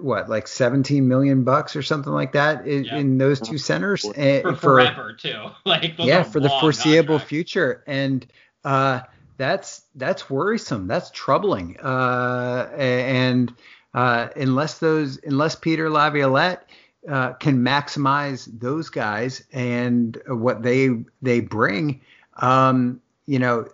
what 0.00 0.28
like 0.28 0.48
17 0.48 1.06
million 1.06 1.44
bucks 1.44 1.76
or 1.76 1.82
something 1.82 2.12
like 2.12 2.32
that 2.32 2.66
in, 2.66 2.84
yep. 2.84 2.94
in 2.94 3.18
those 3.18 3.40
two 3.40 3.58
centers 3.58 4.02
for, 4.02 4.16
and 4.16 4.42
for 4.42 4.56
forever 4.56 5.12
too 5.12 5.50
like 5.66 5.94
yeah 5.98 6.22
for 6.22 6.40
the 6.40 6.48
foreseeable 6.48 7.18
contracts. 7.18 7.28
future 7.28 7.84
and 7.86 8.26
uh, 8.64 9.00
that's 9.36 9.82
that's 9.94 10.30
worrisome 10.30 10.86
that's 10.86 11.10
troubling 11.10 11.76
uh, 11.80 12.70
and 12.76 13.54
uh, 13.92 14.28
unless 14.36 14.78
those 14.78 15.18
unless 15.24 15.54
Peter 15.54 15.90
Laviolette 15.90 16.68
uh, 17.08 17.32
can 17.34 17.58
maximize 17.58 18.48
those 18.58 18.88
guys 18.88 19.44
and 19.52 20.20
what 20.26 20.62
they 20.62 20.88
they 21.20 21.40
bring 21.40 22.00
um, 22.36 23.00
you 23.26 23.38
know 23.38 23.68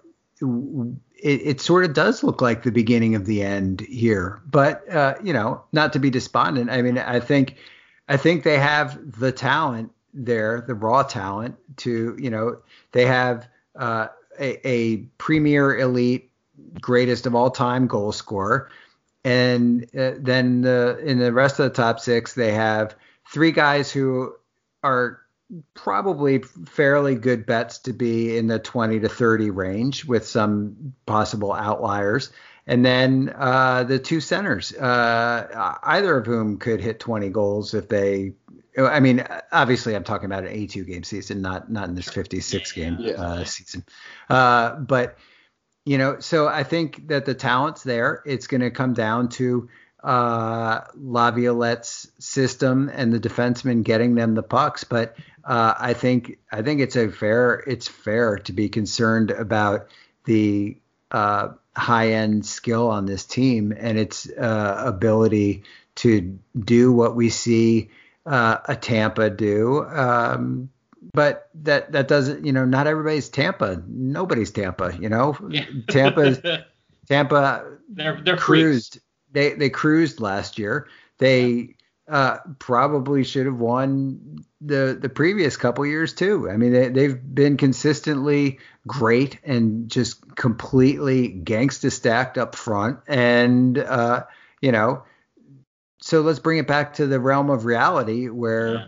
it, 1.23 1.41
it, 1.45 1.61
sort 1.61 1.85
of 1.85 1.95
does 1.95 2.25
look 2.25 2.41
like 2.41 2.63
the 2.63 2.73
beginning 2.73 3.15
of 3.15 3.27
the 3.27 3.43
end 3.43 3.81
here. 3.81 4.43
But 4.45 4.89
uh, 4.93 5.15
you 5.23 5.33
know, 5.33 5.63
not 5.73 5.93
to 5.93 5.99
be 5.99 6.11
despondent. 6.11 6.71
I 6.71 6.83
mean, 6.83 6.99
I 6.99 7.21
think 7.21 7.57
I 8.09 8.17
think 8.17 8.43
they 8.43 8.59
have 8.59 8.99
the 9.19 9.33
talent 9.33 9.93
there, 10.13 10.65
the 10.67 10.75
raw 10.75 11.03
talent 11.03 11.57
to 11.79 12.17
you 12.19 12.29
know 12.29 12.59
they 12.91 13.07
have 13.07 13.49
uh, 13.77 14.09
a, 14.39 14.69
a 14.69 14.97
premier 15.19 15.79
elite 15.79 16.31
greatest 16.81 17.27
of 17.27 17.35
all 17.35 17.51
time 17.51 17.87
goal 17.87 18.13
scorer, 18.13 18.69
and 19.25 19.85
uh, 19.97 20.13
then 20.19 20.63
the, 20.63 20.99
in 21.05 21.19
the 21.19 21.33
rest 21.33 21.61
of 21.61 21.65
the 21.65 21.75
top 21.75 22.01
six 22.01 22.35
they 22.35 22.53
have 22.53 22.97
three 23.33 23.53
guys 23.53 23.91
who 23.91 24.35
are 24.83 25.22
probably 25.75 26.39
fairly 26.39 27.15
good 27.15 27.47
bets 27.47 27.79
to 27.81 27.93
be 27.93 28.37
in 28.37 28.47
the 28.47 28.59
20 28.59 29.01
to 29.01 29.09
30 29.09 29.51
range 29.51 30.05
with 30.05 30.27
some 30.27 30.95
possible 31.07 31.53
outliers. 31.53 32.31
And 32.67 32.85
then 32.85 33.35
uh, 33.37 33.85
the 33.85 33.99
two 33.99 34.21
centers, 34.21 34.73
uh, 34.73 35.79
either 35.83 36.19
of 36.19 36.27
whom 36.27 36.59
could 36.59 36.81
hit 36.81 37.01
20 37.01 37.29
goals 37.31 37.75
if 37.75 37.89
they. 37.89 38.35
I 38.79 39.01
mean, 39.01 39.27
obviously, 39.51 39.95
I'm 39.95 40.05
talking 40.05 40.27
about 40.27 40.45
an 40.45 40.51
82 40.51 40.85
game 40.85 41.03
season, 41.03 41.43
not 41.43 41.71
not 41.71 41.89
in 41.89 41.95
this 41.95 42.09
56 42.09 42.73
game 42.73 42.97
yeah. 43.01 43.13
uh, 43.13 43.45
season. 43.45 43.85
Uh, 44.31 44.77
but 44.77 45.19
you 45.85 45.99
know, 45.99 46.21
so 46.21 46.49
I 46.49 46.63
think 46.63 47.09
that 47.09 47.27
the 47.27 47.35
talent's 47.35 47.83
there. 47.83 48.23
It's 48.25 48.47
going 48.47 48.61
to 48.61 48.71
come 48.71 48.95
down 48.95 49.29
to 49.31 49.69
uh, 50.03 50.81
Laviolette's 50.95 52.11
system 52.19 52.91
and 52.93 53.13
the 53.13 53.21
defensemen 53.21 53.83
getting 53.83 54.15
them 54.15 54.35
the 54.35 54.43
pucks. 54.43 54.85
But 54.85 55.17
uh, 55.45 55.75
I 55.79 55.95
think 55.95 56.39
I 56.51 56.63
think 56.63 56.81
it's 56.81 56.97
a 56.97 57.09
fair 57.11 57.55
it's 57.67 57.89
fair 57.89 58.39
to 58.39 58.53
be 58.53 58.69
concerned 58.69 59.31
about 59.31 59.89
the 60.25 60.77
uh, 61.11 61.49
high 61.77 62.13
end 62.13 62.47
skill 62.47 62.89
on 62.89 63.07
this 63.07 63.25
team 63.25 63.73
and 63.77 63.99
its 63.99 64.29
uh, 64.31 64.83
ability 64.85 65.65
to 65.95 66.39
do 66.59 66.93
what 66.93 67.15
we 67.17 67.29
see 67.29 67.91
uh, 68.27 68.59
a 68.67 68.77
Tampa 68.77 69.31
do. 69.31 69.85
Um, 69.85 70.71
but 71.13 71.49
that 71.55 71.93
that 71.93 72.09
doesn't, 72.09 72.45
you 72.47 72.53
know, 72.53 72.65
not 72.65 72.87
everybody's 72.87 73.29
Tampa. 73.29 73.83
Nobody's 73.89 74.51
Tampa. 74.51 74.97
You 74.99 75.09
know, 75.09 75.37
Yeah. 75.49 75.65
Tampa 75.89 76.65
Tampa 77.09 77.79
they're 77.89 78.21
they're 78.23 78.37
cruised. 78.37 78.93
freaks. 78.95 79.07
They 79.33 79.55
they 79.55 79.71
cruised 79.71 80.21
last 80.21 80.59
year. 80.59 80.89
They 81.19 81.77
uh, 82.09 82.39
probably 82.59 83.25
should 83.25 83.47
have 83.47 83.59
won 83.59 84.45
the 84.61 84.99
the 85.01 85.09
previous 85.09 85.57
couple 85.57 85.87
years 85.87 86.13
too. 86.13 86.51
I 86.51 86.57
mean, 86.57 86.73
they, 86.73 86.89
they've 86.89 87.35
been 87.35 87.57
consistently 87.57 88.59
great 88.87 89.39
and 89.45 89.89
just 89.89 90.35
completely 90.37 91.41
gangsta 91.45 91.91
stacked 91.91 92.39
up 92.39 92.55
front. 92.55 92.99
And 93.07 93.79
uh, 93.79 94.25
you 94.61 94.73
know, 94.73 95.05
so 96.01 96.21
let's 96.21 96.41
bring 96.41 96.59
it 96.59 96.67
back 96.67 96.95
to 96.95 97.07
the 97.07 97.21
realm 97.21 97.51
of 97.51 97.65
reality 97.65 98.29
where 98.29 98.75
Yeah. 98.75 98.85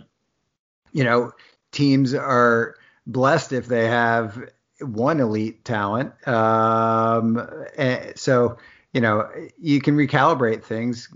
you 0.93 1.05
know 1.05 1.33
teams 1.73 2.15
are 2.15 2.75
blessed 3.07 3.53
if 3.53 3.67
they 3.67 3.87
have 3.87 4.51
one 4.81 5.21
elite 5.21 5.65
talent. 5.65 6.13
Um, 6.27 7.39
and 7.77 8.19
so 8.19 8.59
you 8.95 9.01
know 9.01 9.29
you 9.61 9.81
can 9.81 9.97
recalibrate 9.97 10.63
things. 10.63 11.09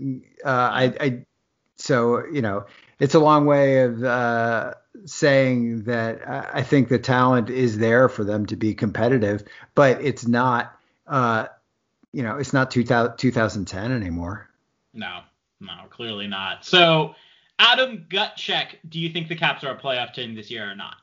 Uh, 0.45 0.49
I, 0.49 0.83
I 0.99 1.25
so 1.77 2.25
you 2.27 2.41
know 2.41 2.65
it's 2.99 3.15
a 3.15 3.19
long 3.19 3.45
way 3.45 3.81
of 3.83 4.03
uh, 4.03 4.73
saying 5.05 5.83
that 5.83 6.27
I 6.29 6.59
I 6.59 6.61
think 6.61 6.89
the 6.89 6.99
talent 6.99 7.49
is 7.49 7.79
there 7.79 8.09
for 8.09 8.23
them 8.23 8.45
to 8.47 8.55
be 8.55 8.75
competitive, 8.75 9.43
but 9.73 10.03
it's 10.03 10.27
not. 10.27 10.75
Uh, 11.07 11.47
you 12.11 12.23
know, 12.23 12.37
it's 12.37 12.53
not 12.53 12.71
2000, 12.71 13.17
2010 13.17 13.91
anymore. 13.91 14.49
No, 14.93 15.21
no, 15.59 15.73
clearly 15.89 16.27
not. 16.27 16.65
So, 16.65 17.15
Adam, 17.59 18.05
gut 18.09 18.35
check. 18.35 18.79
Do 18.87 18.99
you 18.99 19.09
think 19.09 19.27
the 19.27 19.35
Caps 19.35 19.63
are 19.63 19.71
a 19.71 19.79
playoff 19.79 20.13
team 20.13 20.35
this 20.35 20.49
year 20.49 20.71
or 20.71 20.75
not? 20.75 20.95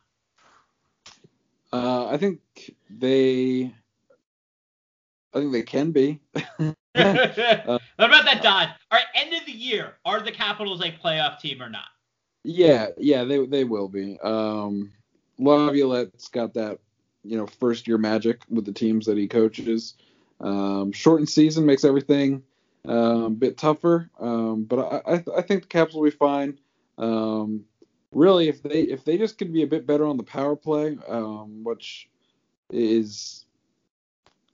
Uh, 1.73 2.07
I 2.09 2.17
think 2.17 2.41
they. 2.91 3.75
I 5.35 5.41
think 5.41 5.53
they 5.53 5.63
can 5.63 5.93
be. 5.93 6.21
what 6.97 7.81
about 7.99 8.25
that, 8.25 8.41
Don? 8.43 8.69
All 8.69 8.99
right, 8.99 9.05
end 9.15 9.35
of 9.35 9.45
the 9.45 9.53
year. 9.53 9.95
Are 10.05 10.21
the 10.21 10.33
Capitals 10.33 10.81
a 10.81 10.91
playoff 10.91 11.39
team 11.39 11.63
or 11.63 11.69
not? 11.69 11.89
Yeah, 12.43 12.89
yeah, 12.97 13.25
they 13.25 13.45
they 13.45 13.65
will 13.65 13.89
be. 13.89 14.19
Um, 14.23 14.93
Laviolette's 15.39 16.29
got 16.29 16.55
that, 16.55 16.79
you 17.25 17.37
know, 17.37 17.47
first 17.47 17.89
year 17.89 17.99
magic 17.99 18.43
with 18.49 18.65
the 18.65 18.73
teams 18.73 19.07
that 19.07 19.19
he 19.19 19.27
coaches. 19.29 19.95
Um, 20.41 20.93
shortened 20.93 21.29
season 21.29 21.67
makes 21.67 21.85
everything 21.85 22.43
um, 22.87 23.25
a 23.25 23.31
bit 23.31 23.59
tougher, 23.59 24.11
um, 24.21 24.65
but 24.65 24.79
I, 24.79 25.15
I 25.15 25.25
I 25.39 25.43
think 25.43 25.63
the 25.63 25.69
Caps 25.69 25.95
will 25.95 26.05
be 26.05 26.11
fine. 26.11 26.59
Um, 26.99 27.65
really, 28.13 28.49
if 28.49 28.63
they 28.63 28.83
if 28.83 29.05
they 29.05 29.19
just 29.19 29.39
could 29.39 29.53
be 29.53 29.63
a 29.63 29.67
bit 29.67 29.87
better 29.87 30.07
on 30.07 30.17
the 30.17 30.23
power 30.23 30.57
play, 30.57 30.97
um, 31.09 31.65
which 31.65 32.09
is 32.71 33.46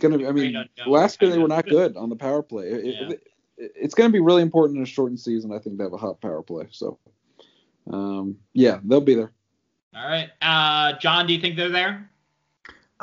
gonna 0.03 0.19
be. 0.19 0.27
I 0.27 0.33
mean, 0.33 0.69
last 0.87 1.23
year 1.23 1.31
they 1.31 1.39
were 1.39 1.49
not 1.49 1.67
good 1.67 1.97
on 1.97 2.09
the 2.11 2.17
power 2.17 2.43
play. 2.43 2.67
It- 2.69 2.85
it- 2.85 2.95
Yeah. 3.01 3.09
it- 3.11 3.23
it's 3.77 3.95
going 3.95 4.09
to 4.09 4.13
be 4.13 4.19
really 4.19 4.43
important 4.43 4.77
in 4.79 4.83
a 4.83 4.87
shortened 4.87 5.21
season, 5.21 5.53
I 5.53 5.59
think, 5.59 5.77
to 5.79 5.85
have 5.85 5.93
a 5.93 5.97
hot 5.97 6.21
power 6.21 6.43
play. 6.43 6.67
So, 6.73 6.99
um, 7.91 8.37
yeah, 8.55 8.81
they'll 8.83 9.01
be 9.01 9.15
there. 9.15 9.31
All 9.95 10.07
right. 10.09 10.31
Uh, 10.41 10.99
John, 10.99 11.27
do 11.27 11.33
you 11.33 11.41
think 11.41 11.57
they're 11.57 11.69
there? 11.69 12.11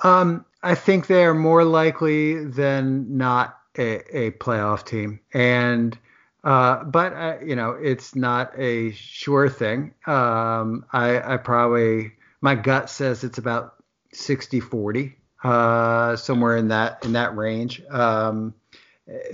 Um, 0.03 0.45
I 0.63 0.75
think 0.75 1.07
they 1.07 1.23
are 1.23 1.33
more 1.33 1.63
likely 1.63 2.43
than 2.43 3.17
not 3.17 3.59
a, 3.77 4.17
a 4.17 4.31
playoff 4.31 4.85
team, 4.85 5.19
and 5.33 5.97
uh, 6.43 6.83
but 6.85 7.13
uh, 7.13 7.37
you 7.45 7.55
know 7.55 7.71
it's 7.71 8.15
not 8.15 8.51
a 8.57 8.91
sure 8.91 9.49
thing. 9.49 9.93
Um, 10.07 10.85
I, 10.91 11.33
I 11.33 11.37
probably 11.37 12.13
my 12.41 12.55
gut 12.55 12.89
says 12.89 13.23
it's 13.23 13.37
about 13.37 13.83
60-40, 14.13 15.13
uh, 15.43 16.15
somewhere 16.15 16.57
in 16.57 16.67
that 16.69 17.03
in 17.05 17.13
that 17.13 17.35
range. 17.35 17.81
Um, 17.89 18.53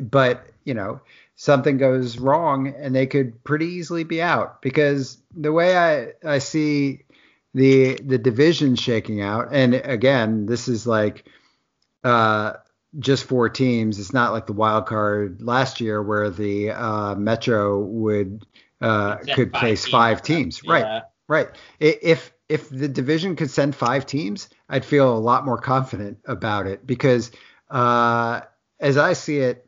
but 0.02 0.46
you 0.64 0.74
know 0.74 1.02
something 1.36 1.78
goes 1.78 2.18
wrong 2.18 2.68
and 2.68 2.96
they 2.96 3.06
could 3.06 3.44
pretty 3.44 3.66
easily 3.66 4.04
be 4.04 4.22
out 4.22 4.62
because 4.62 5.18
the 5.36 5.52
way 5.52 5.76
I 5.78 6.14
I 6.26 6.40
see 6.40 7.04
the 7.54 7.96
the 8.04 8.18
division 8.18 8.76
shaking 8.76 9.22
out 9.22 9.50
and 9.52 9.74
again 9.74 10.46
this 10.46 10.68
is 10.68 10.88
like 10.88 11.26
uh 12.04 12.54
just 13.00 13.26
four 13.26 13.50
teams 13.50 14.00
it's 14.00 14.14
not 14.14 14.32
like 14.32 14.46
the 14.46 14.54
wild 14.54 14.86
card 14.86 15.42
last 15.42 15.82
year 15.82 16.02
where 16.02 16.30
the 16.30 16.72
uh 16.72 17.16
metro 17.16 17.80
would 17.80 18.46
uh 18.82 19.18
could 19.34 19.52
five 19.52 19.60
place 19.60 19.84
teams. 19.84 19.92
five 19.92 20.22
teams 20.22 20.64
right 20.66 20.82
Yeah. 20.86 21.02
right 21.28 21.48
I- 21.82 22.00
if 22.02 22.32
if 22.50 22.70
the 22.70 22.88
division 22.88 23.36
could 23.36 23.50
send 23.50 23.76
five 23.76 24.06
teams 24.06 24.50
i'd 24.70 24.86
feel 24.86 25.16
a 25.16 25.20
lot 25.20 25.46
more 25.46 25.58
confident 25.58 26.18
about 26.26 26.68
it 26.68 26.86
because 26.86 27.32
uh 27.72 28.42
as 28.80 28.98
i 28.98 29.14
see 29.14 29.38
it 29.40 29.68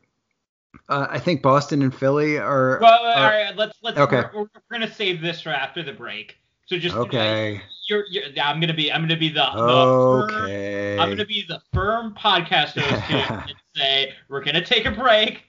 uh, 0.90 1.08
i 1.10 1.18
think 1.20 1.42
boston 1.42 1.82
and 1.82 1.94
philly 1.96 2.38
are, 2.38 2.80
Well, 2.82 2.94
all 2.94 3.06
are- 3.06 3.30
right. 3.32 3.56
Let's 3.56 3.78
let's. 3.82 3.98
Okay. 3.98 4.24
We're, 4.34 4.42
we're 4.42 4.50
gonna 4.72 4.94
save 4.94 5.22
this 5.22 5.42
for 5.42 5.50
after 5.50 5.82
the 5.82 5.94
break. 5.94 6.38
So 6.68 6.78
just 6.78 6.96
okay 6.96 7.62
You're, 7.88 8.04
you're, 8.12 8.26
yeah, 8.26 8.50
I'm 8.50 8.60
gonna 8.60 8.74
be. 8.74 8.92
I'm 8.92 9.02
gonna 9.02 9.18
be 9.18 9.30
the. 9.30 9.46
the 9.54 10.28
firm- 10.28 10.36
okay 10.36 11.00
I'm 11.00 11.10
gonna 11.10 11.26
be 11.26 11.46
the 11.48 11.62
firm 11.74 12.14
podcast 12.14 12.80
host 12.80 13.10
and 13.50 13.56
say 13.76 14.14
we're 14.30 14.44
gonna 14.44 14.64
take 14.64 14.86
a 14.86 14.92
break. 14.92 15.44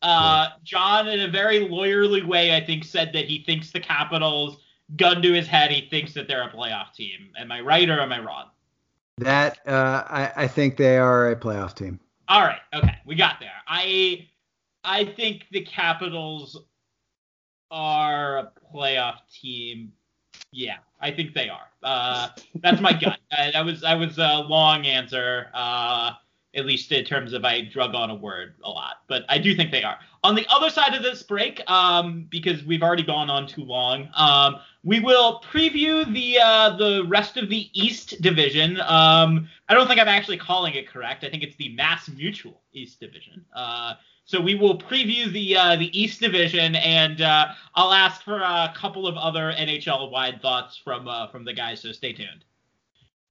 Uh, 0.00 0.48
John, 0.64 1.06
in 1.08 1.20
a 1.20 1.28
very 1.28 1.60
lawyerly 1.68 2.26
way, 2.26 2.56
I 2.56 2.64
think 2.64 2.84
said 2.84 3.12
that 3.12 3.26
he 3.26 3.44
thinks 3.44 3.70
the 3.70 3.80
Capitals, 3.80 4.61
gun 4.96 5.22
to 5.22 5.32
his 5.32 5.46
head, 5.46 5.70
he 5.70 5.88
thinks 5.88 6.12
that 6.14 6.28
they're 6.28 6.42
a 6.42 6.50
playoff 6.50 6.94
team. 6.94 7.30
Am 7.38 7.50
I 7.52 7.60
right 7.60 7.88
or 7.88 8.00
am 8.00 8.12
I 8.12 8.20
wrong? 8.20 8.46
that 9.18 9.58
uh 9.66 10.04
I, 10.08 10.32
I 10.36 10.48
think 10.48 10.76
they 10.76 10.96
are 10.96 11.30
a 11.30 11.36
playoff 11.36 11.74
team 11.74 12.00
All 12.28 12.42
right, 12.42 12.60
okay, 12.74 12.96
we 13.04 13.14
got 13.14 13.40
there. 13.40 13.52
I 13.68 14.28
I 14.84 15.04
think 15.04 15.46
the 15.50 15.62
Capitals 15.62 16.64
are 17.70 18.38
a 18.38 18.52
playoff 18.74 19.18
team. 19.32 19.92
Yeah, 20.50 20.78
I 21.00 21.10
think 21.10 21.34
they 21.34 21.48
are. 21.48 21.68
Uh, 21.82 22.28
that's 22.56 22.80
my 22.80 22.92
gut. 22.92 23.18
Uh, 23.32 23.50
that 23.50 23.64
was 23.64 23.80
that 23.80 23.98
was 23.98 24.18
a 24.18 24.40
long 24.46 24.84
answer. 24.84 25.48
Uh, 25.54 26.12
at 26.54 26.66
least 26.66 26.92
in 26.92 27.04
terms 27.04 27.32
of 27.32 27.44
I 27.44 27.62
drug 27.62 27.94
on 27.94 28.10
a 28.10 28.14
word 28.14 28.54
a 28.64 28.70
lot, 28.70 28.96
but 29.08 29.24
I 29.28 29.38
do 29.38 29.54
think 29.54 29.70
they 29.70 29.82
are. 29.82 29.98
On 30.24 30.34
the 30.34 30.46
other 30.50 30.70
side 30.70 30.94
of 30.94 31.02
this 31.02 31.22
break, 31.22 31.62
um, 31.70 32.26
because 32.30 32.62
we've 32.64 32.82
already 32.82 33.02
gone 33.02 33.30
on 33.30 33.46
too 33.46 33.64
long, 33.64 34.08
um, 34.14 34.56
we 34.84 35.00
will 35.00 35.40
preview 35.40 36.10
the 36.12 36.38
uh, 36.38 36.76
the 36.76 37.04
rest 37.08 37.36
of 37.36 37.48
the 37.48 37.70
East 37.72 38.20
Division. 38.20 38.80
Um, 38.82 39.48
I 39.68 39.74
don't 39.74 39.86
think 39.86 40.00
I'm 40.00 40.08
actually 40.08 40.38
calling 40.38 40.74
it 40.74 40.88
correct. 40.88 41.24
I 41.24 41.30
think 41.30 41.42
it's 41.42 41.56
the 41.56 41.74
Mass 41.74 42.08
Mutual 42.08 42.60
East 42.72 43.00
Division. 43.00 43.44
Uh, 43.54 43.94
so 44.24 44.40
we 44.40 44.54
will 44.54 44.78
preview 44.78 45.32
the 45.32 45.56
uh, 45.56 45.76
the 45.76 45.98
East 45.98 46.20
Division, 46.20 46.76
and 46.76 47.20
uh, 47.20 47.48
I'll 47.74 47.92
ask 47.92 48.22
for 48.22 48.36
a 48.36 48.72
couple 48.76 49.06
of 49.06 49.16
other 49.16 49.52
NHL 49.52 50.10
wide 50.10 50.40
thoughts 50.40 50.76
from 50.76 51.08
uh, 51.08 51.28
from 51.28 51.44
the 51.44 51.52
guys. 51.52 51.80
So 51.80 51.92
stay 51.92 52.12
tuned. 52.12 52.44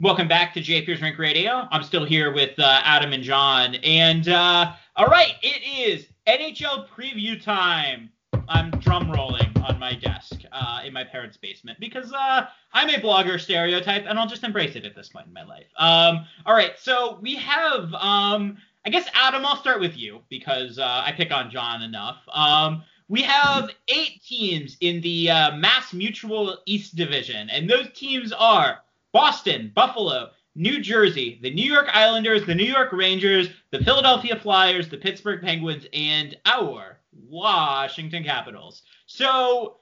Welcome 0.02 0.28
back 0.28 0.52
to 0.56 0.62
Japers 0.62 1.00
Rink 1.00 1.20
Radio. 1.20 1.68
I'm 1.70 1.84
still 1.84 2.06
here 2.06 2.34
with 2.34 2.58
uh, 2.58 2.82
Adam 2.84 3.14
and 3.14 3.22
John, 3.22 3.76
and 3.84 4.28
uh, 4.28 4.74
all 4.96 5.06
right, 5.06 5.36
it 5.44 5.62
is 5.64 6.08
NHL 6.26 6.88
preview 6.88 7.40
time. 7.40 8.10
I'm 8.50 8.72
drum 8.72 9.12
rolling 9.12 9.56
on 9.64 9.78
my 9.78 9.94
desk 9.94 10.42
uh, 10.52 10.80
in 10.84 10.92
my 10.92 11.04
parents' 11.04 11.38
basement 11.38 11.80
because 11.80 12.12
uh, 12.14 12.48
I'm 12.74 12.90
a 12.90 12.94
blogger 12.94 13.40
stereotype, 13.40 14.06
and 14.08 14.18
I'll 14.18 14.28
just 14.28 14.44
embrace 14.44 14.76
it 14.76 14.86
at 14.86 14.96
this 14.96 15.10
point 15.10 15.28
in 15.28 15.34
my 15.34 15.44
life. 15.44 15.68
Um, 15.78 16.26
all 16.48 16.56
right, 16.56 16.80
so 16.80 17.20
we 17.22 17.36
have, 17.36 17.94
um, 17.94 18.58
I 18.88 18.90
guess, 18.90 19.08
Adam, 19.14 19.46
I'll 19.46 19.58
start 19.58 19.80
with 19.80 19.96
you 19.96 20.22
because 20.30 20.80
uh, 20.80 21.04
I 21.06 21.12
pick 21.12 21.32
on 21.32 21.52
John 21.52 21.84
enough. 21.84 22.18
Um, 22.34 22.82
we 23.08 23.22
have 23.22 23.70
eight 23.88 24.24
teams 24.28 24.78
in 24.82 25.00
the 25.02 25.30
uh, 25.30 25.56
Mass 25.58 25.94
Mutual 25.94 26.58
East 26.66 26.96
Division, 26.96 27.52
and 27.52 27.70
those 27.70 27.88
teams 27.94 28.32
are 28.32 28.80
Boston, 29.14 29.72
Buffalo, 29.76 30.32
New 30.56 30.82
Jersey, 30.82 31.40
the 31.42 31.54
New 31.54 31.72
York 31.72 31.88
Islanders, 31.94 32.46
the 32.46 32.56
New 32.56 32.66
York 32.66 32.92
Rangers, 32.92 33.50
the 33.72 33.84
Philadelphia 33.84 34.36
Flyers, 34.36 34.90
the 34.90 34.98
Pittsburgh 34.98 35.42
Penguins, 35.42 35.86
and 35.94 36.38
our 36.46 37.00
Washington 37.30 38.24
Capitals. 38.24 38.84
So, 39.06 39.78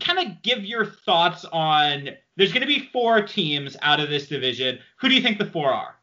kind 0.00 0.18
of 0.18 0.42
give 0.42 0.64
your 0.64 0.86
thoughts 0.86 1.44
on. 1.46 2.10
There's 2.36 2.52
going 2.52 2.62
to 2.62 2.66
be 2.66 2.88
four 2.92 3.22
teams 3.22 3.76
out 3.82 4.00
of 4.00 4.08
this 4.08 4.28
division. 4.28 4.78
Who 5.00 5.08
do 5.08 5.14
you 5.14 5.22
think 5.22 5.38
the 5.38 5.46
four 5.46 5.72
are? 5.72 5.96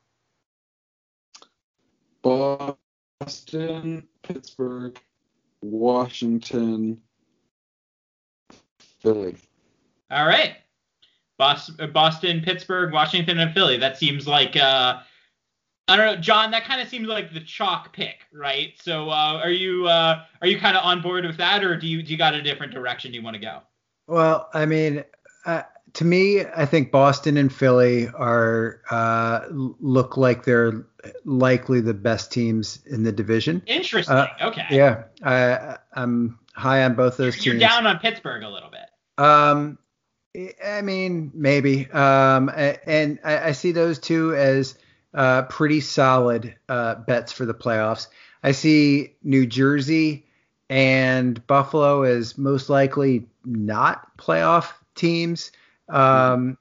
Boston, 2.21 4.07
Pittsburgh, 4.23 4.99
Washington, 5.61 7.01
Philly. 9.01 9.35
All 10.09 10.25
right. 10.25 10.55
Bos- 11.43 11.69
Boston, 11.91 12.41
Pittsburgh, 12.41 12.93
Washington, 12.93 13.39
and 13.39 13.53
Philly. 13.53 13.77
That 13.77 13.97
seems 13.97 14.25
like 14.25 14.55
uh, 14.55 14.99
I 15.89 15.97
don't 15.97 16.05
know, 16.05 16.15
John. 16.15 16.51
That 16.51 16.63
kind 16.63 16.79
of 16.79 16.87
seems 16.87 17.07
like 17.07 17.33
the 17.33 17.41
chalk 17.41 17.91
pick, 17.91 18.25
right? 18.31 18.73
So, 18.81 19.09
uh, 19.09 19.41
are 19.43 19.51
you 19.51 19.87
uh, 19.87 20.23
are 20.41 20.47
you 20.47 20.57
kind 20.57 20.77
of 20.77 20.85
on 20.85 21.01
board 21.01 21.25
with 21.25 21.35
that, 21.37 21.63
or 21.63 21.75
do 21.77 21.87
you 21.87 22.01
do 22.01 22.13
you 22.13 22.17
got 22.17 22.33
a 22.33 22.41
different 22.41 22.73
direction 22.73 23.13
you 23.13 23.21
want 23.21 23.33
to 23.33 23.41
go? 23.41 23.59
Well, 24.07 24.49
I 24.53 24.65
mean, 24.65 25.03
uh, 25.45 25.63
to 25.93 26.05
me, 26.05 26.45
I 26.55 26.65
think 26.65 26.91
Boston 26.91 27.35
and 27.35 27.51
Philly 27.51 28.07
are 28.15 28.81
uh, 28.89 29.41
look 29.51 30.15
like 30.15 30.45
they're 30.45 30.85
likely 31.25 31.81
the 31.81 31.93
best 31.93 32.31
teams 32.31 32.79
in 32.85 33.03
the 33.03 33.11
division. 33.11 33.61
Interesting. 33.65 34.15
Uh, 34.15 34.27
okay. 34.41 34.65
Yeah, 34.71 35.03
I, 35.23 35.77
I'm 35.93 36.39
high 36.55 36.83
on 36.83 36.95
both 36.95 37.17
those 37.17 37.35
you're, 37.45 37.55
teams. 37.55 37.61
You're 37.61 37.69
down 37.69 37.85
on 37.85 37.99
Pittsburgh 37.99 38.43
a 38.43 38.49
little 38.49 38.69
bit. 38.69 38.89
Um, 39.17 39.77
I 40.65 40.81
mean, 40.81 41.31
maybe. 41.33 41.89
Um, 41.91 42.49
and 42.55 43.19
I, 43.23 43.49
I 43.49 43.51
see 43.51 43.71
those 43.71 43.99
two 43.99 44.35
as 44.35 44.75
uh, 45.13 45.43
pretty 45.43 45.79
solid 45.81 46.55
uh, 46.67 46.95
bets 46.95 47.31
for 47.31 47.45
the 47.45 47.53
playoffs. 47.53 48.07
I 48.41 48.51
see 48.51 49.15
New 49.23 49.45
Jersey 49.45 50.25
and 50.69 51.45
Buffalo 51.45 52.01
as 52.01 52.37
most 52.37 52.69
likely 52.69 53.27
not 53.45 54.17
playoff 54.17 54.73
teams. 54.95 55.51
Um, 55.87 56.57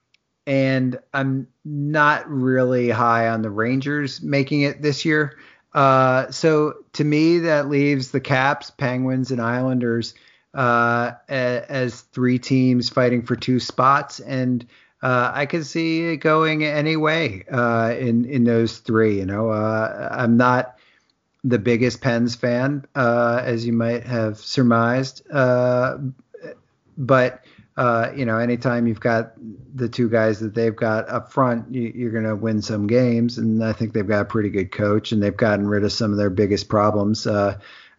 and 0.46 0.98
I'm 1.14 1.46
not 1.64 2.28
really 2.28 2.90
high 2.90 3.28
on 3.28 3.42
the 3.42 3.50
Rangers 3.50 4.20
making 4.20 4.62
it 4.62 4.82
this 4.82 5.04
year. 5.04 5.38
Uh, 5.72 6.30
so 6.30 6.74
to 6.92 7.04
me, 7.04 7.38
that 7.38 7.68
leaves 7.68 8.10
the 8.10 8.20
Caps, 8.20 8.70
Penguins, 8.70 9.30
and 9.30 9.40
Islanders 9.40 10.14
uh, 10.54 11.12
as 11.28 12.00
three 12.00 12.38
teams 12.38 12.88
fighting 12.88 13.22
for 13.22 13.36
two 13.36 13.60
spots, 13.60 14.20
and 14.20 14.66
uh, 15.02 15.30
I 15.34 15.46
could 15.46 15.66
see 15.66 16.04
it 16.12 16.18
going 16.18 16.64
any 16.64 16.96
way 16.96 17.44
uh, 17.50 17.94
in 17.98 18.24
in 18.26 18.44
those 18.44 18.78
three. 18.78 19.18
You 19.18 19.26
know, 19.26 19.50
uh, 19.50 20.08
I'm 20.12 20.36
not 20.36 20.78
the 21.44 21.58
biggest 21.58 22.00
Pens 22.00 22.34
fan, 22.34 22.84
uh, 22.94 23.42
as 23.44 23.66
you 23.66 23.72
might 23.72 24.04
have 24.04 24.38
surmised, 24.38 25.28
uh, 25.30 25.98
but 26.96 27.44
uh, 27.76 28.12
you 28.14 28.26
know, 28.26 28.38
anytime 28.38 28.86
you've 28.86 29.00
got 29.00 29.32
the 29.74 29.88
two 29.88 30.08
guys 30.08 30.40
that 30.40 30.54
they've 30.54 30.76
got 30.76 31.08
up 31.08 31.32
front, 31.32 31.72
you, 31.74 32.06
are 32.06 32.10
going 32.10 32.24
to 32.24 32.36
win 32.36 32.60
some 32.60 32.86
games. 32.86 33.38
And 33.38 33.64
I 33.64 33.72
think 33.72 33.94
they've 33.94 34.06
got 34.06 34.20
a 34.20 34.26
pretty 34.26 34.50
good 34.50 34.70
coach, 34.70 35.10
and 35.10 35.22
they've 35.22 35.36
gotten 35.36 35.66
rid 35.66 35.82
of 35.82 35.92
some 35.92 36.12
of 36.12 36.18
their 36.18 36.30
biggest 36.30 36.68
problems. 36.68 37.26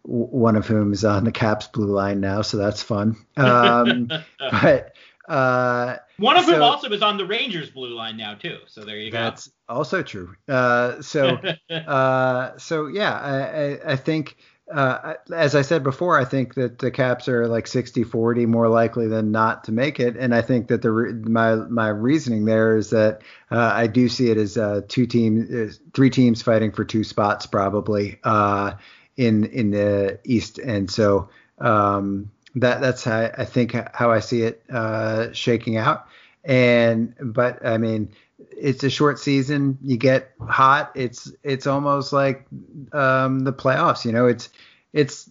One 0.04 0.56
of 0.56 0.68
whom 0.68 0.92
is 0.94 1.06
on 1.06 1.24
the 1.24 1.32
Caps 1.32 1.68
blue 1.68 1.88
line 1.88 2.20
now, 2.20 2.42
so 2.42 2.58
that's 2.58 2.84
fun. 2.84 3.16
Um, 3.38 4.10
but 4.52 4.94
uh, 5.28 5.98
one 6.18 6.36
of 6.38 6.46
so, 6.46 6.54
whom 6.54 6.62
also 6.62 6.90
is 6.90 7.02
on 7.02 7.18
the 7.18 7.26
Rangers 7.26 7.70
blue 7.70 7.96
line 7.96 8.18
now 8.18 8.36
too. 8.36 8.58
So 8.68 8.84
there 8.84 8.98
you 8.98 9.12
go. 9.12 9.18
That's 9.18 9.50
also 9.70 10.04
true. 10.04 10.36
Uh, 10.48 11.02
so 11.02 11.40
uh, 11.70 12.58
so 12.58 12.88
yeah, 12.88 13.14
I, 13.14 13.90
I, 13.90 13.94
I 13.94 13.96
think 13.96 14.36
uh, 14.74 15.16
as 15.34 15.56
I 15.56 15.62
said 15.62 15.84
before, 15.84 16.20
I 16.20 16.26
think 16.26 16.56
that 16.56 16.80
the 16.80 16.90
Caps 16.90 17.28
are 17.28 17.48
like 17.48 17.66
60-40 17.66 18.48
more 18.48 18.70
likely 18.70 19.08
than 19.08 19.32
not 19.32 19.66
to 19.66 19.72
make 19.72 20.00
it, 20.00 20.16
and 20.18 20.34
I 20.34 20.42
think 20.42 20.68
that 20.70 20.82
the 20.82 20.92
my 21.28 21.56
my 21.56 21.90
reasoning 21.90 22.46
there 22.46 22.78
is 22.78 22.90
that 22.92 23.22
uh, 23.52 23.72
I 23.74 23.88
do 23.88 24.08
see 24.08 24.30
it 24.30 24.38
as 24.38 24.58
uh, 24.58 24.82
two 24.88 25.06
teams, 25.06 25.52
uh, 25.52 25.74
three 25.94 26.10
teams 26.10 26.42
fighting 26.42 26.72
for 26.72 26.86
two 26.86 27.04
spots 27.04 27.46
probably 27.46 28.20
uh, 28.24 28.74
in 29.18 29.46
in 29.46 29.72
the 29.72 30.20
East, 30.24 30.60
and 30.60 30.90
so 30.90 31.30
um, 31.60 32.32
that 32.56 32.82
that's 32.82 33.04
how 33.04 33.32
I 33.38 33.46
think 33.46 33.74
how 33.94 34.12
I 34.12 34.20
see 34.20 34.44
it 34.44 34.64
uh, 34.72 35.32
shaking 35.34 35.78
out. 35.78 36.08
And 36.44 37.16
but 37.22 37.66
I 37.66 37.78
mean, 37.78 38.14
it's 38.40 38.84
a 38.84 38.90
short 38.90 39.20
season. 39.20 39.78
You 39.82 39.98
get 39.98 40.32
hot. 40.48 40.92
It's 40.96 41.32
it's 41.44 41.68
almost 41.68 42.14
like 42.14 42.46
um, 42.92 43.42
the 43.42 43.54
playoffs. 43.54 44.06
You 44.06 44.12
know, 44.12 44.28
it's 44.28 44.50
it's 44.92 45.30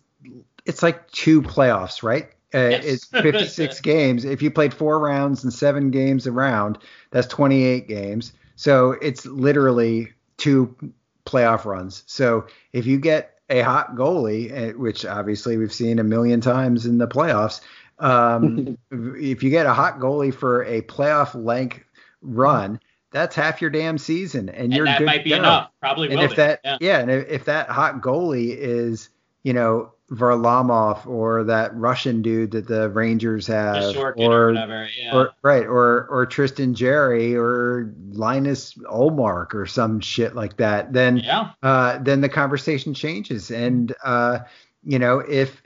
it's 0.65 0.83
like 0.83 1.11
two 1.11 1.43
playoffs, 1.43 2.03
right? 2.03 2.31
Uh, 2.55 2.69
yes. 2.69 2.85
It's 2.85 3.05
56 3.07 3.81
games. 3.83 4.25
If 4.25 4.43
you 4.43 4.51
played 4.51 4.75
four 4.75 4.99
rounds 4.99 5.43
and 5.43 5.53
seven 5.53 5.91
games 5.91 6.27
a 6.27 6.33
round, 6.33 6.79
that's 7.11 7.27
28 7.29 7.89
games. 7.89 8.33
So 8.57 8.93
it's 9.01 9.25
literally 9.25 10.13
two 10.37 10.77
playoff 11.25 11.65
runs. 11.65 12.05
So 12.07 12.47
if 12.73 12.87
you 12.87 12.99
get 12.99 13.32
a 13.49 13.61
hot 13.61 13.95
goalie, 13.95 14.51
eh, 14.51 14.73
which 14.73 15.05
obviously 15.05 15.57
we've 15.57 15.73
seen 15.73 15.99
a 15.99 16.05
million 16.05 16.41
times 16.41 16.87
in 16.87 16.99
the 16.99 17.09
playoffs, 17.09 17.61
um, 17.99 18.79
if 18.91 19.43
you 19.43 19.51
get 19.51 19.67
a 19.67 19.75
hot 19.75 19.99
goalie 19.99 20.35
for 20.35 20.65
a 20.65 20.83
playoff 20.83 21.35
length 21.35 21.81
run, 22.21 22.81
that's 23.11 23.37
half 23.37 23.61
your 23.61 23.71
damn 23.71 23.99
season, 23.99 24.49
and, 24.49 24.59
and 24.59 24.75
you're 24.75 24.87
that 24.87 24.99
good. 24.99 25.05
might 25.05 25.25
be 25.25 25.33
enough. 25.33 25.71
Probably 25.81 26.11
and 26.11 26.21
if 26.21 26.37
that, 26.37 26.61
yeah. 26.65 26.79
yeah, 26.81 26.99
and 27.01 27.11
if, 27.11 27.29
if 27.29 27.45
that 27.45 27.69
hot 27.69 28.01
goalie 28.01 28.57
is, 28.57 29.11
you 29.43 29.53
know, 29.53 29.93
Varlamov 30.13 31.07
or 31.07 31.45
that 31.45 31.75
Russian 31.75 32.21
dude 32.21 32.51
that 32.51 32.67
the 32.67 32.91
Rangers 32.91 33.47
have, 33.47 33.97
or, 33.97 34.13
or, 34.13 34.53
yeah. 34.53 34.87
or, 35.15 35.33
right, 35.43 35.65
or 35.65 36.07
or 36.09 36.27
Tristan 36.27 36.75
Jarry 36.75 37.35
or 37.35 37.93
Linus 38.11 38.75
Ullmark 38.75 39.55
or 39.55 39.65
some 39.65 40.01
shit 40.01 40.35
like 40.35 40.59
that, 40.59 40.93
then 40.93 41.19
yeah. 41.19 41.53
uh, 41.63 41.99
then 41.99 42.21
the 42.21 42.29
conversation 42.29 42.93
changes, 42.93 43.51
and 43.51 43.95
uh, 44.05 44.41
you 44.85 44.99
know 44.99 45.21
if 45.21 45.63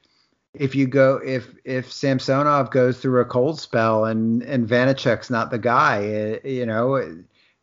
if 0.55 0.77
you 0.77 0.87
go 0.87 1.21
if 1.25 1.53
if 1.65 1.93
Samsonov 1.93 2.71
goes 2.71 2.99
through 2.99 3.21
a 3.21 3.25
cold 3.25 3.59
spell 3.59 4.05
and 4.05 4.43
and 4.45 4.69
Vanecek's 4.69 5.29
not 5.29 5.51
the 5.51 5.59
guy, 5.59 5.99
it, 5.99 6.43
eh, 6.45 6.49
you 6.49 6.67
know, 6.67 6.97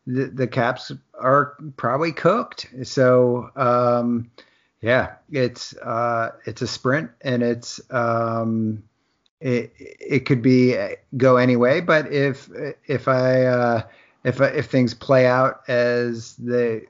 the, 0.06 0.26
the 0.26 0.46
Caps 0.46 0.92
are 1.18 1.56
probably 1.78 2.12
cooked. 2.12 2.68
So 2.82 3.50
um, 3.56 4.30
yeah, 4.84 5.14
it's 5.32 5.74
uh, 5.78 6.32
it's 6.44 6.60
a 6.60 6.66
sprint 6.66 7.10
and 7.22 7.42
it's 7.42 7.80
um, 7.90 8.82
it 9.40 9.72
it 9.78 10.26
could 10.26 10.42
be 10.42 10.76
go 11.16 11.36
anyway. 11.36 11.80
But 11.80 12.12
if 12.12 12.50
if 12.86 13.08
I 13.08 13.46
uh, 13.46 13.82
if 14.24 14.42
if 14.42 14.66
things 14.66 14.92
play 14.92 15.24
out 15.24 15.62
as 15.68 16.36
they 16.36 16.82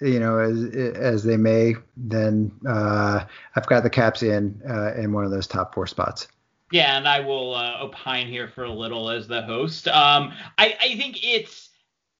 you 0.00 0.18
know, 0.18 0.38
as 0.38 0.64
as 0.96 1.22
they 1.22 1.36
may, 1.36 1.74
then 1.96 2.50
uh, 2.68 3.24
I've 3.54 3.66
got 3.68 3.84
the 3.84 3.90
Caps 3.90 4.24
in 4.24 4.60
uh, 4.68 4.94
in 4.94 5.12
one 5.12 5.24
of 5.24 5.30
those 5.30 5.46
top 5.46 5.74
four 5.74 5.86
spots. 5.86 6.26
Yeah, 6.72 6.96
and 6.96 7.06
I 7.06 7.20
will 7.20 7.54
uh, 7.54 7.82
opine 7.82 8.26
here 8.26 8.48
for 8.48 8.64
a 8.64 8.72
little 8.72 9.10
as 9.10 9.28
the 9.28 9.42
host. 9.42 9.86
Um, 9.86 10.32
I, 10.58 10.76
I 10.80 10.96
think 10.96 11.24
it's 11.24 11.67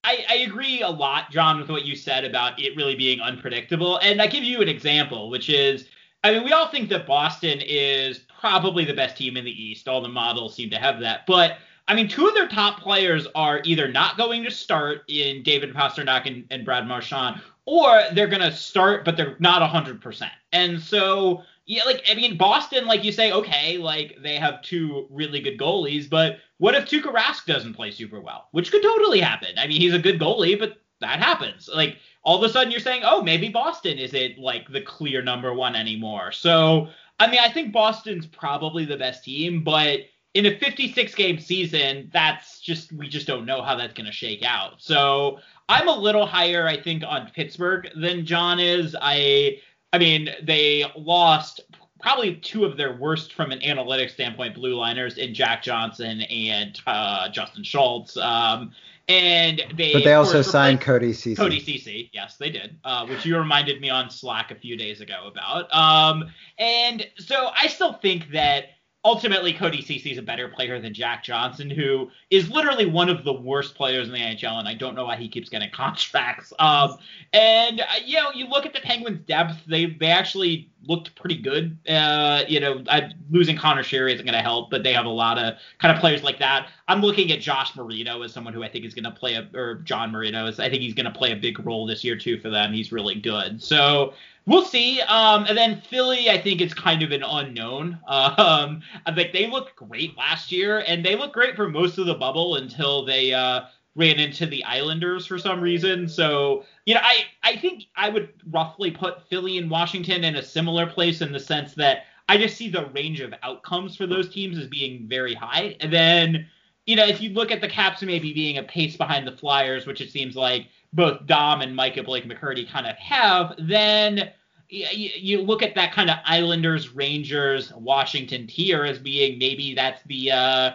I, 0.09 0.25
I 0.27 0.35
agree 0.37 0.81
a 0.81 0.89
lot, 0.89 1.31
John, 1.31 1.61
with 1.61 1.69
what 1.69 1.85
you 1.85 1.95
said 1.95 2.25
about 2.25 2.59
it 2.59 2.75
really 2.77 2.95
being 2.95 3.21
unpredictable. 3.21 3.99
And 3.99 4.23
I 4.23 4.27
give 4.27 4.43
you 4.43 4.63
an 4.63 4.69
example, 4.69 5.29
which 5.29 5.51
is 5.51 5.87
I 6.25 6.33
mean, 6.33 6.45
we 6.45 6.53
all 6.53 6.69
think 6.69 6.89
that 6.89 7.07
Boston 7.07 7.61
is 7.65 8.21
probably 8.41 8.85
the 8.85 8.95
best 8.95 9.17
team 9.17 9.37
in 9.37 9.45
the 9.45 9.63
East. 9.63 9.87
All 9.87 10.01
the 10.01 10.09
models 10.09 10.55
seem 10.55 10.71
to 10.71 10.79
have 10.79 10.99
that. 11.01 11.27
But 11.27 11.59
I 11.87 11.95
mean, 11.95 12.09
two 12.09 12.27
of 12.27 12.35
their 12.35 12.49
top 12.49 12.81
players 12.81 13.27
are 13.35 13.61
either 13.65 13.87
not 13.87 14.17
going 14.17 14.45
to 14.45 14.51
start 14.51 15.03
in 15.09 15.43
David 15.43 15.75
Pastrnak 15.75 16.27
and, 16.27 16.45
and 16.51 16.65
Brad 16.65 16.87
Marchand, 16.89 17.41
or 17.67 18.03
they're 18.13 18.29
going 18.29 18.43
to 18.43 18.53
start, 18.53 19.05
but 19.05 19.17
they're 19.17 19.37
not 19.39 19.63
100%. 19.63 20.31
And 20.53 20.81
so, 20.81 21.43
yeah, 21.67 21.85
like, 21.85 22.03
I 22.11 22.15
mean, 22.15 22.37
Boston, 22.37 22.87
like 22.87 23.05
you 23.05 23.13
say, 23.13 23.31
okay, 23.33 23.79
like 23.79 24.17
they 24.23 24.37
have 24.37 24.63
two 24.63 25.07
really 25.11 25.41
good 25.41 25.59
goalies, 25.59 26.09
but 26.09 26.39
what 26.59 26.75
if 26.75 26.85
Tuukka 26.85 27.13
Rask 27.13 27.47
doesn't 27.47 27.75
play 27.75 27.91
super 27.91 28.21
well? 28.21 28.49
Which 28.53 28.71
could 28.71 28.83
totally 28.83 29.21
happen. 29.21 29.51
I 29.57 29.67
mean, 29.67 29.81
he's 29.81 29.95
a 29.95 29.99
good 29.99 30.21
goalie, 30.21 30.59
but 30.59 30.79
that 31.01 31.21
happens. 31.21 31.69
Like, 31.73 31.97
all 32.23 32.37
of 32.37 32.49
a 32.49 32.53
sudden 32.53 32.71
you're 32.71 32.81
saying, 32.81 33.03
oh, 33.05 33.23
maybe 33.23 33.49
Boston 33.49 33.99
isn't 33.99 34.39
like 34.39 34.71
the 34.71 34.81
clear 34.81 35.23
number 35.23 35.55
one 35.55 35.77
anymore. 35.77 36.33
So, 36.33 36.89
I 37.19 37.29
mean, 37.29 37.41
I 37.41 37.51
think 37.51 37.73
Boston's 37.73 38.27
probably 38.27 38.85
the 38.85 38.97
best 38.97 39.25
team, 39.25 39.63
but 39.65 40.01
in 40.35 40.47
a 40.47 40.59
56 40.59 41.15
game 41.15 41.39
season, 41.39 42.11
that's 42.13 42.61
just 42.61 42.93
we 42.93 43.09
just 43.09 43.27
don't 43.27 43.47
know 43.47 43.63
how 43.63 43.75
that's 43.77 43.95
going 43.95 44.07
to 44.07 44.13
shake 44.13 44.45
out. 44.45 44.75
So 44.79 45.39
I'm 45.69 45.89
a 45.89 45.97
little 45.97 46.27
higher, 46.27 46.67
I 46.67 46.81
think, 46.81 47.03
on 47.07 47.31
Pittsburgh 47.31 47.89
than 47.97 48.27
John 48.27 48.61
is. 48.61 48.95
I 49.01 49.61
I 49.93 49.99
mean, 49.99 50.29
they 50.43 50.85
lost 50.97 51.61
probably 52.01 52.37
two 52.37 52.65
of 52.65 52.77
their 52.77 52.97
worst 52.97 53.33
from 53.33 53.51
an 53.51 53.61
analytics 53.61 54.11
standpoint 54.11 54.55
blue 54.55 54.75
liners 54.75 55.19
in 55.19 55.35
Jack 55.35 55.63
Johnson 55.63 56.23
and 56.23 56.81
uh, 56.87 57.29
Justin 57.29 57.65
Schultz. 57.65 58.17
Um, 58.17 58.73
and 59.09 59.63
they 59.75 59.95
but 59.95 60.05
they 60.05 60.13
also 60.13 60.43
signed 60.43 60.83
Cody 60.83 61.13
Ceci. 61.13 61.35
Cody 61.35 61.61
Ceci, 61.61 62.11
yes, 62.13 62.37
they 62.37 62.51
did, 62.51 62.77
uh, 62.85 63.07
which 63.07 63.25
you 63.25 63.39
reminded 63.39 63.81
me 63.81 63.89
on 63.89 64.11
Slack 64.11 64.51
a 64.51 64.55
few 64.55 64.77
days 64.77 65.01
ago 65.01 65.31
about. 65.33 65.75
Um, 65.75 66.31
and 66.59 67.07
so 67.17 67.51
I 67.57 67.69
still 67.69 67.95
think 67.95 68.31
that 68.33 68.67
ultimately 69.05 69.55
Cody 69.55 69.81
Ceci 69.81 70.11
is 70.11 70.19
a 70.19 70.23
better 70.23 70.49
player 70.49 70.79
than 70.79 70.93
Jack 70.93 71.25
Johnson, 71.25 71.71
who 71.71 72.11
is 72.31 72.51
literally 72.51 72.85
one 72.85 73.09
of 73.09 73.25
the 73.25 73.33
worst 73.33 73.75
players 73.75 74.09
in 74.09 74.13
the 74.13 74.21
NHL, 74.21 74.59
and 74.59 74.69
I 74.69 74.75
don't 74.75 74.95
know 74.95 75.07
why 75.07 75.17
he 75.17 75.29
keeps 75.29 75.49
getting 75.49 75.71
contracts. 75.73 76.53
Um, 76.59 76.99
and 77.33 77.81
uh, 77.81 77.85
you 78.05 78.17
know, 78.17 78.31
you 78.35 78.47
look 78.47 78.67
at 78.67 78.75
the 78.75 78.81
Penguins' 78.81 79.21
depth; 79.27 79.57
they 79.67 79.87
they 79.87 80.09
actually 80.09 80.71
looked 80.85 81.15
pretty 81.15 81.37
good. 81.37 81.77
Uh, 81.89 82.43
you 82.49 82.61
know, 82.61 82.83
I, 82.89 83.11
losing 83.31 83.57
Connor 83.57 83.83
Sheary 83.83 84.15
isn't 84.15 84.25
going 84.25 84.35
to 84.35 84.43
help, 84.43 84.71
but 84.71 84.83
they 84.83 84.93
have 84.93 85.07
a 85.07 85.11
lot 85.11 85.39
of 85.39 85.55
kind 85.79 85.95
of 85.95 86.01
players 86.01 86.23
like 86.23 86.39
that. 86.39 86.69
I'm 86.87 87.01
looking 87.01 87.33
at 87.33 87.41
Josh 87.41 87.75
Marino 87.77 88.23
as 88.23 88.33
someone 88.33 88.55
who 88.55 88.63
I 88.63 88.69
think 88.69 88.85
is 88.85 88.95
going 88.95 89.05
to 89.05 89.11
play 89.11 89.35
a, 89.35 89.49
or 89.55 89.77
John 89.77 90.11
Marino 90.11 90.47
is, 90.47 90.61
I 90.61 90.71
think 90.71 90.83
he's 90.83 90.95
going 90.95 91.07
to 91.07 91.13
play 91.13 91.33
a 91.33 91.37
big 91.37 91.65
role 91.65 91.87
this 91.87 92.05
year 92.05 92.17
too 92.17 92.39
for 92.41 92.51
them. 92.51 92.73
He's 92.73 92.93
really 92.93 93.17
good. 93.17 93.63
So 93.63 94.15
we'll 94.47 94.65
see. 94.65 95.01
Um, 95.03 95.45
and 95.47 95.57
then 95.57 95.81
Philly, 95.81 96.31
I 96.31 96.41
think 96.41 96.61
it's 96.61 96.75
kind 96.75 97.03
of 97.03 97.13
an 97.13 97.23
unknown. 97.23 97.99
Um, 98.39 98.83
I 99.07 99.15
think 99.15 99.33
they 99.33 99.51
looked 99.51 99.75
great 99.77 100.17
last 100.17 100.53
year, 100.53 100.85
and 100.87 101.05
they 101.05 101.17
looked 101.17 101.35
great 101.35 101.57
for 101.57 101.69
most 101.69 101.99
of 101.99 102.07
the 102.07 102.15
bubble 102.15 102.57
until 102.57 103.05
they 103.05 103.33
uh, 103.33 103.63
ran 103.99 104.21
into 104.21 104.47
the 104.47 104.65
Islanders 104.65 105.27
for 105.27 105.39
some 105.39 105.61
reason. 105.61 106.09
So 106.09 106.65
you 106.87 106.95
know, 106.95 107.01
I 107.03 107.25
I 107.43 107.57
think 107.57 107.85
I 107.97 108.09
would 108.09 108.31
roughly 108.51 108.91
put 108.91 109.29
Philly 109.29 109.59
and 109.59 109.71
Washington 109.71 110.25
in 110.25 110.37
a 110.37 110.43
similar 110.43 110.87
place 110.87 111.21
in 111.21 111.33
the 111.33 111.41
sense 111.41 111.75
that 111.75 112.05
I 112.29 112.39
just 112.39 112.57
see 112.57 112.69
the 112.71 112.87
range 112.95 113.21
of 113.21 113.35
outcomes 113.43 113.97
for 113.97 114.07
those 114.07 114.33
teams 114.33 114.57
as 114.57 114.69
being 114.69 115.07
very 115.09 115.35
high, 115.35 115.77
and 115.81 115.93
then. 115.93 116.47
You 116.87 116.97
know, 116.97 117.05
if 117.05 117.21
you 117.21 117.29
look 117.29 117.53
at 117.53 117.61
the 117.61 117.69
Caps 117.69 118.01
maybe 118.01 118.33
being 118.33 118.57
a 118.57 118.63
pace 118.63 118.97
behind 118.97 119.27
the 119.27 119.37
Flyers, 119.37 119.87
which 119.87 120.01
it 120.01 120.11
seems 120.11 120.35
like 120.35 120.69
both 120.95 121.27
Dom 121.27 121.61
and 121.61 121.77
Micah 121.77 122.03
Blake 122.03 122.25
McCurdy 122.25 122.67
kind 122.67 122.87
of 122.87 122.97
have, 122.97 123.53
then 123.59 124.31
you, 124.71 125.43
look 125.43 125.63
at 125.63 125.75
that 125.75 125.93
kind 125.93 126.11
of 126.11 126.17
Islanders, 126.25 126.95
Rangers, 126.95 127.73
Washington 127.75 128.47
tier 128.47 128.85
as 128.85 128.99
being 128.99 129.39
maybe 129.39 129.75
that's 129.75 130.03
the 130.05 130.31
uh, 130.31 130.71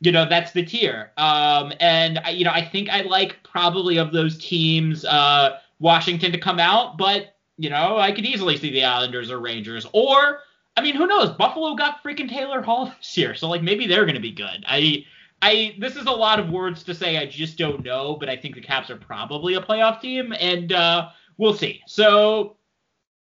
you 0.00 0.12
know 0.12 0.26
that's 0.28 0.52
the 0.52 0.64
tier. 0.64 1.12
Um, 1.16 1.72
and 1.80 2.18
I, 2.20 2.30
you 2.30 2.44
know 2.44 2.50
I 2.52 2.64
think 2.64 2.88
I 2.90 3.02
like 3.02 3.42
probably 3.42 3.98
of 3.98 4.12
those 4.12 4.38
teams 4.38 5.04
uh, 5.04 5.58
Washington 5.78 6.32
to 6.32 6.38
come 6.38 6.60
out, 6.60 6.98
but 6.98 7.36
you 7.56 7.70
know 7.70 7.98
I 7.98 8.12
could 8.12 8.26
easily 8.26 8.56
see 8.56 8.70
the 8.70 8.84
Islanders 8.84 9.30
or 9.30 9.40
Rangers 9.40 9.86
or 9.92 10.40
I 10.76 10.82
mean 10.82 10.94
who 10.94 11.06
knows 11.06 11.30
Buffalo 11.36 11.74
got 11.74 12.02
freaking 12.02 12.28
Taylor 12.28 12.62
Hall 12.62 12.86
this 12.98 13.16
year, 13.16 13.34
so 13.34 13.48
like 13.48 13.62
maybe 13.62 13.86
they're 13.86 14.06
gonna 14.06 14.20
be 14.20 14.32
good. 14.32 14.64
I 14.66 15.04
I 15.42 15.76
this 15.78 15.96
is 15.96 16.06
a 16.06 16.12
lot 16.12 16.40
of 16.40 16.50
words 16.50 16.82
to 16.84 16.94
say 16.94 17.18
I 17.18 17.26
just 17.26 17.58
don't 17.58 17.84
know, 17.84 18.16
but 18.16 18.28
I 18.28 18.36
think 18.36 18.54
the 18.54 18.60
Caps 18.60 18.90
are 18.90 18.96
probably 18.96 19.54
a 19.54 19.60
playoff 19.60 20.00
team 20.00 20.34
and 20.38 20.72
uh, 20.72 21.10
we'll 21.38 21.54
see. 21.54 21.82
So 21.86 22.56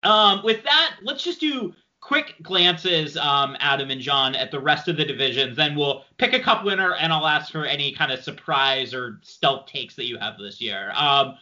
um, 0.04 0.42
with 0.44 0.64
that, 0.64 0.98
let's 1.04 1.24
just 1.24 1.40
do 1.40 1.74
quick 2.08 2.36
glances, 2.42 3.18
um, 3.18 3.58
Adam 3.60 3.90
and 3.90 4.00
John, 4.00 4.34
at 4.34 4.50
the 4.50 4.62
rest 4.62 4.88
of 4.88 4.96
the 4.96 5.04
divisions. 5.04 5.58
Then 5.58 5.76
we'll 5.76 6.06
pick 6.18 6.32
a 6.32 6.40
cup 6.40 6.64
winner, 6.64 6.94
and 6.94 7.12
I'll 7.12 7.28
ask 7.28 7.52
for 7.52 7.66
any 7.66 7.92
kind 7.92 8.14
of 8.14 8.24
surprise 8.24 8.94
or 8.94 9.20
stealth 9.24 9.66
takes 9.66 9.94
that 9.96 10.06
you 10.06 10.18
have 10.18 10.38
this 10.38 10.62
year. 10.62 10.94
Um, 10.96 11.36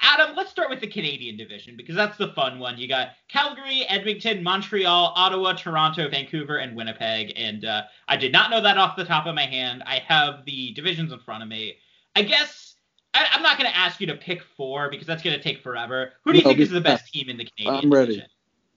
Adam, 0.00 0.34
let's 0.34 0.50
start 0.50 0.68
with 0.68 0.80
the 0.80 0.88
Canadian 0.88 1.36
division 1.36 1.76
because 1.76 1.94
that's 1.94 2.16
the 2.16 2.32
fun 2.32 2.58
one. 2.58 2.76
You 2.76 2.88
got 2.88 3.10
Calgary, 3.28 3.84
Edmonton, 3.88 4.42
Montreal, 4.42 5.12
Ottawa, 5.14 5.52
Toronto, 5.52 6.08
Vancouver, 6.08 6.56
and 6.56 6.74
Winnipeg. 6.74 7.32
And 7.36 7.64
uh, 7.64 7.82
I 8.08 8.16
did 8.16 8.32
not 8.32 8.50
know 8.50 8.60
that 8.60 8.78
off 8.78 8.96
the 8.96 9.04
top 9.04 9.26
of 9.26 9.36
my 9.36 9.46
hand. 9.46 9.84
I 9.86 10.00
have 10.08 10.44
the 10.44 10.72
divisions 10.72 11.12
in 11.12 11.20
front 11.20 11.44
of 11.44 11.48
me. 11.48 11.76
I 12.16 12.22
guess 12.22 12.74
I, 13.14 13.28
am 13.32 13.42
not 13.44 13.58
going 13.58 13.70
to 13.70 13.76
ask 13.76 14.00
you 14.00 14.08
to 14.08 14.16
pick 14.16 14.42
four 14.56 14.90
because 14.90 15.06
that's 15.06 15.22
going 15.22 15.36
to 15.36 15.42
take 15.42 15.62
forever. 15.62 16.14
Who 16.24 16.32
do 16.32 16.38
you 16.38 16.44
no, 16.44 16.50
think 16.50 16.58
is 16.58 16.70
the 16.70 16.80
best 16.80 17.12
team 17.12 17.28
in 17.28 17.36
the 17.36 17.48
Canadian? 17.56 17.84
I'm 17.84 17.92
ready. 17.92 18.16
Division? 18.16 18.30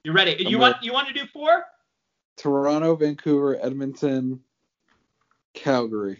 You're 0.06 0.14
ready. 0.14 0.40
I'm 0.40 0.52
you 0.52 0.60
want 0.60 0.84
you 0.84 0.94
want 0.94 1.08
to 1.08 1.14
do 1.16 1.26
four? 1.26 1.66
Toronto, 2.38 2.96
Vancouver, 2.96 3.58
Edmonton, 3.60 4.40
Calgary. 5.56 6.20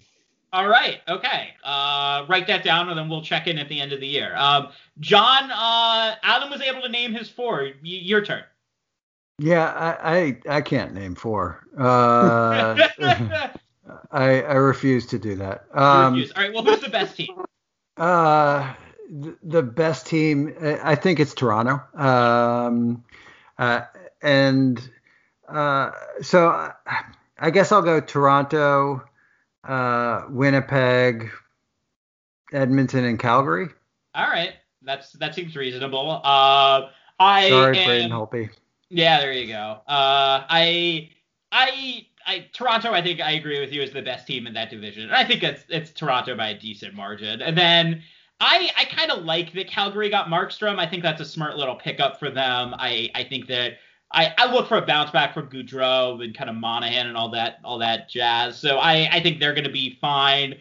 All 0.52 0.68
right. 0.68 1.02
Okay. 1.08 1.50
Uh, 1.64 2.26
write 2.28 2.48
that 2.48 2.64
down, 2.64 2.90
and 2.90 2.98
then 2.98 3.10
we'll 3.10 3.22
check 3.22 3.46
in 3.46 3.60
at 3.60 3.70
the 3.70 3.80
end 3.80 3.94
of 3.94 4.00
the 4.00 4.08
year. 4.08 4.36
Um, 4.36 4.70
John, 5.00 5.52
uh, 5.52 6.16
Adam 6.24 6.50
was 6.50 6.62
able 6.62 6.82
to 6.82 6.90
name 6.90 7.14
his 7.14 7.30
four. 7.30 7.60
Y- 7.62 7.74
your 7.84 8.26
turn. 8.26 8.44
Yeah, 9.38 9.68
I, 9.68 10.18
I, 10.18 10.58
I 10.58 10.62
can't 10.62 10.96
name 10.96 11.14
four. 11.14 11.68
Uh, 11.78 12.88
I 14.12 14.42
I 14.42 14.54
refuse 14.54 15.06
to 15.08 15.20
do 15.20 15.36
that. 15.36 15.66
Um, 15.76 16.16
All 16.16 16.42
right. 16.42 16.52
Well, 16.52 16.64
who's 16.64 16.80
the 16.80 16.90
best 16.90 17.18
team? 17.18 17.36
Uh, 17.98 18.74
the 19.44 19.62
best 19.62 20.08
team, 20.08 20.56
I 20.60 20.96
think 20.96 21.20
it's 21.20 21.36
Toronto. 21.36 21.84
Um, 21.96 23.04
uh, 23.58 23.82
and 24.22 24.90
uh, 25.48 25.92
so 26.22 26.72
I 27.38 27.52
guess 27.52 27.72
I'll 27.72 27.82
go 27.82 28.00
Toronto, 28.00 29.04
uh, 29.64 30.24
Winnipeg, 30.30 31.30
Edmonton, 32.52 33.06
and 33.06 33.20
Calgary. 33.20 33.68
All 34.14 34.28
right, 34.28 34.54
that's 34.82 35.12
that 35.14 35.36
seems 35.36 35.56
reasonable. 35.56 36.22
Uh, 36.24 36.90
I 37.20 37.50
sorry, 37.50 37.78
am, 37.78 37.88
Braden 37.88 38.12
Holtby. 38.12 38.50
Yeah, 38.90 39.20
there 39.20 39.34
you 39.34 39.48
go. 39.48 39.82
Uh, 39.88 40.44
I 40.48 41.10
I 41.52 42.08
I 42.26 42.48
Toronto, 42.54 42.92
I 42.92 43.02
think 43.02 43.22
I 43.22 43.32
agree 43.32 43.60
with 43.60 43.72
you 43.72 43.82
is 43.82 43.92
the 43.92 44.02
best 44.02 44.28
team 44.28 44.48
in 44.48 44.54
that 44.54 44.70
division. 44.70 45.04
And 45.04 45.14
I 45.14 45.24
think 45.24 45.44
it's 45.44 45.64
it's 45.70 45.92
Toronto 45.92 46.36
by 46.36 46.50
a 46.50 46.60
decent 46.60 46.94
margin. 46.94 47.42
And 47.42 47.58
then 47.58 48.04
I 48.40 48.70
I 48.78 48.86
kind 48.86 49.12
of 49.12 49.24
like 49.24 49.54
that 49.54 49.68
Calgary 49.68 50.10
got 50.10 50.28
Markstrom. 50.28 50.80
I 50.80 50.88
think 50.88 51.04
that's 51.04 51.22
a 51.22 51.26
smart 51.26 51.58
little 51.58 51.76
pickup 51.76 52.20
for 52.20 52.30
them. 52.30 52.74
I 52.78 53.10
I 53.16 53.24
think 53.24 53.48
that 53.48 53.78
I, 54.12 54.34
I 54.38 54.52
look 54.52 54.68
for 54.68 54.78
a 54.78 54.86
bounce 54.86 55.12
back 55.12 55.34
from 55.34 55.50
Gaudreau 55.50 56.24
and 56.24 56.36
kind 56.36 56.50
of 56.50 56.56
Monahan 56.56 57.08
and 57.08 57.18
all 57.18 57.30
that 57.30 57.60
all 57.64 57.78
that 57.80 58.10
jazz. 58.10 58.58
So 58.58 58.78
I 58.78 59.10
I 59.12 59.22
think 59.22 59.40
they're 59.40 59.54
going 59.54 59.66
to 59.66 59.72
be 59.72 59.98
fine. 60.02 60.56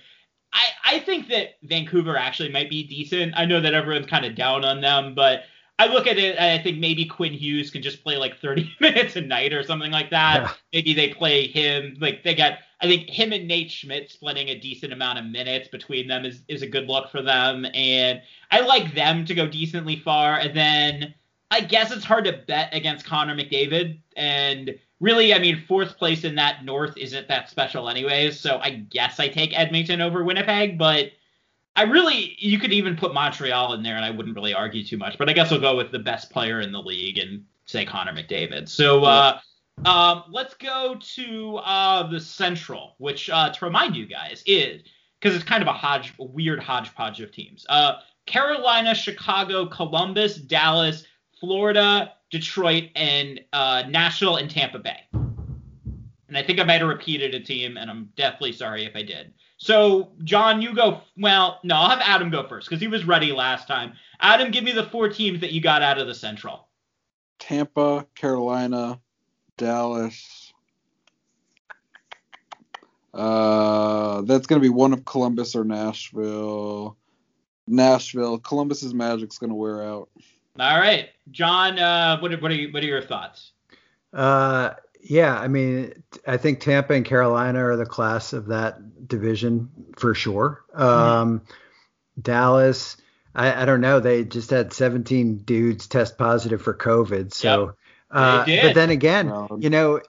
I 0.53 0.65
I 0.85 0.99
think 1.01 1.29
that 1.29 1.57
Vancouver 1.63 2.17
actually 2.17 2.51
might 2.51 2.71
be 2.71 2.85
decent. 2.85 3.35
I 3.37 3.45
know 3.45 3.61
that 3.61 3.75
everyone's 3.75 4.07
kind 4.07 4.25
of 4.25 4.35
down 4.35 4.65
on 4.65 4.81
them, 4.81 5.15
but 5.15 5.45
I 5.79 5.87
look 5.87 6.07
at 6.07 6.19
it 6.19 6.37
and 6.37 6.59
I 6.59 6.63
think 6.63 6.79
maybe 6.79 7.05
Quinn 7.05 7.33
Hughes 7.33 7.71
can 7.71 7.83
just 7.83 8.03
play 8.05 8.17
like 8.17 8.39
30 8.39 8.73
minutes 8.81 9.17
a 9.17 9.21
night 9.21 9.53
or 9.53 9.63
something 9.63 9.91
like 9.91 10.11
that. 10.11 10.43
Yeah. 10.43 10.53
Maybe 10.73 10.95
they 10.95 11.09
play 11.09 11.49
him 11.49 11.97
like 12.01 12.23
they 12.23 12.35
got 12.35 12.59
I 12.85 12.87
think 12.87 13.09
him 13.09 13.33
and 13.33 13.49
Nate 13.49 13.71
Schmidt 13.71 14.11
splitting 14.11 14.49
a 14.49 14.59
decent 14.59 14.93
amount 14.93 15.19
of 15.19 15.25
minutes 15.25 15.69
between 15.69 16.07
them 16.07 16.27
is 16.27 16.43
is 16.49 16.61
a 16.61 16.67
good 16.67 16.87
look 16.87 17.11
for 17.11 17.23
them. 17.23 17.67
And 17.73 18.21
I 18.51 18.61
like 18.61 18.95
them 18.95 19.25
to 19.25 19.35
go 19.35 19.47
decently 19.47 19.97
far. 19.97 20.39
And 20.39 20.55
then 20.55 21.15
I 21.51 21.61
guess 21.61 21.91
it's 21.93 22.05
hard 22.05 22.27
to 22.27 22.33
bet 22.47 22.75
against 22.75 23.07
Connor 23.07 23.35
McDavid. 23.35 24.01
And 24.17 24.79
really 25.01 25.33
I 25.33 25.39
mean 25.39 25.65
fourth 25.67 25.97
place 25.97 26.25
in 26.25 26.35
that 26.35 26.63
north 26.63 26.95
isn't 26.99 27.27
that 27.29 27.49
special 27.49 27.89
anyways. 27.89 28.39
So 28.39 28.59
I 28.59 28.71
guess 28.71 29.19
I 29.19 29.29
take 29.29 29.59
Edmonton 29.59 30.03
over 30.03 30.23
Winnipeg. 30.23 30.77
But 30.77 31.13
I 31.77 31.85
really, 31.85 32.37
you 32.39 32.59
could 32.59 32.73
even 32.73 32.97
put 32.97 33.15
Montreal 33.15 33.73
in 33.73 33.83
there, 33.83 33.97
and 33.97 34.05
I 34.05 34.11
wouldn't 34.11 34.37
really 34.37 34.55
argue 34.55 34.85
too 34.85 34.99
much. 34.99 35.17
But 35.17 35.31
I 35.31 35.33
guess 35.33 35.51
I'll 35.51 35.59
go 35.59 35.75
with 35.75 35.91
the 35.91 35.99
best 35.99 36.31
player 36.31 36.61
in 36.61 36.71
the 36.71 36.81
league 36.81 37.19
and 37.19 37.47
say 37.65 37.85
Connor 37.87 38.13
McDavid. 38.13 38.69
So 38.69 39.05
uh, 39.05 39.41
um, 39.85 40.25
let's 40.31 40.55
go 40.55 40.97
to 41.15 41.57
uh, 41.57 42.09
the 42.09 42.21
Central, 42.21 42.95
which 42.99 43.29
uh, 43.31 43.51
to 43.51 43.65
remind 43.65 43.97
you 43.97 44.07
guys 44.07 44.43
is 44.47 44.83
because 45.21 45.35
it's 45.35 45.45
kind 45.45 45.63
of 45.63 45.69
a 45.69 45.73
hodge, 45.73 46.15
a 46.19 46.25
weird 46.25 46.61
hodgepodge 46.61 47.21
of 47.21 47.33
teams. 47.33 47.67
Uh, 47.69 47.95
Carolina, 48.27 48.95
Chicago, 48.95 49.67
Columbus, 49.67 50.37
Dallas, 50.37 51.05
Florida, 51.41 52.13
Detroit, 52.31 52.91
and 52.97 53.41
uh, 53.53 53.85
Nashville 53.89 54.37
and 54.37 54.51
Tampa 54.51 54.79
Bay. 54.79 55.01
And 55.13 56.39
I 56.39 56.43
think 56.43 56.59
I 56.59 56.65
might 56.65 56.81
have 56.81 56.89
repeated 56.89 57.35
a 57.35 57.41
team, 57.41 57.77
and 57.77 57.91
I'm 57.91 58.11
deathly 58.17 58.53
sorry 58.53 58.85
if 58.85 58.97
I 58.97 59.03
did. 59.03 59.35
So, 59.57 60.13
John, 60.25 60.61
you 60.63 60.75
go. 60.75 61.01
Well, 61.17 61.61
no, 61.63 61.77
I'll 61.77 61.91
have 61.91 62.01
Adam 62.01 62.31
go 62.31 62.47
first 62.49 62.69
because 62.69 62.81
he 62.81 62.89
was 62.89 63.05
ready 63.05 63.33
last 63.33 63.69
time. 63.69 63.93
Adam, 64.21 64.51
give 64.51 64.65
me 64.65 64.73
the 64.73 64.85
four 64.85 65.09
teams 65.09 65.41
that 65.41 65.53
you 65.53 65.61
got 65.61 65.83
out 65.83 65.99
of 65.99 66.07
the 66.07 66.15
Central. 66.15 66.69
Tampa, 67.39 68.07
Carolina, 68.15 69.01
Dallas. 69.57 70.53
Uh, 73.13 74.23
that's 74.23 74.47
going 74.47 74.61
to 74.61 74.65
be 74.65 74.71
one 74.71 74.93
of 74.93 75.05
Columbus 75.05 75.55
or 75.55 75.65
Nashville. 75.65 76.97
Nashville. 77.67 78.39
Columbus's 78.39 78.93
magic's 78.93 79.39
going 79.39 79.51
to 79.51 79.57
wear 79.57 79.83
out. 79.83 80.09
All 80.59 80.79
right, 80.79 81.09
John. 81.31 81.79
Uh, 81.79 82.19
what, 82.19 82.41
what 82.41 82.51
are 82.51 82.55
you, 82.55 82.73
what 82.73 82.83
are 82.83 82.87
your 82.87 83.03
thoughts? 83.03 83.53
Uh, 84.13 84.71
yeah, 85.01 85.39
I 85.39 85.49
mean, 85.49 86.03
I 86.27 86.37
think 86.37 86.61
Tampa 86.61 86.95
and 86.95 87.05
Carolina 87.05 87.65
are 87.65 87.77
the 87.77 87.87
class 87.87 88.33
of 88.33 88.47
that 88.47 89.09
division 89.09 89.71
for 89.97 90.15
sure. 90.15 90.65
Mm-hmm. 90.73 90.83
Um, 90.83 91.43
Dallas, 92.21 92.97
I, 93.35 93.63
I, 93.63 93.65
don't 93.65 93.81
know. 93.81 94.01
They 94.01 94.25
just 94.25 94.51
had 94.51 94.73
17 94.73 95.39
dudes 95.39 95.89
test 95.89 96.17
positive 96.17 96.63
for 96.63 96.75
COVID. 96.75 97.35
So, 97.35 97.67
yep. 97.67 97.75
Uh, 98.11 98.45
but 98.47 98.75
then 98.75 98.91
again, 98.91 99.29
um, 99.31 99.59
you 99.61 99.71
know, 99.71 100.01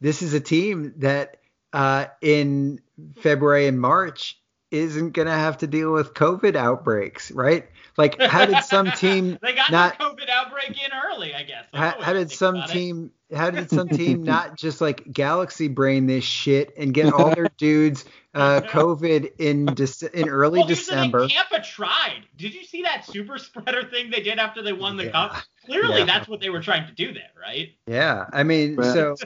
this 0.00 0.22
is 0.22 0.34
a 0.34 0.40
team 0.40 0.94
that 0.98 1.38
uh, 1.72 2.06
in 2.20 2.80
February 3.16 3.66
and 3.66 3.80
March 3.80 4.38
isn't 4.70 5.10
going 5.10 5.28
to 5.28 5.34
have 5.34 5.58
to 5.58 5.66
deal 5.66 5.92
with 5.92 6.14
COVID 6.14 6.56
outbreaks, 6.56 7.30
right? 7.30 7.68
Like, 7.98 8.20
how 8.20 8.46
did 8.46 8.64
some 8.64 8.90
team 8.96 9.38
they 9.42 9.54
got 9.54 9.70
not 9.70 9.98
COVID 9.98 10.28
outbreak 10.28 10.70
in 10.70 10.90
early? 11.06 11.34
I 11.34 11.42
guess. 11.42 11.66
How, 11.74 12.00
how 12.00 12.12
did 12.14 12.30
some 12.30 12.62
team? 12.66 13.12
It. 13.28 13.36
How 13.36 13.50
did 13.50 13.70
some 13.70 13.88
team 13.88 14.22
not 14.22 14.56
just 14.56 14.80
like 14.80 15.10
galaxy 15.12 15.68
brain 15.68 16.06
this 16.06 16.24
shit 16.24 16.74
and 16.76 16.92
get 16.92 17.12
all 17.14 17.34
their 17.34 17.48
dudes 17.56 18.04
uh, 18.34 18.60
COVID 18.64 19.32
in 19.38 19.66
Dece- 19.66 20.10
in 20.12 20.28
early 20.28 20.58
well, 20.60 20.66
here's 20.68 20.86
thing, 20.86 20.96
December. 20.96 21.28
Tampa 21.28 21.60
tried. 21.60 22.22
Did 22.36 22.54
you 22.54 22.64
see 22.64 22.82
that 22.82 23.04
super 23.06 23.38
spreader 23.38 23.84
thing 23.84 24.10
they 24.10 24.22
did 24.22 24.38
after 24.38 24.62
they 24.62 24.72
won 24.72 24.96
the 24.96 25.04
Yeah. 25.06 25.10
cup? 25.12 25.36
Clearly, 25.66 26.00
Yeah. 26.00 26.04
that's 26.06 26.28
what 26.28 26.40
they 26.40 26.50
were 26.50 26.60
trying 26.60 26.86
to 26.88 26.92
do 26.92 27.12
there, 27.12 27.30
right? 27.40 27.70
Yeah, 27.86 28.26
I 28.32 28.42
mean, 28.42 28.76
Back 28.76 28.86
so 28.94 29.16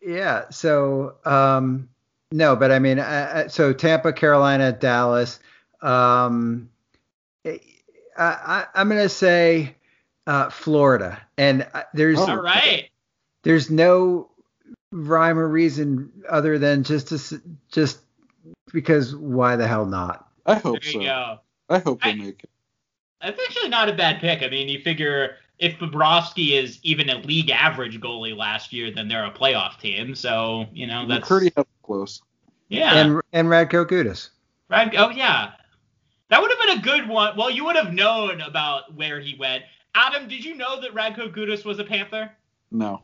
yeah, 0.00 0.44
so 0.50 1.16
um, 1.24 1.88
no, 2.32 2.56
but 2.56 2.70
I 2.72 2.78
mean, 2.78 2.98
I, 2.98 3.42
I- 3.42 3.46
so 3.48 3.72
Tampa, 3.72 4.12
Carolina, 4.12 4.72
Dallas. 4.72 5.38
Um, 5.82 6.70
I, 7.44 7.60
I, 8.18 8.66
I'm 8.74 8.88
gonna 8.88 9.08
say 9.08 9.74
uh, 10.26 10.48
Florida, 10.50 11.20
and 11.36 11.66
uh, 11.74 11.82
there's 11.94 12.18
Oh. 12.18 12.28
All 12.30 12.36
right. 12.42 12.88
there's 13.42 13.70
no 13.70 14.30
rhyme 14.96 15.38
or 15.38 15.48
reason 15.48 16.10
other 16.28 16.58
than 16.58 16.82
just 16.82 17.08
to, 17.08 17.40
just 17.70 17.98
because 18.72 19.14
why 19.14 19.56
the 19.56 19.66
hell 19.66 19.86
not? 19.86 20.28
I 20.46 20.54
hope 20.54 20.84
you 20.84 20.92
so. 20.92 21.00
go. 21.00 21.38
I 21.68 21.78
hope 21.78 22.02
they 22.02 22.10
I- 22.10 22.14
make 22.14 22.42
it. 22.44 22.50
That's 23.22 23.40
actually 23.40 23.70
not 23.70 23.88
a 23.88 23.94
bad 23.94 24.20
pick. 24.20 24.42
I 24.42 24.48
mean, 24.48 24.68
you 24.68 24.78
figure 24.80 25.36
if 25.58 25.78
Bobrovsky 25.78 26.52
is 26.52 26.78
even 26.82 27.08
a 27.08 27.16
league 27.16 27.48
average 27.50 27.98
goalie 27.98 28.36
last 28.36 28.74
year, 28.74 28.90
then 28.90 29.08
they're 29.08 29.24
a 29.24 29.30
playoff 29.30 29.80
team. 29.80 30.14
So 30.14 30.66
you 30.72 30.86
know 30.86 31.06
that's 31.08 31.26
pretty 31.26 31.50
close. 31.82 32.20
yeah. 32.68 32.94
And 32.94 33.20
and 33.32 33.48
Radko 33.48 33.86
Gudas. 33.86 34.28
Right. 34.68 34.92
Oh 34.96 35.08
yeah. 35.10 35.52
That 36.28 36.42
would 36.42 36.50
have 36.50 36.60
been 36.60 36.78
a 36.78 36.82
good 36.82 37.08
one. 37.08 37.36
Well, 37.36 37.50
you 37.50 37.64
would 37.64 37.76
have 37.76 37.92
known 37.94 38.42
about 38.42 38.94
where 38.94 39.18
he 39.18 39.34
went. 39.38 39.64
Adam, 39.94 40.28
did 40.28 40.44
you 40.44 40.54
know 40.54 40.80
that 40.82 40.92
Radko 40.92 41.34
Gudas 41.34 41.64
was 41.64 41.78
a 41.78 41.84
Panther? 41.84 42.30
No. 42.70 43.02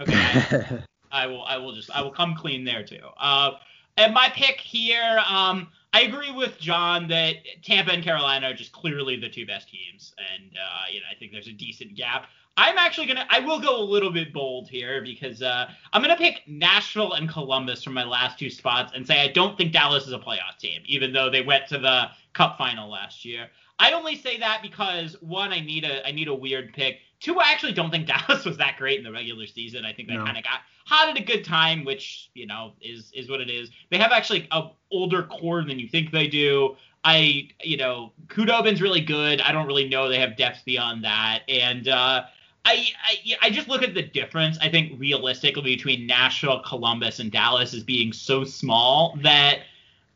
Okay. 0.00 0.80
I, 1.12 1.26
will. 1.26 1.42
I 1.44 1.56
will 1.58 1.72
just. 1.72 1.90
I 1.90 2.02
will 2.02 2.10
come 2.10 2.34
clean 2.34 2.64
there 2.64 2.84
too. 2.84 3.04
Uh, 3.18 3.52
and 3.96 4.14
my 4.14 4.28
pick 4.34 4.58
here. 4.60 5.20
Um, 5.28 5.68
I 5.94 6.02
agree 6.02 6.30
with 6.30 6.58
John 6.58 7.06
that 7.08 7.36
Tampa 7.62 7.92
and 7.92 8.02
Carolina 8.02 8.48
are 8.48 8.54
just 8.54 8.72
clearly 8.72 9.16
the 9.16 9.28
two 9.28 9.44
best 9.46 9.68
teams, 9.68 10.14
and 10.34 10.50
uh, 10.56 10.84
you 10.90 11.00
know 11.00 11.06
I 11.10 11.14
think 11.18 11.32
there's 11.32 11.48
a 11.48 11.52
decent 11.52 11.94
gap. 11.96 12.26
I'm 12.56 12.76
actually 12.78 13.06
gonna. 13.06 13.26
I 13.30 13.40
will 13.40 13.60
go 13.60 13.78
a 13.78 13.84
little 13.84 14.10
bit 14.10 14.32
bold 14.32 14.68
here 14.68 15.02
because 15.02 15.42
uh, 15.42 15.70
I'm 15.92 16.00
gonna 16.02 16.16
pick 16.16 16.42
Nashville 16.46 17.12
and 17.14 17.28
Columbus 17.28 17.84
for 17.84 17.90
my 17.90 18.04
last 18.04 18.38
two 18.38 18.50
spots 18.50 18.92
and 18.94 19.06
say 19.06 19.20
I 19.22 19.28
don't 19.28 19.56
think 19.58 19.72
Dallas 19.72 20.06
is 20.06 20.12
a 20.12 20.18
playoff 20.18 20.58
team, 20.58 20.82
even 20.86 21.12
though 21.12 21.28
they 21.30 21.42
went 21.42 21.66
to 21.68 21.78
the 21.78 22.06
Cup 22.32 22.56
final 22.58 22.90
last 22.90 23.24
year. 23.24 23.48
I 23.78 23.92
only 23.92 24.16
say 24.16 24.38
that 24.38 24.60
because 24.62 25.16
one, 25.20 25.52
I 25.52 25.60
need 25.60 25.84
a 25.84 26.06
I 26.06 26.12
need 26.12 26.28
a 26.28 26.34
weird 26.34 26.72
pick. 26.72 26.98
Two, 27.20 27.38
I 27.38 27.52
actually 27.52 27.72
don't 27.72 27.90
think 27.90 28.06
Dallas 28.28 28.44
was 28.44 28.56
that 28.58 28.76
great 28.78 28.98
in 28.98 29.04
the 29.04 29.12
regular 29.12 29.46
season. 29.46 29.84
I 29.84 29.92
think 29.92 30.08
they 30.08 30.14
No. 30.16 30.24
kind 30.24 30.38
of 30.38 30.44
got 30.44 30.60
hot 30.86 31.08
at 31.08 31.18
a 31.18 31.24
good 31.24 31.44
time, 31.44 31.84
which 31.84 32.30
you 32.34 32.46
know 32.46 32.72
is 32.80 33.10
is 33.14 33.30
what 33.30 33.40
it 33.40 33.50
is. 33.50 33.70
They 33.90 33.98
have 33.98 34.12
actually 34.12 34.48
a 34.50 34.68
older 34.90 35.24
core 35.24 35.64
than 35.64 35.78
you 35.78 35.88
think 35.88 36.10
they 36.10 36.26
do. 36.26 36.76
I 37.04 37.48
you 37.62 37.76
know 37.76 38.12
Khudobin's 38.28 38.80
really 38.80 39.00
good. 39.00 39.40
I 39.40 39.52
don't 39.52 39.66
really 39.66 39.88
know 39.88 40.08
they 40.08 40.20
have 40.20 40.36
depth 40.36 40.64
beyond 40.64 41.04
that, 41.04 41.42
and 41.48 41.88
uh, 41.88 42.24
I, 42.64 42.86
I 43.04 43.36
I 43.42 43.50
just 43.50 43.68
look 43.68 43.82
at 43.82 43.94
the 43.94 44.02
difference. 44.02 44.58
I 44.60 44.68
think 44.68 44.98
realistically 44.98 45.74
between 45.76 46.06
Nashville, 46.06 46.60
Columbus, 46.60 47.18
and 47.18 47.30
Dallas 47.30 47.74
is 47.74 47.82
being 47.82 48.12
so 48.12 48.44
small 48.44 49.18
that 49.22 49.60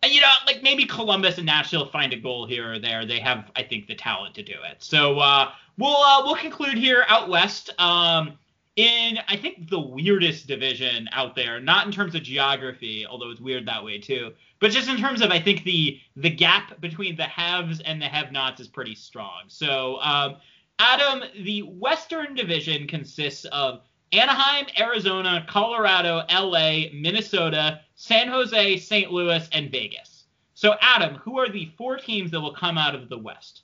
you 0.04 0.20
know, 0.20 0.30
like 0.46 0.62
maybe 0.62 0.84
Columbus 0.84 1.38
and 1.38 1.46
Nashville 1.46 1.86
find 1.86 2.12
a 2.12 2.16
goal 2.16 2.46
here 2.46 2.74
or 2.74 2.78
there. 2.78 3.04
They 3.04 3.18
have, 3.20 3.50
I 3.56 3.62
think, 3.62 3.86
the 3.86 3.94
talent 3.94 4.34
to 4.36 4.42
do 4.42 4.54
it. 4.70 4.76
So 4.78 5.18
uh, 5.18 5.50
we'll 5.78 5.96
uh, 5.96 6.22
we'll 6.24 6.36
conclude 6.36 6.76
here 6.76 7.04
out 7.08 7.28
west. 7.28 7.70
Um, 7.80 8.38
in 8.76 9.18
I 9.26 9.36
think 9.36 9.70
the 9.70 9.80
weirdest 9.80 10.46
division 10.46 11.08
out 11.12 11.34
there, 11.34 11.60
not 11.60 11.86
in 11.86 11.92
terms 11.92 12.14
of 12.14 12.22
geography, 12.22 13.06
although 13.06 13.30
it's 13.30 13.40
weird 13.40 13.66
that 13.66 13.84
way 13.84 13.98
too, 13.98 14.32
but 14.60 14.70
just 14.70 14.88
in 14.88 14.96
terms 14.98 15.22
of 15.22 15.30
I 15.30 15.40
think 15.40 15.64
the 15.64 15.98
the 16.16 16.30
gap 16.30 16.80
between 16.80 17.16
the 17.16 17.24
haves 17.24 17.80
and 17.80 18.00
the 18.00 18.06
have-nots 18.06 18.60
is 18.60 18.68
pretty 18.68 18.94
strong. 18.94 19.44
So 19.48 19.98
um, 20.00 20.36
Adam, 20.78 21.24
the 21.42 21.62
Western 21.62 22.34
Division 22.34 22.86
consists 22.86 23.46
of 23.46 23.80
Anaheim, 24.12 24.66
Arizona, 24.78 25.44
Colorado, 25.48 26.22
LA, 26.30 26.88
Minnesota, 26.92 27.80
San 27.96 28.28
Jose, 28.28 28.76
St. 28.78 29.10
Louis, 29.10 29.48
and 29.52 29.70
Vegas. 29.70 30.24
So, 30.54 30.76
Adam, 30.80 31.16
who 31.16 31.38
are 31.38 31.48
the 31.48 31.70
four 31.76 31.96
teams 31.96 32.30
that 32.30 32.40
will 32.40 32.54
come 32.54 32.78
out 32.78 32.94
of 32.94 33.08
the 33.08 33.18
West? 33.18 33.62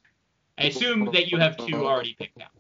I 0.59 0.65
assume 0.65 1.07
that 1.13 1.29
you 1.29 1.39
have 1.39 1.57
two 1.57 1.87
already 1.87 2.15
picked 2.15 2.41
out. 2.41 2.51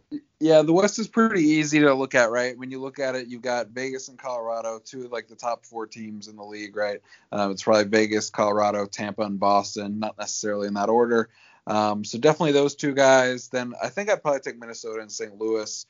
Yeah, 0.43 0.63
the 0.63 0.73
West 0.73 0.99
is 0.99 1.07
pretty 1.07 1.45
easy 1.45 1.79
to 1.79 1.95
look 1.95 2.17
at, 2.17 2.33
right? 2.33 2.59
When 2.59 2.73
you 2.73 2.81
look 2.81 2.99
at 2.99 3.15
it, 3.15 3.29
you've 3.29 3.43
got 3.43 3.69
Vegas 3.69 4.09
and 4.09 4.19
Colorado, 4.19 4.81
two 4.85 5.05
of 5.05 5.13
like 5.13 5.29
the 5.29 5.37
top 5.37 5.65
four 5.65 5.87
teams 5.87 6.27
in 6.27 6.35
the 6.35 6.43
league, 6.43 6.75
right? 6.75 7.01
Um, 7.31 7.53
it's 7.53 7.63
probably 7.63 7.85
Vegas, 7.85 8.29
Colorado, 8.29 8.87
Tampa, 8.87 9.23
and 9.23 9.39
Boston, 9.39 10.01
not 10.01 10.19
necessarily 10.19 10.67
in 10.67 10.75
that 10.75 10.89
order. 10.89 11.29
Um, 11.69 12.05
so 12.05 12.19
definitely 12.19 12.51
those 12.51 12.75
two 12.75 12.93
guys. 12.93 13.51
Then 13.51 13.75
I 13.81 13.89
think 13.89 14.11
I'd 14.11 14.21
probably 14.21 14.41
take 14.41 14.59
Minnesota 14.59 15.01
and 15.01 15.13
St. 15.13 15.39
Louis. 15.39 15.87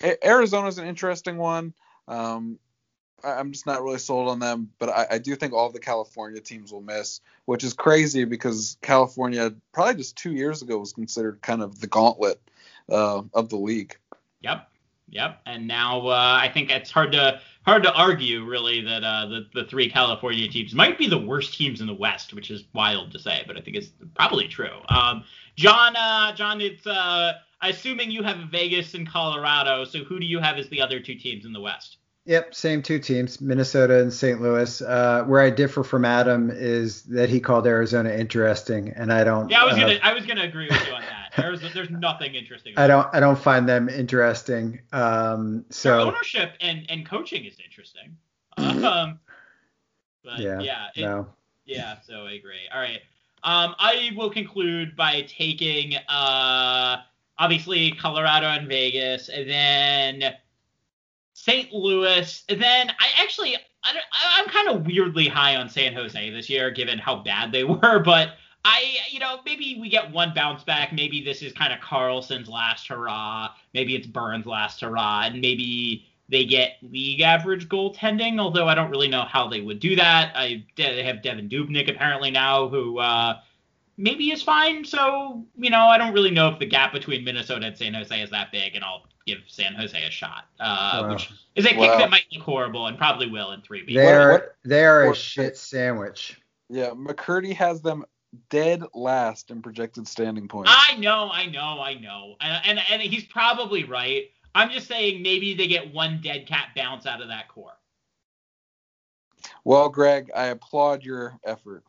A- 0.00 0.24
Arizona's 0.24 0.78
an 0.78 0.86
interesting 0.86 1.36
one. 1.36 1.74
Um, 2.06 2.60
I- 3.24 3.32
I'm 3.32 3.50
just 3.50 3.66
not 3.66 3.82
really 3.82 3.98
sold 3.98 4.28
on 4.28 4.38
them, 4.38 4.70
but 4.78 4.90
I, 4.90 5.06
I 5.10 5.18
do 5.18 5.34
think 5.34 5.54
all 5.54 5.70
the 5.70 5.80
California 5.80 6.40
teams 6.40 6.72
will 6.72 6.82
miss, 6.82 7.20
which 7.46 7.64
is 7.64 7.72
crazy 7.72 8.24
because 8.26 8.76
California 8.80 9.52
probably 9.72 9.96
just 9.96 10.16
two 10.16 10.34
years 10.34 10.62
ago 10.62 10.78
was 10.78 10.92
considered 10.92 11.42
kind 11.42 11.62
of 11.62 11.80
the 11.80 11.88
gauntlet 11.88 12.40
uh, 12.90 13.22
of 13.34 13.48
the 13.48 13.56
league. 13.56 13.96
Yep, 14.40 14.68
yep. 15.08 15.40
And 15.46 15.66
now 15.66 16.06
uh, 16.08 16.38
I 16.40 16.50
think 16.52 16.70
it's 16.70 16.90
hard 16.90 17.12
to 17.12 17.40
hard 17.62 17.82
to 17.82 17.92
argue 17.92 18.44
really 18.44 18.80
that 18.82 19.04
uh, 19.04 19.26
the 19.26 19.46
the 19.54 19.64
three 19.64 19.90
California 19.90 20.48
teams 20.48 20.74
might 20.74 20.98
be 20.98 21.08
the 21.08 21.18
worst 21.18 21.54
teams 21.54 21.80
in 21.80 21.86
the 21.86 21.94
West, 21.94 22.34
which 22.34 22.50
is 22.50 22.64
wild 22.72 23.12
to 23.12 23.18
say, 23.18 23.44
but 23.46 23.56
I 23.56 23.60
think 23.60 23.76
it's 23.76 23.90
probably 24.14 24.48
true. 24.48 24.80
Um, 24.88 25.24
John, 25.56 25.96
uh, 25.96 26.32
John, 26.34 26.60
it's 26.60 26.86
uh, 26.86 27.34
assuming 27.62 28.10
you 28.10 28.22
have 28.22 28.38
Vegas 28.50 28.94
and 28.94 29.08
Colorado. 29.08 29.84
So 29.84 30.04
who 30.04 30.20
do 30.20 30.26
you 30.26 30.38
have 30.38 30.56
as 30.56 30.68
the 30.68 30.80
other 30.80 31.00
two 31.00 31.16
teams 31.16 31.44
in 31.44 31.52
the 31.52 31.60
West? 31.60 31.98
Yep, 32.28 32.54
same 32.54 32.82
two 32.82 32.98
teams, 32.98 33.40
Minnesota 33.40 34.00
and 34.00 34.12
St. 34.12 34.42
Louis. 34.42 34.82
Uh, 34.82 35.24
where 35.24 35.40
I 35.40 35.48
differ 35.48 35.82
from 35.82 36.04
Adam 36.04 36.50
is 36.52 37.04
that 37.04 37.30
he 37.30 37.40
called 37.40 37.66
Arizona 37.66 38.10
interesting, 38.10 38.90
and 38.90 39.10
I 39.10 39.24
don't. 39.24 39.50
Yeah, 39.50 39.62
I 39.62 39.64
was 39.64 39.74
uh, 39.76 39.80
gonna 39.80 39.98
I 40.02 40.12
was 40.12 40.26
gonna 40.26 40.42
agree 40.42 40.68
with 40.68 40.86
you 40.86 40.92
on 40.92 41.00
that. 41.00 41.17
There's 41.36 41.60
there's 41.72 41.90
nothing 41.90 42.34
interesting. 42.34 42.74
I 42.76 42.86
don't. 42.86 43.08
I 43.12 43.20
don't 43.20 43.38
find 43.38 43.68
them 43.68 43.88
interesting. 43.88 44.80
Um, 44.92 45.58
Their 45.58 45.64
so 45.70 46.00
ownership 46.00 46.52
and 46.60 46.86
and 46.88 47.06
coaching 47.06 47.44
is 47.44 47.56
interesting. 47.64 48.16
Um, 48.58 49.20
but 50.24 50.38
yeah, 50.40 50.60
yeah, 50.60 50.86
it, 50.96 51.02
no. 51.02 51.26
Yeah, 51.64 52.00
so 52.00 52.26
I 52.26 52.32
agree. 52.32 52.68
All 52.72 52.80
right. 52.80 53.00
Um, 53.44 53.74
I 53.78 54.10
will 54.16 54.30
conclude 54.30 54.96
by 54.96 55.22
taking 55.28 55.94
uh, 56.08 56.96
obviously 57.38 57.92
Colorado 57.92 58.46
and 58.46 58.66
Vegas, 58.66 59.28
and 59.28 59.48
then 59.48 60.34
St. 61.34 61.72
Louis, 61.72 62.44
and 62.48 62.60
then 62.60 62.90
I 62.90 63.22
actually 63.22 63.56
I 63.84 63.96
I'm 64.12 64.46
kind 64.46 64.68
of 64.68 64.86
weirdly 64.86 65.28
high 65.28 65.56
on 65.56 65.68
San 65.68 65.92
Jose 65.94 66.30
this 66.30 66.50
year, 66.50 66.70
given 66.70 66.98
how 66.98 67.16
bad 67.16 67.52
they 67.52 67.64
were, 67.64 68.00
but. 68.00 68.34
I, 68.64 68.96
you 69.10 69.18
know, 69.18 69.40
maybe 69.44 69.78
we 69.80 69.88
get 69.88 70.10
one 70.10 70.32
bounce 70.34 70.64
back. 70.64 70.92
Maybe 70.92 71.22
this 71.22 71.42
is 71.42 71.52
kind 71.52 71.72
of 71.72 71.78
Karlsson's 71.80 72.48
last 72.48 72.88
hurrah. 72.88 73.50
Maybe 73.72 73.94
it's 73.94 74.06
Burns' 74.06 74.46
last 74.46 74.80
hurrah, 74.80 75.22
and 75.26 75.40
maybe 75.40 76.06
they 76.28 76.44
get 76.44 76.76
league 76.82 77.20
average 77.22 77.68
goaltending, 77.68 78.38
although 78.38 78.66
I 78.68 78.74
don't 78.74 78.90
really 78.90 79.08
know 79.08 79.22
how 79.22 79.48
they 79.48 79.60
would 79.60 79.80
do 79.80 79.96
that. 79.96 80.32
I 80.34 80.64
they 80.76 81.02
have 81.02 81.16
Devan 81.16 81.50
Dubnyk 81.50 81.88
apparently 81.88 82.30
now, 82.30 82.68
who 82.68 82.98
uh, 82.98 83.40
maybe 83.96 84.30
is 84.30 84.42
fine. 84.42 84.84
So 84.84 85.44
you 85.56 85.70
know, 85.70 85.86
I 85.86 85.96
don't 85.96 86.12
really 86.12 86.30
know 86.30 86.48
if 86.48 86.58
the 86.58 86.66
gap 86.66 86.92
between 86.92 87.24
Minnesota 87.24 87.66
and 87.66 87.76
San 87.78 87.94
Jose 87.94 88.20
is 88.20 88.30
that 88.30 88.52
big, 88.52 88.74
and 88.74 88.84
I'll 88.84 89.04
give 89.26 89.38
San 89.46 89.74
Jose 89.74 90.02
a 90.02 90.10
shot, 90.10 90.46
uh, 90.60 91.00
Wow. 91.02 91.12
which 91.12 91.30
is 91.54 91.64
a 91.64 91.68
pick 91.70 91.78
Wow. 91.78 91.98
that 91.98 92.10
might 92.10 92.24
look 92.32 92.42
horrible 92.42 92.86
and 92.86 92.98
probably 92.98 93.30
will 93.30 93.52
in 93.52 93.62
three 93.62 93.82
weeks. 93.82 93.94
They're 93.94 94.56
they 94.64 94.84
are 94.84 95.10
a 95.10 95.14
shit 95.14 95.56
sandwich. 95.56 96.40
Yeah, 96.68 96.90
McCurdy 96.90 97.54
has 97.54 97.80
them 97.80 98.04
dead 98.50 98.82
last 98.94 99.50
in 99.50 99.62
projected 99.62 100.06
standing 100.06 100.48
points. 100.48 100.70
I 100.72 100.96
know, 100.96 101.30
I 101.32 101.46
know, 101.46 101.80
I 101.80 101.94
know, 101.94 102.36
and, 102.40 102.62
and 102.66 102.80
and 102.90 103.02
he's 103.02 103.24
probably 103.24 103.84
right. 103.84 104.30
I'm 104.54 104.70
just 104.70 104.88
saying 104.88 105.22
maybe 105.22 105.54
they 105.54 105.66
get 105.66 105.92
one 105.92 106.20
dead 106.22 106.46
cat 106.46 106.68
bounce 106.74 107.06
out 107.06 107.20
of 107.20 107.28
that 107.28 107.48
core. 107.48 107.78
Well, 109.64 109.88
Greg, 109.88 110.30
I 110.34 110.46
applaud 110.46 111.04
your 111.04 111.38
effort. 111.44 111.84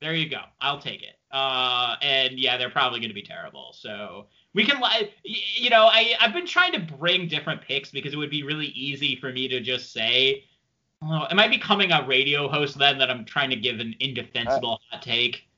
There 0.00 0.14
you 0.14 0.28
go. 0.28 0.40
I'll 0.60 0.80
take 0.80 1.02
it. 1.02 1.16
Uh, 1.30 1.96
and 2.02 2.38
yeah, 2.38 2.56
they're 2.56 2.70
probably 2.70 3.00
going 3.00 3.10
to 3.10 3.14
be 3.14 3.22
terrible. 3.22 3.72
So 3.72 4.26
we 4.54 4.64
can, 4.64 4.82
you 5.22 5.70
know, 5.70 5.86
I 5.86 6.14
I've 6.20 6.32
been 6.32 6.46
trying 6.46 6.72
to 6.72 6.80
bring 6.80 7.28
different 7.28 7.62
picks 7.62 7.90
because 7.90 8.12
it 8.12 8.16
would 8.16 8.30
be 8.30 8.42
really 8.42 8.66
easy 8.68 9.16
for 9.16 9.32
me 9.32 9.46
to 9.48 9.60
just 9.60 9.92
say, 9.92 10.44
oh, 11.02 11.26
am 11.30 11.38
I 11.38 11.48
becoming 11.48 11.92
a 11.92 12.04
radio 12.06 12.48
host 12.48 12.78
then 12.78 12.98
that 12.98 13.10
I'm 13.10 13.24
trying 13.24 13.50
to 13.50 13.56
give 13.56 13.78
an 13.78 13.94
indefensible 14.00 14.80
hot 14.90 15.02
take? 15.02 15.49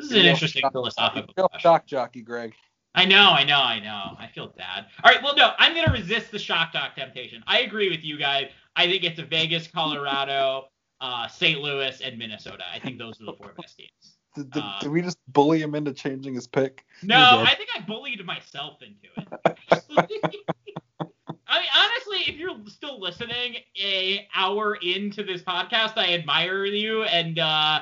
This 0.00 0.10
is 0.12 0.16
an 0.16 0.26
interesting 0.26 0.62
shock- 0.62 0.72
philosophical 0.72 1.34
question. 1.34 1.60
shock 1.60 1.86
jockey, 1.86 2.22
Greg. 2.22 2.54
I 2.94 3.04
know, 3.04 3.30
I 3.30 3.44
know, 3.44 3.60
I 3.60 3.78
know. 3.78 4.16
I 4.18 4.26
feel 4.34 4.48
bad. 4.56 4.86
All 5.04 5.12
right, 5.12 5.22
well, 5.22 5.36
no, 5.36 5.52
I'm 5.58 5.74
going 5.74 5.86
to 5.86 5.92
resist 5.92 6.32
the 6.32 6.38
shock 6.38 6.72
doc 6.72 6.96
temptation. 6.96 7.42
I 7.46 7.60
agree 7.60 7.88
with 7.88 8.02
you 8.02 8.18
guys. 8.18 8.50
I 8.74 8.86
think 8.86 9.04
it's 9.04 9.18
a 9.20 9.24
Vegas, 9.24 9.68
Colorado. 9.68 10.64
uh, 11.00 11.28
St. 11.28 11.60
Louis, 11.60 12.00
and 12.00 12.18
Minnesota. 12.18 12.64
I 12.72 12.78
think 12.78 12.98
those 12.98 13.20
are 13.20 13.26
the 13.26 13.32
four 13.32 13.52
best 13.56 13.78
teams. 13.78 14.16
Did, 14.34 14.50
did, 14.50 14.62
Uh, 14.62 14.78
did 14.80 14.90
we 14.90 15.02
just 15.02 15.18
bully 15.28 15.60
him 15.62 15.74
into 15.74 15.92
changing 15.92 16.34
his 16.34 16.46
pick? 16.46 16.84
No. 17.02 17.42
I 17.46 17.54
think 17.54 17.70
I 17.74 17.80
bullied 17.80 18.24
myself 18.24 18.78
into 18.82 19.08
it. 19.16 19.56
I 21.52 21.58
mean, 21.58 21.68
honestly, 21.76 22.32
if 22.32 22.36
you're 22.36 22.56
still 22.66 23.00
listening 23.00 23.56
a 23.82 24.28
hour 24.34 24.76
into 24.76 25.24
this 25.24 25.42
podcast, 25.42 25.94
I 25.96 26.14
admire 26.14 26.64
you 26.64 27.02
and 27.04 27.38
uh, 27.40 27.80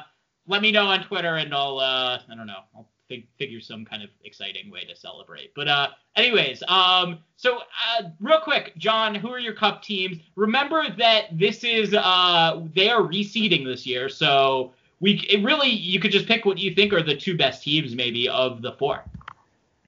let 0.49 0.63
me 0.63 0.73
know 0.73 0.87
on 0.87 1.05
Twitter 1.05 1.37
and 1.37 1.55
I'll 1.55 1.79
uh, 1.79 2.19
I 2.29 2.35
don't 2.35 2.47
know 2.47 2.63
I'll 2.75 2.89
fig- 3.09 3.29
figure 3.39 3.61
some 3.61 3.85
kind 3.85 4.03
of 4.03 4.11
exciting 4.25 4.71
way 4.71 4.85
to 4.85 4.97
celebrate. 4.97 5.55
But 5.55 5.69
uh, 5.69 5.89
anyways, 6.17 6.63
um, 6.67 7.19
so 7.37 7.59
uh, 7.59 8.09
real 8.19 8.41
quick, 8.41 8.73
John, 8.77 9.15
who 9.15 9.31
are 9.31 9.39
your 9.39 9.55
Cup 9.55 9.83
teams? 9.83 10.19
Remember 10.35 10.85
that 10.99 11.39
this 11.39 11.63
is 11.63 11.95
uh 11.95 12.63
they 12.75 12.91
are 12.91 13.03
reseeding 13.03 13.65
this 13.65 13.87
year, 13.87 14.09
so 14.09 14.73
we 15.01 15.25
it 15.29 15.45
really 15.45 15.69
you 15.69 16.01
could 16.01 16.11
just 16.11 16.27
pick 16.27 16.45
what 16.45 16.59
you 16.59 16.75
think 16.75 16.93
are 16.93 17.03
the 17.03 17.17
two 17.17 17.37
best 17.37 17.63
teams 17.63 17.95
maybe 17.95 18.29
of 18.29 18.63
the 18.63 18.73
four. 18.73 19.05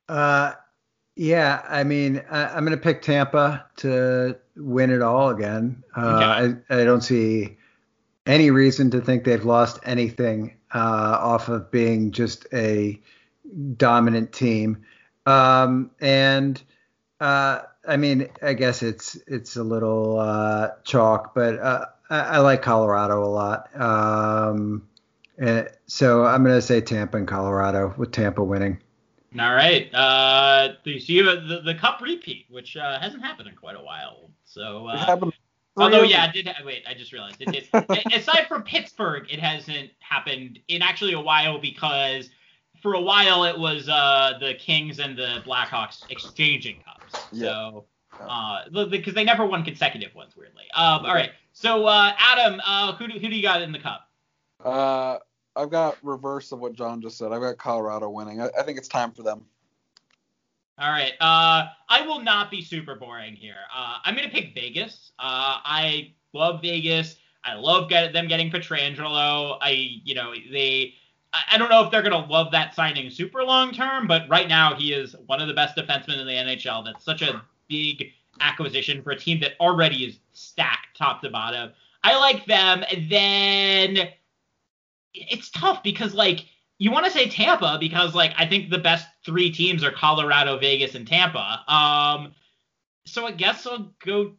Uh, 0.09 0.55
yeah, 1.17 1.63
I 1.69 1.85
mean, 1.85 2.23
I, 2.31 2.47
I'm 2.47 2.65
going 2.65 2.77
to 2.77 2.83
pick 2.83 3.03
Tampa 3.03 3.67
to 3.77 4.37
win 4.57 4.91
it 4.91 5.03
all 5.03 5.31
again. 5.31 5.83
Uh, 5.97 6.55
I, 6.71 6.75
I 6.81 6.85
don't 6.85 7.03
see 7.03 7.57
any 8.31 8.51
reason 8.51 8.91
to 8.93 9.01
think 9.01 9.25
they've 9.25 9.45
lost 9.45 9.81
anything 9.85 10.55
uh, 10.73 11.19
off 11.21 11.49
of 11.49 11.71
being 11.71 12.13
just 12.13 12.47
a 12.53 13.01
dominant 13.77 14.33
team. 14.33 14.85
Um, 15.27 15.91
and 16.01 16.63
uh, 17.21 17.63
I 17.87 17.97
mean, 17.97 18.29
I 18.41 18.55
guess 18.55 18.83
it's 18.83 19.17
it's 19.27 19.57
a 19.57 19.65
little 19.65 20.21
uh, 20.21 20.71
chalk, 20.85 21.35
but 21.35 21.59
uh, 21.59 21.87
I, 22.09 22.21
I 22.21 22.39
like 22.39 22.63
Colorado 22.63 23.25
a 23.25 23.27
lot. 23.27 23.69
Um, 23.81 24.89
eh, 25.41 25.65
so 25.87 26.25
I'm 26.25 26.45
going 26.45 26.55
to 26.55 26.63
say 26.63 26.81
Tampa 26.81 27.17
and 27.17 27.27
Colorado 27.27 27.95
with 27.97 28.13
Tampa 28.13 28.45
winning. 28.45 28.79
All 29.39 29.55
right. 29.55 29.93
Uh, 29.95 30.75
so 30.85 30.91
you 30.91 31.29
have 31.29 31.47
the, 31.47 31.61
the 31.61 31.75
cup 31.75 32.01
repeat, 32.01 32.47
which 32.49 32.77
uh, 32.77 32.99
hasn't 33.01 33.25
happened 33.25 33.49
in 33.49 33.55
quite 33.55 33.77
a 33.77 33.83
while. 33.83 34.31
So, 34.45 34.89
It 34.89 35.09
uh, 35.09 35.31
happened 35.77 35.95
although 35.95 36.03
yeah, 36.03 36.25
years 36.33 36.37
it 36.37 36.43
did. 36.45 36.55
Wait, 36.65 36.85
I 36.89 36.95
just 36.95 37.13
realized 37.13 37.37
it 37.41 37.53
did. 37.53 38.13
aside 38.15 38.47
from 38.49 38.63
Pittsburgh, 38.63 39.27
it 39.31 39.41
hasn't 39.41 39.91
happened 40.01 40.59
in 40.69 40.83
actually 40.83 41.13
a 41.13 41.21
while 41.21 41.59
because 41.59 42.31
for 42.83 42.95
a 42.95 43.01
while 43.01 43.45
it 43.45 43.59
was 43.59 43.89
uh, 43.89 44.33
the 44.41 44.55
Kings 44.55 44.99
and 44.99 45.17
the 45.17 45.43
Blackhawks 45.47 46.03
exchanging 46.11 46.83
cups. 46.85 47.27
Yeah. 47.33 47.49
So. 47.49 47.85
Uh, 48.21 48.85
because 48.87 49.15
they 49.15 49.25
never 49.25 49.47
won 49.47 49.65
consecutive 49.65 50.15
ones, 50.15 50.37
weirdly. 50.37 50.65
Um, 50.75 51.07
all 51.07 51.15
right. 51.15 51.31
So, 51.53 51.87
uh, 51.87 52.13
Adam, 52.19 52.61
uh, 52.67 52.95
who 52.97 53.09
do, 53.09 53.19
who 53.19 53.29
do 53.29 53.37
you 53.37 53.43
got 53.43 53.63
in 53.63 53.73
the 53.73 53.79
cup? 53.79 54.09
Uh, 54.63 55.19
I've 55.57 55.71
got 55.71 55.97
reverse 56.03 56.53
of 56.53 56.59
what 56.59 56.75
John 56.75 57.01
just 57.01 57.19
said. 57.19 57.33
I've 57.33 57.41
got 57.41 57.57
Colorado 57.59 58.11
winning. 58.11 58.41
I, 58.41 58.51
I 58.59 58.63
think 58.63 58.79
it's 58.79 58.89
time 58.89 59.13
for 59.13 59.23
them. 59.23 59.47
All 60.81 60.91
right. 60.91 61.13
Uh, 61.21 61.67
I 61.91 62.07
will 62.07 62.21
not 62.23 62.51
be 62.51 62.63
super 62.63 62.95
boring 62.95 63.37
here. 63.37 63.55
Uh, 63.75 63.99
I'm 64.03 64.15
gonna 64.15 64.31
pick 64.31 64.55
Vegas. 64.55 65.13
Uh, 65.19 65.61
I 65.63 66.15
love 66.33 66.63
Vegas. 66.63 67.17
I 67.45 67.55
love 67.55 67.91
get, 67.91 68.15
them 68.15 68.27
getting 68.29 68.51
Pietrangelo. 68.51 69.59
I, 69.61 70.01
you 70.05 70.15
know, 70.15 70.33
they. 70.51 70.95
I 71.33 71.59
don't 71.59 71.69
know 71.69 71.85
if 71.85 71.91
they're 71.91 72.03
gonna 72.03 72.27
love 72.27 72.51
that 72.53 72.75
signing 72.75 73.11
super 73.11 73.45
long 73.45 73.73
term, 73.73 74.07
but 74.09 74.29
right 74.31 74.49
now 74.49 74.75
he 74.75 74.95
is 74.95 75.15
one 75.27 75.41
of 75.41 75.49
the 75.49 75.55
best 75.55 75.77
defensemen 75.77 76.19
in 76.19 76.27
the 76.27 76.33
NHL. 76.33 76.85
That's 76.85 77.05
such 77.05 77.21
a 77.21 77.43
big 77.69 78.13
acquisition 78.41 79.03
for 79.03 79.11
a 79.11 79.17
team 79.19 79.39
that 79.41 79.53
already 79.61 80.05
is 80.05 80.19
stacked 80.33 80.97
top 80.97 81.21
to 81.23 81.29
bottom. 81.29 81.73
I 82.03 82.19
like 82.19 82.47
them. 82.47 82.85
Then 83.11 84.09
it's 85.13 85.51
tough 85.51 85.83
because 85.83 86.15
like 86.15 86.47
you 86.81 86.91
want 86.91 87.05
to 87.05 87.11
say 87.11 87.29
Tampa 87.29 87.77
because 87.79 88.15
like 88.15 88.33
I 88.39 88.47
think 88.47 88.71
the 88.71 88.79
best 88.79 89.07
three 89.25 89.53
teams 89.53 89.85
are 89.85 89.93
Colorado, 89.93 90.59
Vegas, 90.59 90.95
and 90.95 91.07
Tampa. 91.07 91.63
Um, 91.69 92.33
so 93.05 93.27
I 93.27 93.33
guess 93.33 93.67
I'll 93.67 93.93
go. 94.05 94.33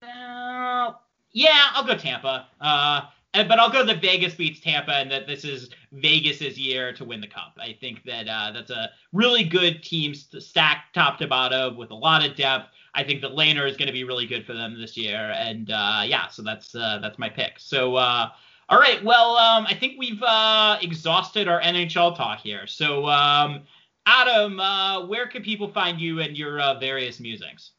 Uh, 0.00 0.92
yeah, 1.32 1.70
I'll 1.72 1.84
go 1.84 1.96
Tampa. 1.96 2.46
Uh, 2.60 3.00
but 3.32 3.58
I'll 3.58 3.70
go 3.70 3.84
that 3.84 4.00
Vegas 4.00 4.36
beats 4.36 4.60
Tampa 4.60 4.92
and 4.92 5.10
that 5.10 5.26
this 5.26 5.44
is 5.44 5.70
Vegas's 5.90 6.56
year 6.56 6.92
to 6.92 7.04
win 7.04 7.20
the 7.20 7.26
cup. 7.26 7.58
I 7.58 7.76
think 7.80 8.04
that 8.04 8.28
uh, 8.28 8.52
that's 8.52 8.70
a 8.70 8.90
really 9.12 9.42
good 9.42 9.82
team 9.82 10.14
st- 10.14 10.44
stacked 10.44 10.94
top 10.94 11.18
to 11.18 11.26
bottom 11.26 11.76
with 11.76 11.90
a 11.90 11.96
lot 11.96 12.24
of 12.24 12.36
depth. 12.36 12.68
I 12.94 13.02
think 13.02 13.20
that 13.22 13.32
Lehner 13.32 13.68
is 13.68 13.76
going 13.76 13.88
to 13.88 13.92
be 13.92 14.04
really 14.04 14.26
good 14.26 14.46
for 14.46 14.52
them 14.54 14.80
this 14.80 14.96
year, 14.96 15.34
and 15.36 15.72
uh, 15.72 16.02
yeah, 16.06 16.28
so 16.28 16.42
that's 16.42 16.72
uh, 16.76 17.00
that's 17.02 17.18
my 17.18 17.28
pick. 17.28 17.54
So. 17.58 18.30
All 18.68 18.78
right. 18.78 19.02
Well, 19.04 19.36
um, 19.36 19.66
I 19.68 19.74
think 19.74 19.94
we've 19.98 20.22
uh, 20.22 20.78
exhausted 20.80 21.48
our 21.48 21.60
NHL 21.60 22.16
talk 22.16 22.40
here. 22.40 22.66
So, 22.66 23.06
um, 23.06 23.62
Adam, 24.06 24.60
uh, 24.60 25.06
where 25.06 25.26
can 25.26 25.42
people 25.42 25.68
find 25.68 26.00
you 26.00 26.20
and 26.20 26.36
your 26.36 26.60
uh, 26.60 26.78
various 26.78 27.20
musings? 27.20 27.72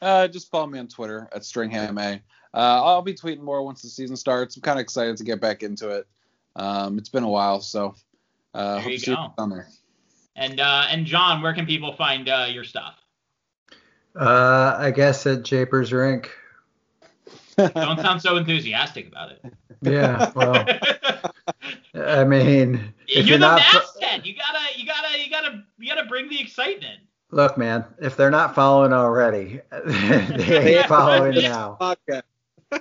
Uh, 0.00 0.28
just 0.28 0.50
follow 0.50 0.66
me 0.66 0.78
on 0.78 0.88
Twitter 0.88 1.28
at 1.34 1.42
Stringham 1.42 1.98
A. 1.98 2.14
Uh, 2.54 2.82
I'll 2.84 3.02
be 3.02 3.14
tweeting 3.14 3.40
more 3.40 3.62
once 3.62 3.82
the 3.82 3.88
season 3.88 4.16
starts. 4.16 4.56
I'm 4.56 4.62
kind 4.62 4.78
of 4.78 4.82
excited 4.82 5.16
to 5.16 5.24
get 5.24 5.40
back 5.40 5.62
into 5.62 5.88
it. 5.90 6.06
Um, 6.56 6.98
it's 6.98 7.08
been 7.08 7.24
a 7.24 7.28
while, 7.28 7.60
so 7.60 7.94
uh, 8.54 8.74
There 8.74 8.82
hope 8.82 8.92
you 8.92 8.98
to 8.98 9.04
see 9.04 9.14
go. 9.14 9.32
down 9.36 9.50
there. 9.50 9.68
And 10.36 10.60
uh, 10.60 10.86
and 10.88 11.06
John, 11.06 11.42
where 11.42 11.54
can 11.54 11.66
people 11.66 11.94
find 11.94 12.28
uh, 12.28 12.46
your 12.50 12.64
stuff? 12.64 12.94
Uh, 14.18 14.76
I 14.78 14.90
guess 14.90 15.26
at 15.26 15.42
Japers 15.42 15.92
Rink. 15.92 16.30
Don't 17.56 18.00
sound 18.00 18.20
so 18.22 18.36
enthusiastic 18.36 19.08
about 19.08 19.32
it. 19.32 19.44
Yeah, 19.82 20.32
well, 20.34 20.66
I 21.94 22.24
mean, 22.24 22.94
if 23.06 23.16
you're, 23.16 23.24
you're 23.24 23.38
the 23.38 23.46
not 23.46 23.60
masthead. 23.72 24.26
You 24.26 24.34
gotta, 24.34 24.78
you 24.78 24.86
gotta, 24.86 25.18
you 25.18 25.30
gotta, 25.30 25.64
you 25.78 25.88
gotta 25.88 26.08
bring 26.08 26.28
the 26.28 26.40
excitement. 26.40 27.00
look, 27.30 27.58
man, 27.58 27.84
if 28.00 28.16
they're 28.16 28.30
not 28.30 28.54
following 28.54 28.92
already, 28.92 29.60
they 29.86 30.78
ain't 30.78 30.86
following 30.86 31.34
now. 31.34 31.76
Okay. 31.80 32.22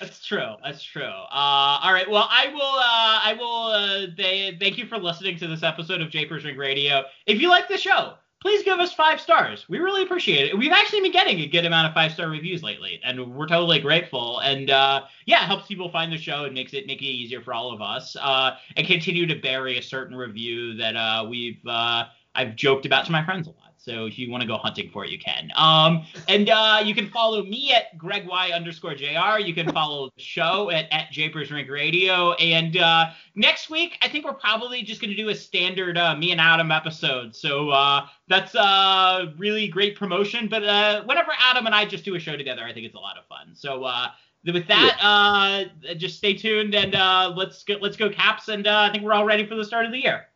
That's 0.00 0.24
true. 0.26 0.54
That's 0.64 0.82
true. 0.82 1.04
Uh, 1.04 1.78
all 1.82 1.92
right. 1.92 2.10
Well, 2.10 2.26
I 2.28 2.48
will. 2.48 2.60
Uh, 2.60 3.20
I 3.22 3.36
will. 3.38 3.66
Uh, 3.66 4.06
they, 4.16 4.56
thank 4.58 4.76
you 4.78 4.86
for 4.86 4.98
listening 4.98 5.38
to 5.38 5.46
this 5.46 5.62
episode 5.62 6.00
of 6.00 6.10
Japers 6.10 6.44
Rink 6.44 6.58
Radio. 6.58 7.04
If 7.26 7.40
you 7.40 7.48
like 7.48 7.68
the 7.68 7.76
show, 7.76 8.14
please 8.42 8.64
give 8.64 8.80
us 8.80 8.92
five 8.92 9.20
stars. 9.20 9.66
We 9.68 9.78
really 9.78 10.02
appreciate 10.02 10.48
it. 10.48 10.58
We've 10.58 10.72
actually 10.72 11.00
been 11.00 11.12
getting 11.12 11.40
a 11.40 11.46
good 11.46 11.64
amount 11.64 11.86
of 11.86 11.94
five 11.94 12.12
star 12.12 12.28
reviews 12.28 12.62
lately, 12.62 13.00
and 13.04 13.34
we're 13.34 13.46
totally 13.46 13.78
grateful. 13.78 14.40
And 14.40 14.68
uh, 14.68 15.04
yeah, 15.26 15.44
it 15.44 15.46
helps 15.46 15.68
people 15.68 15.88
find 15.90 16.12
the 16.12 16.18
show 16.18 16.44
and 16.44 16.52
makes 16.52 16.74
it 16.74 16.86
make 16.86 17.00
it 17.00 17.06
easier 17.06 17.40
for 17.40 17.54
all 17.54 17.72
of 17.72 17.80
us. 17.80 18.16
Uh, 18.20 18.56
and 18.76 18.86
continue 18.86 19.26
to 19.26 19.36
bury 19.36 19.78
a 19.78 19.82
certain 19.82 20.16
review 20.16 20.74
that 20.74 20.96
uh, 20.96 21.24
we've 21.28 21.64
uh, 21.66 22.04
I've 22.34 22.56
joked 22.56 22.84
about 22.84 23.06
to 23.06 23.12
my 23.12 23.24
friends 23.24 23.46
a 23.46 23.50
lot. 23.50 23.61
So 23.82 24.06
if 24.06 24.16
you 24.16 24.30
want 24.30 24.42
to 24.42 24.46
go 24.46 24.58
hunting 24.58 24.90
for 24.90 25.04
it, 25.04 25.10
you 25.10 25.18
can. 25.18 25.50
Um, 25.56 26.04
and 26.28 26.48
uh, 26.48 26.82
you 26.84 26.94
can 26.94 27.08
follow 27.08 27.42
me 27.42 27.72
at 27.72 27.98
Greg 27.98 28.28
Y 28.28 28.52
underscore 28.52 28.94
JR. 28.94 29.40
You 29.40 29.52
can 29.52 29.72
follow 29.72 30.08
the 30.16 30.22
show 30.22 30.70
at, 30.70 30.86
at 30.92 31.10
Japers 31.10 31.50
Rink 31.50 31.68
Radio. 31.68 32.34
And 32.34 32.76
uh, 32.76 33.10
next 33.34 33.70
week, 33.70 33.98
I 34.00 34.08
think 34.08 34.24
we're 34.24 34.34
probably 34.34 34.82
just 34.82 35.00
going 35.00 35.10
to 35.10 35.16
do 35.16 35.30
a 35.30 35.34
standard 35.34 35.98
uh, 35.98 36.14
me 36.14 36.30
and 36.30 36.40
Adam 36.40 36.70
episode. 36.70 37.34
So 37.34 37.70
uh, 37.70 38.06
that's 38.28 38.54
a 38.54 39.34
really 39.36 39.66
great 39.66 39.96
promotion. 39.96 40.46
But 40.46 40.62
uh, 40.62 41.02
whenever 41.02 41.32
Adam 41.40 41.66
and 41.66 41.74
I 41.74 41.84
just 41.84 42.04
do 42.04 42.14
a 42.14 42.20
show 42.20 42.36
together, 42.36 42.62
I 42.62 42.72
think 42.72 42.86
it's 42.86 42.94
a 42.94 43.00
lot 43.00 43.18
of 43.18 43.26
fun. 43.26 43.52
So 43.54 43.82
uh, 43.82 44.10
with 44.44 44.68
that, 44.68 44.96
uh, 45.02 45.94
just 45.94 46.18
stay 46.18 46.34
tuned 46.34 46.76
and 46.76 46.94
uh, 46.94 47.32
let's 47.36 47.64
go, 47.64 47.78
let's 47.80 47.96
go 47.96 48.08
Caps. 48.08 48.46
And 48.46 48.68
uh, 48.68 48.78
I 48.88 48.92
think 48.92 49.02
we're 49.02 49.12
all 49.12 49.24
ready 49.24 49.44
for 49.44 49.56
the 49.56 49.64
start 49.64 49.86
of 49.86 49.90
the 49.90 49.98
year. 49.98 50.26